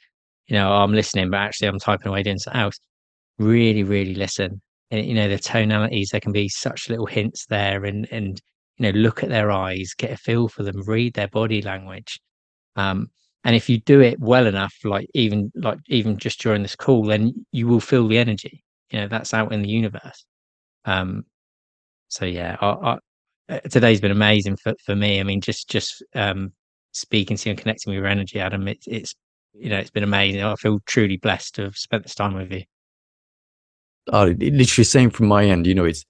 you 0.49 0.55
know 0.55 0.71
oh, 0.71 0.83
i'm 0.83 0.93
listening 0.93 1.31
but 1.31 1.39
actually 1.39 1.69
i'm 1.69 1.79
typing 1.79 2.09
away 2.09 2.23
doing 2.23 2.39
something 2.39 2.61
else. 2.61 2.79
Really, 3.39 3.83
really 3.85 4.15
listen. 4.15 4.61
And, 4.91 5.07
you 5.07 5.15
know, 5.15 5.29
the 5.29 5.39
tonalities, 5.39 6.11
there 6.11 6.21
can 6.21 6.33
be 6.33 6.49
such 6.49 6.89
little 6.89 7.07
hints 7.07 7.47
there 7.47 7.85
and, 7.85 8.07
and, 8.13 8.41
you 8.77 8.83
know, 8.85 8.99
look 8.99 9.23
at 9.23 9.29
their 9.31 9.51
eyes, 9.51 9.95
get 9.97 10.13
a 10.13 10.17
feel 10.17 10.47
for 10.47 10.63
them, 10.63 10.83
read 10.87 11.15
their 11.15 11.29
body 11.29 11.63
language. 11.63 12.21
Um, 12.77 13.09
and 13.45 13.57
if 13.57 13.69
you 13.69 13.81
do 13.81 14.01
it 14.01 14.21
well 14.21 14.47
enough, 14.47 14.75
like 14.85 15.09
even, 15.15 15.51
like 15.55 15.79
even 15.89 16.19
just 16.19 16.41
during 16.41 16.63
this 16.63 16.77
call, 16.77 17.05
then 17.05 17.47
you 17.51 17.67
will 17.67 17.81
feel 17.81 18.07
the 18.07 18.19
energy, 18.19 18.63
you 18.91 19.01
know, 19.01 19.09
that's 19.09 19.35
out 19.35 19.53
in 19.53 19.63
the 19.63 19.69
universe. 19.69 20.25
Um, 20.85 21.25
so 22.09 22.25
yeah, 22.27 22.57
I, 22.61 22.67
I, 22.67 22.99
uh, 23.49 23.61
today's 23.71 24.01
been 24.01 24.11
amazing 24.11 24.57
for, 24.57 24.75
for 24.85 24.95
me. 24.95 25.19
I 25.19 25.23
mean, 25.23 25.41
just, 25.41 25.69
just, 25.69 26.05
um, 26.15 26.53
speaking 26.93 27.37
to 27.37 27.49
you 27.49 27.53
and 27.53 27.61
connecting 27.61 27.91
with 27.91 27.99
your 27.99 28.07
energy, 28.07 28.39
Adam, 28.39 28.69
it, 28.69 28.79
it's, 28.87 29.15
you 29.55 29.71
know, 29.71 29.79
it's 29.79 29.91
been 29.91 30.05
amazing. 30.05 30.43
I 30.43 30.55
feel 30.57 30.81
truly 30.87 31.17
blessed 31.17 31.55
to 31.57 31.63
have 31.63 31.77
spent 31.77 32.03
this 32.03 32.15
time 32.15 32.35
with 32.35 32.53
you 32.53 32.65
uh, 34.13 34.27
literally 34.39 34.85
same 34.85 35.11
from 35.11 35.27
my 35.27 35.45
end. 35.47 35.67
You 35.67 35.75
know, 35.75 35.85
it's, 35.85 36.05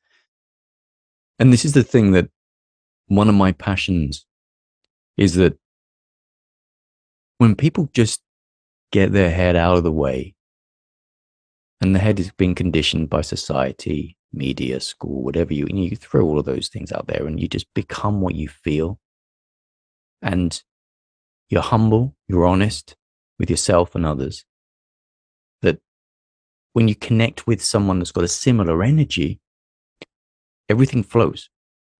and 1.39 1.53
this 1.53 1.65
is 1.65 1.73
the 1.73 1.83
thing 1.83 2.13
that 2.13 2.29
one 3.07 3.29
of 3.29 3.35
my 3.35 3.53
passions 3.53 4.27
is 5.17 5.35
that 5.35 5.59
when 7.39 7.55
people 7.55 7.89
just 7.93 8.21
get 8.93 9.13
their 9.13 9.31
head 9.31 9.57
out 9.57 9.77
of 9.77 9.85
the 9.85 9.93
way 9.93 10.35
and 11.81 11.95
the 11.95 11.99
head 11.99 12.21
is 12.21 12.31
being 12.33 12.55
conditioned 12.55 13.11
by 13.11 13.21
society, 13.21 14.17
media, 14.33 14.81
school, 14.81 15.23
whatever 15.23 15.53
you, 15.53 15.67
you 15.71 15.97
throw 15.97 16.25
all 16.25 16.39
of 16.39 16.45
those 16.45 16.69
things 16.69 16.93
out 16.93 17.07
there 17.07 17.27
and 17.27 17.41
you 17.41 17.49
just 17.49 17.73
become 17.75 18.21
what 18.21 18.35
you 18.35 18.49
feel. 18.49 18.99
And 20.23 20.63
you're 21.51 21.63
humble, 21.63 22.17
you're 22.27 22.47
honest 22.47 22.97
with 23.39 23.51
yourself 23.51 23.95
and 23.95 24.07
others 24.07 24.45
when 26.75 26.89
you 26.89 26.95
connect 26.95 27.47
with 27.47 27.63
someone 27.63 27.99
that's 27.99 28.13
got 28.13 28.25
a 28.25 28.29
similar 28.29 28.83
energy, 28.83 29.41
everything 30.69 31.03
flows 31.05 31.49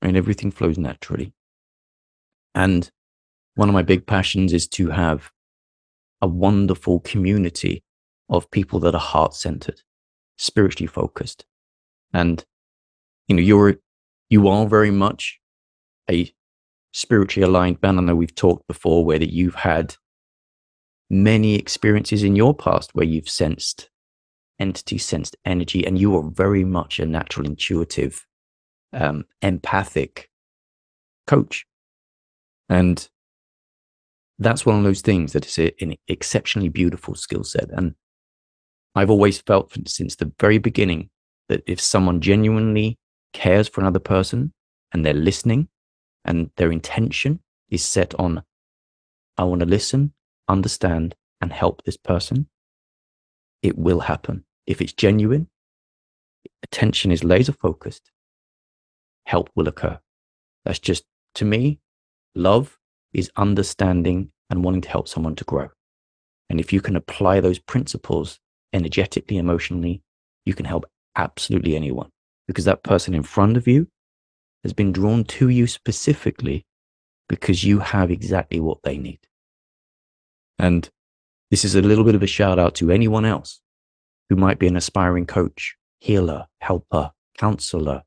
and 0.03 0.17
everything 0.17 0.51
flows 0.51 0.77
naturally. 0.77 1.33
And 2.55 2.91
one 3.55 3.69
of 3.69 3.73
my 3.73 3.83
big 3.83 4.05
passions 4.05 4.53
is 4.53 4.67
to 4.69 4.91
have 4.91 5.31
a 6.21 6.27
wonderful 6.27 7.01
community 7.01 7.85
of 8.29 8.51
people 8.51 8.81
that 8.81 8.95
are 8.95 9.01
heart 9.01 9.35
centered, 9.35 9.81
spiritually 10.39 10.89
focused. 10.89 11.47
And, 12.13 12.45
you 13.29 13.37
know, 13.37 13.43
you're, 13.43 13.77
you 14.29 14.49
are 14.49 14.67
very 14.67 14.91
much 14.91 15.39
a 16.11 16.33
spiritually 16.93 17.49
aligned 17.49 17.81
man. 17.81 17.99
I 17.99 18.03
know 18.03 18.17
we've 18.17 18.35
talked 18.35 18.67
before 18.67 19.05
where 19.05 19.21
that 19.21 19.33
you've 19.33 19.55
had 19.55 19.95
many 21.09 21.55
experiences 21.55 22.25
in 22.25 22.35
your 22.35 22.55
past 22.55 22.91
where 22.95 23.07
you've 23.07 23.29
sensed 23.29 23.89
entity, 24.59 24.99
sensed 24.99 25.37
energy, 25.45 25.87
and 25.87 25.99
you 25.99 26.17
are 26.17 26.31
very 26.31 26.65
much 26.65 26.99
a 26.99 27.07
natural, 27.07 27.47
intuitive, 27.47 28.27
um, 28.93 29.25
empathic 29.43 30.31
coach. 31.27 31.67
And 32.69 33.09
that's 34.39 34.67
one 34.67 34.79
of 34.79 34.85
those 34.85 35.01
things 35.01 35.33
that 35.33 35.47
is 35.47 35.59
an 35.81 35.95
exceptionally 36.09 36.69
beautiful 36.69 37.15
skill 37.15 37.45
set. 37.45 37.71
And 37.71 37.95
I've 38.95 39.11
always 39.11 39.41
felt 39.41 39.73
since 39.87 40.17
the 40.17 40.33
very 40.41 40.59
beginning 40.59 41.11
that 41.49 41.63
if 41.67 41.81
someone 41.81 42.21
genuinely 42.21 42.99
cares 43.33 43.69
for 43.69 43.81
another 43.81 43.99
person 43.99 44.53
and 44.93 45.05
they're 45.05 45.15
listening 45.15 45.69
and 46.25 46.51
their 46.57 46.73
intention 46.73 47.41
is 47.69 47.85
set 47.85 48.15
on, 48.19 48.43
I 49.37 49.45
want 49.45 49.61
to 49.61 49.67
listen, 49.67 50.13
understand, 50.49 51.15
and 51.41 51.53
help 51.53 51.83
this 51.85 51.97
person, 51.97 52.49
it 53.65 53.79
will 53.79 54.01
happen. 54.01 54.45
If 54.67 54.81
it's 54.83 54.93
genuine, 54.93 55.49
attention 56.63 57.11
is 57.11 57.25
laser 57.25 57.53
focused, 57.53 58.13
help 59.27 59.51
will 59.55 59.69
occur. 59.69 59.99
That's 60.65 60.79
just, 60.79 61.05
to 61.37 61.45
me, 61.45 61.81
love 62.35 62.79
is 63.15 63.31
understanding 63.37 64.31
and 64.51 64.63
wanting 64.63 64.83
to 64.83 64.91
help 64.91 65.09
someone 65.09 65.35
to 65.37 65.45
grow. 65.45 65.71
And 66.51 66.61
if 66.61 66.73
you 66.73 66.83
can 66.83 66.95
apply 66.95 67.41
those 67.41 67.59
principles 67.59 68.39
energetically, 68.75 69.39
emotionally, 69.39 70.03
you 70.45 70.53
can 70.53 70.67
help 70.67 70.85
absolutely 71.17 71.75
anyone 71.75 72.11
because 72.47 72.67
that 72.67 72.83
person 72.83 73.15
in 73.15 73.23
front 73.23 73.57
of 73.57 73.67
you 73.67 73.89
has 74.63 74.75
been 74.75 74.93
drawn 74.93 75.25
to 75.25 75.49
you 75.49 75.67
specifically 75.67 76.67
because 77.29 77.65
you 77.65 77.79
have 77.79 78.11
exactly 78.11 78.61
what 78.61 78.83
they 78.83 78.99
need. 78.99 79.21
And 80.59 80.91
this 81.55 81.65
is 81.65 81.77
a 81.77 81.83
little 81.83 82.03
bit 82.03 82.17
of 82.17 82.23
a 82.25 82.27
shout 82.27 82.59
out 82.59 82.75
to 82.75 82.91
anyone 82.91 83.25
else 83.25 83.61
who 84.29 84.35
might 84.35 84.59
be 84.59 84.67
an 84.67 84.77
aspiring 84.77 85.25
coach, 85.25 85.77
healer, 86.01 86.49
helper, 86.61 87.13
counselor, 87.39 88.03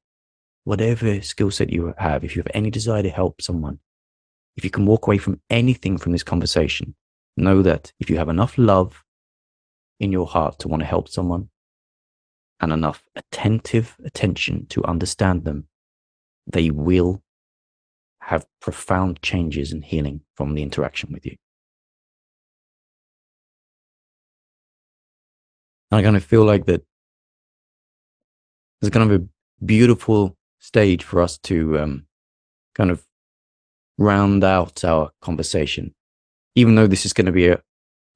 whatever 0.66 1.22
skill 1.22 1.50
set 1.50 1.70
you 1.70 1.94
have. 1.98 2.26
If 2.26 2.36
you 2.36 2.42
have 2.42 2.52
any 2.54 2.70
desire 2.70 3.04
to 3.04 3.10
help 3.10 3.42
someone, 3.42 3.80
if 4.58 4.66
you 4.66 4.70
can 4.70 4.86
walk 4.86 5.08
away 5.08 5.18
from 5.18 5.40
anything 5.50 5.98
from 5.98 6.12
this 6.12 6.24
conversation, 6.24 6.94
know 7.38 7.62
that 7.62 7.94
if 8.02 8.10
you 8.10 8.18
have 8.18 8.28
enough 8.28 8.58
love 8.58 9.02
in 9.98 10.12
your 10.12 10.28
heart 10.28 10.60
to 10.60 10.68
want 10.68 10.82
to 10.82 10.86
help 10.86 11.08
someone 11.08 11.48
and 12.60 12.74
enough 12.74 13.02
attentive 13.16 13.96
attention 14.04 14.66
to 14.72 14.84
understand 14.84 15.46
them, 15.46 15.70
they 16.46 16.70
will 16.70 17.24
have 18.24 18.46
profound 18.60 19.22
changes 19.22 19.72
and 19.72 19.86
healing 19.86 20.20
from 20.36 20.54
the 20.54 20.64
interaction 20.64 21.14
with 21.14 21.26
you. 21.26 21.38
I 25.92 26.02
kind 26.02 26.18
of 26.18 26.24
feel 26.24 26.44
like 26.44 26.66
that 26.66 26.84
there's 28.82 28.92
kind 28.92 29.10
of 29.10 29.22
a 29.22 29.26
beautiful 29.66 30.36
stage 30.60 31.04
for 31.04 31.22
us 31.22 31.38
to 31.40 31.80
um, 31.80 32.06
kind 32.76 32.92
of 32.92 33.06
round 33.98 34.44
out 34.44 34.84
our 34.84 35.12
conversation, 35.22 35.94
even 36.56 36.76
though 36.76 36.88
this 36.88 37.06
is 37.06 37.14
going 37.14 37.26
to 37.26 37.32
be 37.32 37.48
a 37.48 37.62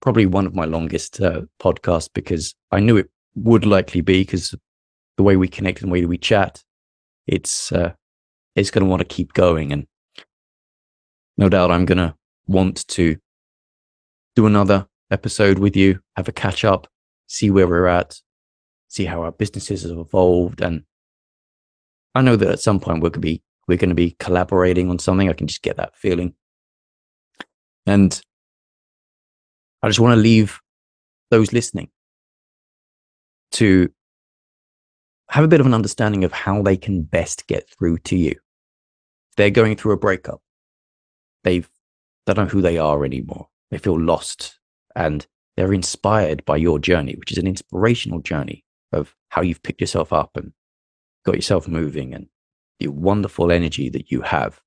probably 0.02 0.26
one 0.26 0.46
of 0.46 0.56
my 0.56 0.66
longest 0.66 1.22
uh, 1.22 1.42
podcasts 1.62 2.10
because 2.14 2.56
I 2.72 2.80
knew 2.80 2.98
it 2.98 3.10
would 3.36 3.66
likely 3.66 4.02
be 4.02 4.22
because 4.22 4.56
the 5.18 5.24
way 5.24 5.36
we 5.38 5.48
connect 5.48 5.82
and 5.82 5.90
the 5.90 5.94
way 5.94 6.06
we 6.06 6.18
chat, 6.18 6.64
it's 7.28 7.72
uh, 7.72 7.94
it's 8.56 8.72
going 8.72 8.84
to 8.84 8.90
want 8.90 9.00
to 9.00 9.16
keep 9.16 9.34
going, 9.34 9.72
and 9.72 9.88
no 11.38 11.48
doubt 11.48 11.72
I'm 11.72 11.86
going 11.86 12.00
to 12.00 12.16
want 12.48 12.88
to 12.90 13.18
do 14.36 14.46
another 14.46 14.88
episode 15.10 15.60
with 15.60 15.76
you, 15.76 16.00
have 16.16 16.28
a 16.28 16.32
catch 16.34 16.66
up, 16.66 16.88
see 17.32 17.50
where 17.50 17.68
we're 17.68 17.88
at, 17.88 18.20
see 18.90 19.06
how 19.06 19.22
our 19.22 19.32
businesses 19.32 19.84
have 19.84 19.98
evolved, 19.98 20.62
and 20.62 20.84
I 22.14 22.22
know 22.22 22.36
that 22.36 22.50
at 22.50 22.60
some 22.60 22.80
point 22.80 23.02
we're 23.02 23.10
going 23.10 23.14
to 23.14 23.20
be 23.20 23.44
we're 23.68 23.78
going 23.78 23.90
to 23.90 23.96
be 23.96 24.16
collaborating 24.20 24.90
on 24.90 25.00
something. 25.00 25.30
I 25.30 25.34
can 25.34 25.48
just 25.48 25.62
get 25.62 25.78
that 25.78 25.96
feeling, 25.96 26.34
and 27.86 28.22
I 29.82 29.88
just 29.88 30.00
want 30.00 30.16
to 30.16 30.22
leave 30.22 30.60
those 31.30 31.54
listening 31.54 31.90
to 33.54 33.90
have 35.30 35.46
a 35.46 35.48
bit 35.48 35.62
of 35.62 35.66
an 35.66 35.74
understanding 35.74 36.26
of 36.26 36.34
how 36.34 36.62
they 36.62 36.76
can 36.76 37.04
best 37.04 37.48
get 37.48 37.70
through 37.70 38.00
to 38.00 38.18
you. 38.18 38.36
They're 39.38 39.50
going 39.50 39.78
through 39.78 39.94
a 39.94 39.98
breakup. 39.98 40.42
They've, 41.46 41.70
they 42.26 42.34
don't 42.34 42.48
know 42.48 42.52
who 42.52 42.62
they 42.62 42.78
are 42.78 43.06
anymore. 43.06 43.48
They 43.70 43.78
feel 43.78 43.98
lost 43.98 44.60
and 44.94 45.26
they're 45.62 45.74
inspired 45.74 46.44
by 46.46 46.58
your 46.58 46.80
journey, 46.80 47.14
which 47.20 47.32
is 47.32 47.38
an 47.38 47.46
inspirational 47.46 48.20
journey 48.20 48.66
of 48.92 49.16
how 49.30 49.44
you've 49.44 49.62
picked 49.62 49.80
yourself 49.80 50.12
up 50.12 50.32
and 50.36 50.54
got 51.24 51.36
yourself 51.36 51.68
moving 51.68 52.16
and 52.16 52.26
the 52.80 52.88
wonderful 52.88 53.52
energy 53.52 53.88
that 53.88 54.10
you 54.10 54.22
have. 54.22 54.60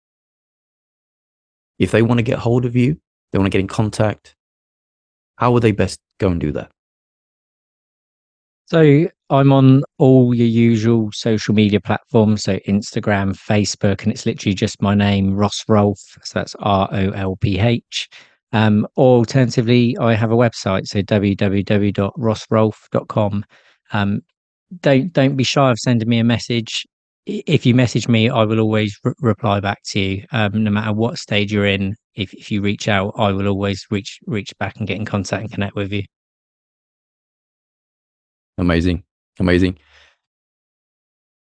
If 1.80 1.90
they 1.90 2.02
want 2.02 2.18
to 2.18 2.22
get 2.22 2.38
hold 2.38 2.64
of 2.64 2.76
you, 2.76 2.96
they 3.32 3.38
want 3.38 3.46
to 3.46 3.50
get 3.50 3.60
in 3.60 3.66
contact, 3.66 4.36
how 5.34 5.50
would 5.50 5.64
they 5.64 5.72
best 5.72 5.98
go 6.20 6.28
and 6.28 6.40
do 6.40 6.52
that? 6.52 6.70
So 8.66 9.08
I'm 9.30 9.52
on 9.52 9.82
all 9.98 10.32
your 10.32 10.46
usual 10.46 11.10
social 11.12 11.56
media 11.56 11.80
platforms, 11.80 12.44
so 12.44 12.58
Instagram, 12.68 13.36
Facebook, 13.36 14.04
and 14.04 14.12
it's 14.12 14.26
literally 14.26 14.54
just 14.54 14.80
my 14.80 14.94
name, 14.94 15.34
Ross 15.34 15.64
Rolph. 15.66 16.16
So 16.22 16.38
that's 16.38 16.54
R 16.60 16.88
O 16.92 17.10
L 17.10 17.34
P 17.34 17.58
H. 17.58 18.08
Um, 18.54 18.86
or 18.94 19.18
alternatively, 19.18 19.98
I 19.98 20.14
have 20.14 20.30
a 20.30 20.36
website, 20.36 20.86
so 20.86 21.02
www.rossrolph.com. 21.02 23.44
Um, 23.92 24.22
don't 24.80 25.12
don't 25.12 25.36
be 25.36 25.44
shy 25.44 25.70
of 25.70 25.78
sending 25.78 26.08
me 26.08 26.20
a 26.20 26.24
message. 26.24 26.86
If 27.26 27.66
you 27.66 27.74
message 27.74 28.06
me, 28.06 28.30
I 28.30 28.44
will 28.44 28.60
always 28.60 28.96
re- 29.02 29.14
reply 29.20 29.58
back 29.60 29.80
to 29.90 30.00
you, 30.00 30.24
um, 30.30 30.62
no 30.62 30.70
matter 30.70 30.92
what 30.92 31.18
stage 31.18 31.52
you're 31.52 31.66
in. 31.66 31.96
If 32.14 32.32
if 32.32 32.52
you 32.52 32.62
reach 32.62 32.86
out, 32.88 33.12
I 33.16 33.32
will 33.32 33.48
always 33.48 33.84
reach 33.90 34.20
reach 34.26 34.56
back 34.58 34.76
and 34.76 34.86
get 34.86 34.98
in 34.98 35.04
contact 35.04 35.42
and 35.42 35.52
connect 35.52 35.74
with 35.74 35.92
you. 35.92 36.04
Amazing. 38.56 39.02
Amazing. 39.40 39.78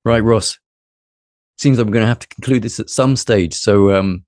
Right, 0.04 0.22
Ross. 0.22 0.58
Seems 1.56 1.78
like 1.78 1.86
we're 1.86 1.92
going 1.92 2.04
to 2.04 2.08
have 2.08 2.18
to 2.18 2.28
conclude 2.28 2.60
this 2.62 2.78
at 2.78 2.90
some 2.90 3.16
stage. 3.16 3.54
So, 3.54 3.96
um, 3.96 4.26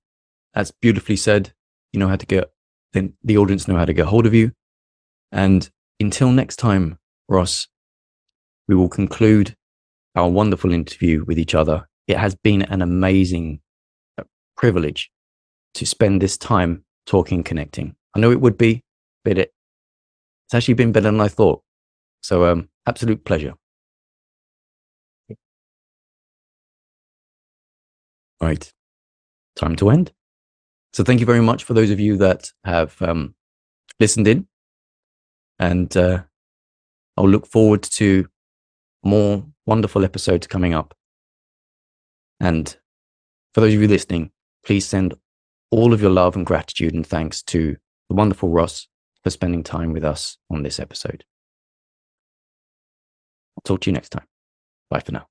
as 0.55 0.71
beautifully 0.71 1.15
said, 1.15 1.53
you 1.93 1.99
know 1.99 2.07
how 2.07 2.15
to 2.15 2.25
get, 2.25 2.51
then 2.93 3.13
the 3.23 3.37
audience 3.37 3.67
know 3.67 3.77
how 3.77 3.85
to 3.85 3.93
get 3.93 4.05
hold 4.05 4.25
of 4.25 4.33
you. 4.33 4.51
And 5.31 5.69
until 5.99 6.31
next 6.31 6.57
time, 6.57 6.97
Ross, 7.29 7.67
we 8.67 8.75
will 8.75 8.89
conclude 8.89 9.55
our 10.15 10.29
wonderful 10.29 10.71
interview 10.71 11.23
with 11.25 11.39
each 11.39 11.55
other. 11.55 11.87
It 12.07 12.17
has 12.17 12.35
been 12.35 12.63
an 12.63 12.81
amazing 12.81 13.61
uh, 14.17 14.23
privilege 14.57 15.09
to 15.75 15.85
spend 15.85 16.21
this 16.21 16.37
time 16.37 16.83
talking, 17.05 17.43
connecting. 17.43 17.95
I 18.15 18.19
know 18.19 18.31
it 18.31 18.41
would 18.41 18.57
be, 18.57 18.83
but 19.23 19.37
it, 19.37 19.53
it's 20.47 20.53
actually 20.53 20.73
been 20.73 20.91
better 20.91 21.11
than 21.11 21.21
I 21.21 21.29
thought. 21.29 21.61
So, 22.21 22.45
um, 22.45 22.69
absolute 22.85 23.23
pleasure. 23.23 23.53
All 28.41 28.47
right, 28.47 28.73
time 29.55 29.75
to 29.77 29.89
end. 29.91 30.11
So, 30.93 31.03
thank 31.03 31.19
you 31.19 31.25
very 31.25 31.41
much 31.41 31.63
for 31.63 31.73
those 31.73 31.89
of 31.89 31.99
you 31.99 32.17
that 32.17 32.51
have 32.65 33.01
um, 33.01 33.35
listened 33.99 34.27
in, 34.27 34.47
and 35.59 35.95
uh, 35.95 36.23
I'll 37.17 37.29
look 37.29 37.47
forward 37.47 37.83
to 37.83 38.27
more 39.03 39.45
wonderful 39.65 40.03
episodes 40.03 40.47
coming 40.47 40.73
up. 40.73 40.93
And 42.39 42.75
for 43.53 43.61
those 43.61 43.73
of 43.73 43.81
you 43.81 43.87
listening, 43.87 44.31
please 44.65 44.85
send 44.85 45.13
all 45.69 45.93
of 45.93 46.01
your 46.01 46.11
love 46.11 46.35
and 46.35 46.45
gratitude 46.45 46.93
and 46.93 47.05
thanks 47.05 47.41
to 47.43 47.77
the 48.09 48.15
wonderful 48.15 48.49
Ross 48.49 48.87
for 49.23 49.29
spending 49.29 49.63
time 49.63 49.93
with 49.93 50.03
us 50.03 50.37
on 50.49 50.63
this 50.63 50.79
episode. 50.79 51.23
I'll 53.57 53.63
talk 53.63 53.81
to 53.81 53.89
you 53.89 53.93
next 53.93 54.09
time. 54.09 54.25
Bye 54.89 54.99
for 54.99 55.11
now. 55.13 55.30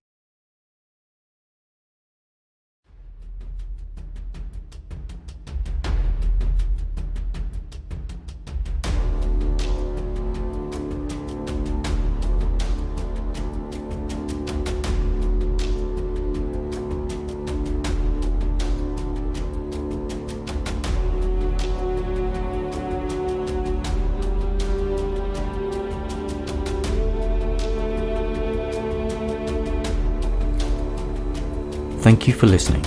Thank 32.11 32.27
you 32.27 32.35
for 32.35 32.49
listening. 32.49 32.83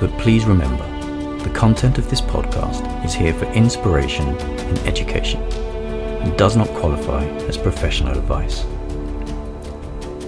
But 0.00 0.10
please 0.18 0.44
remember, 0.44 0.84
the 1.44 1.50
content 1.50 1.98
of 1.98 2.10
this 2.10 2.20
podcast 2.20 3.04
is 3.04 3.14
here 3.14 3.32
for 3.32 3.44
inspiration 3.52 4.26
and 4.26 4.78
education 4.80 5.40
and 5.40 6.36
does 6.36 6.56
not 6.56 6.66
qualify 6.70 7.24
as 7.46 7.56
professional 7.56 8.18
advice. 8.18 8.64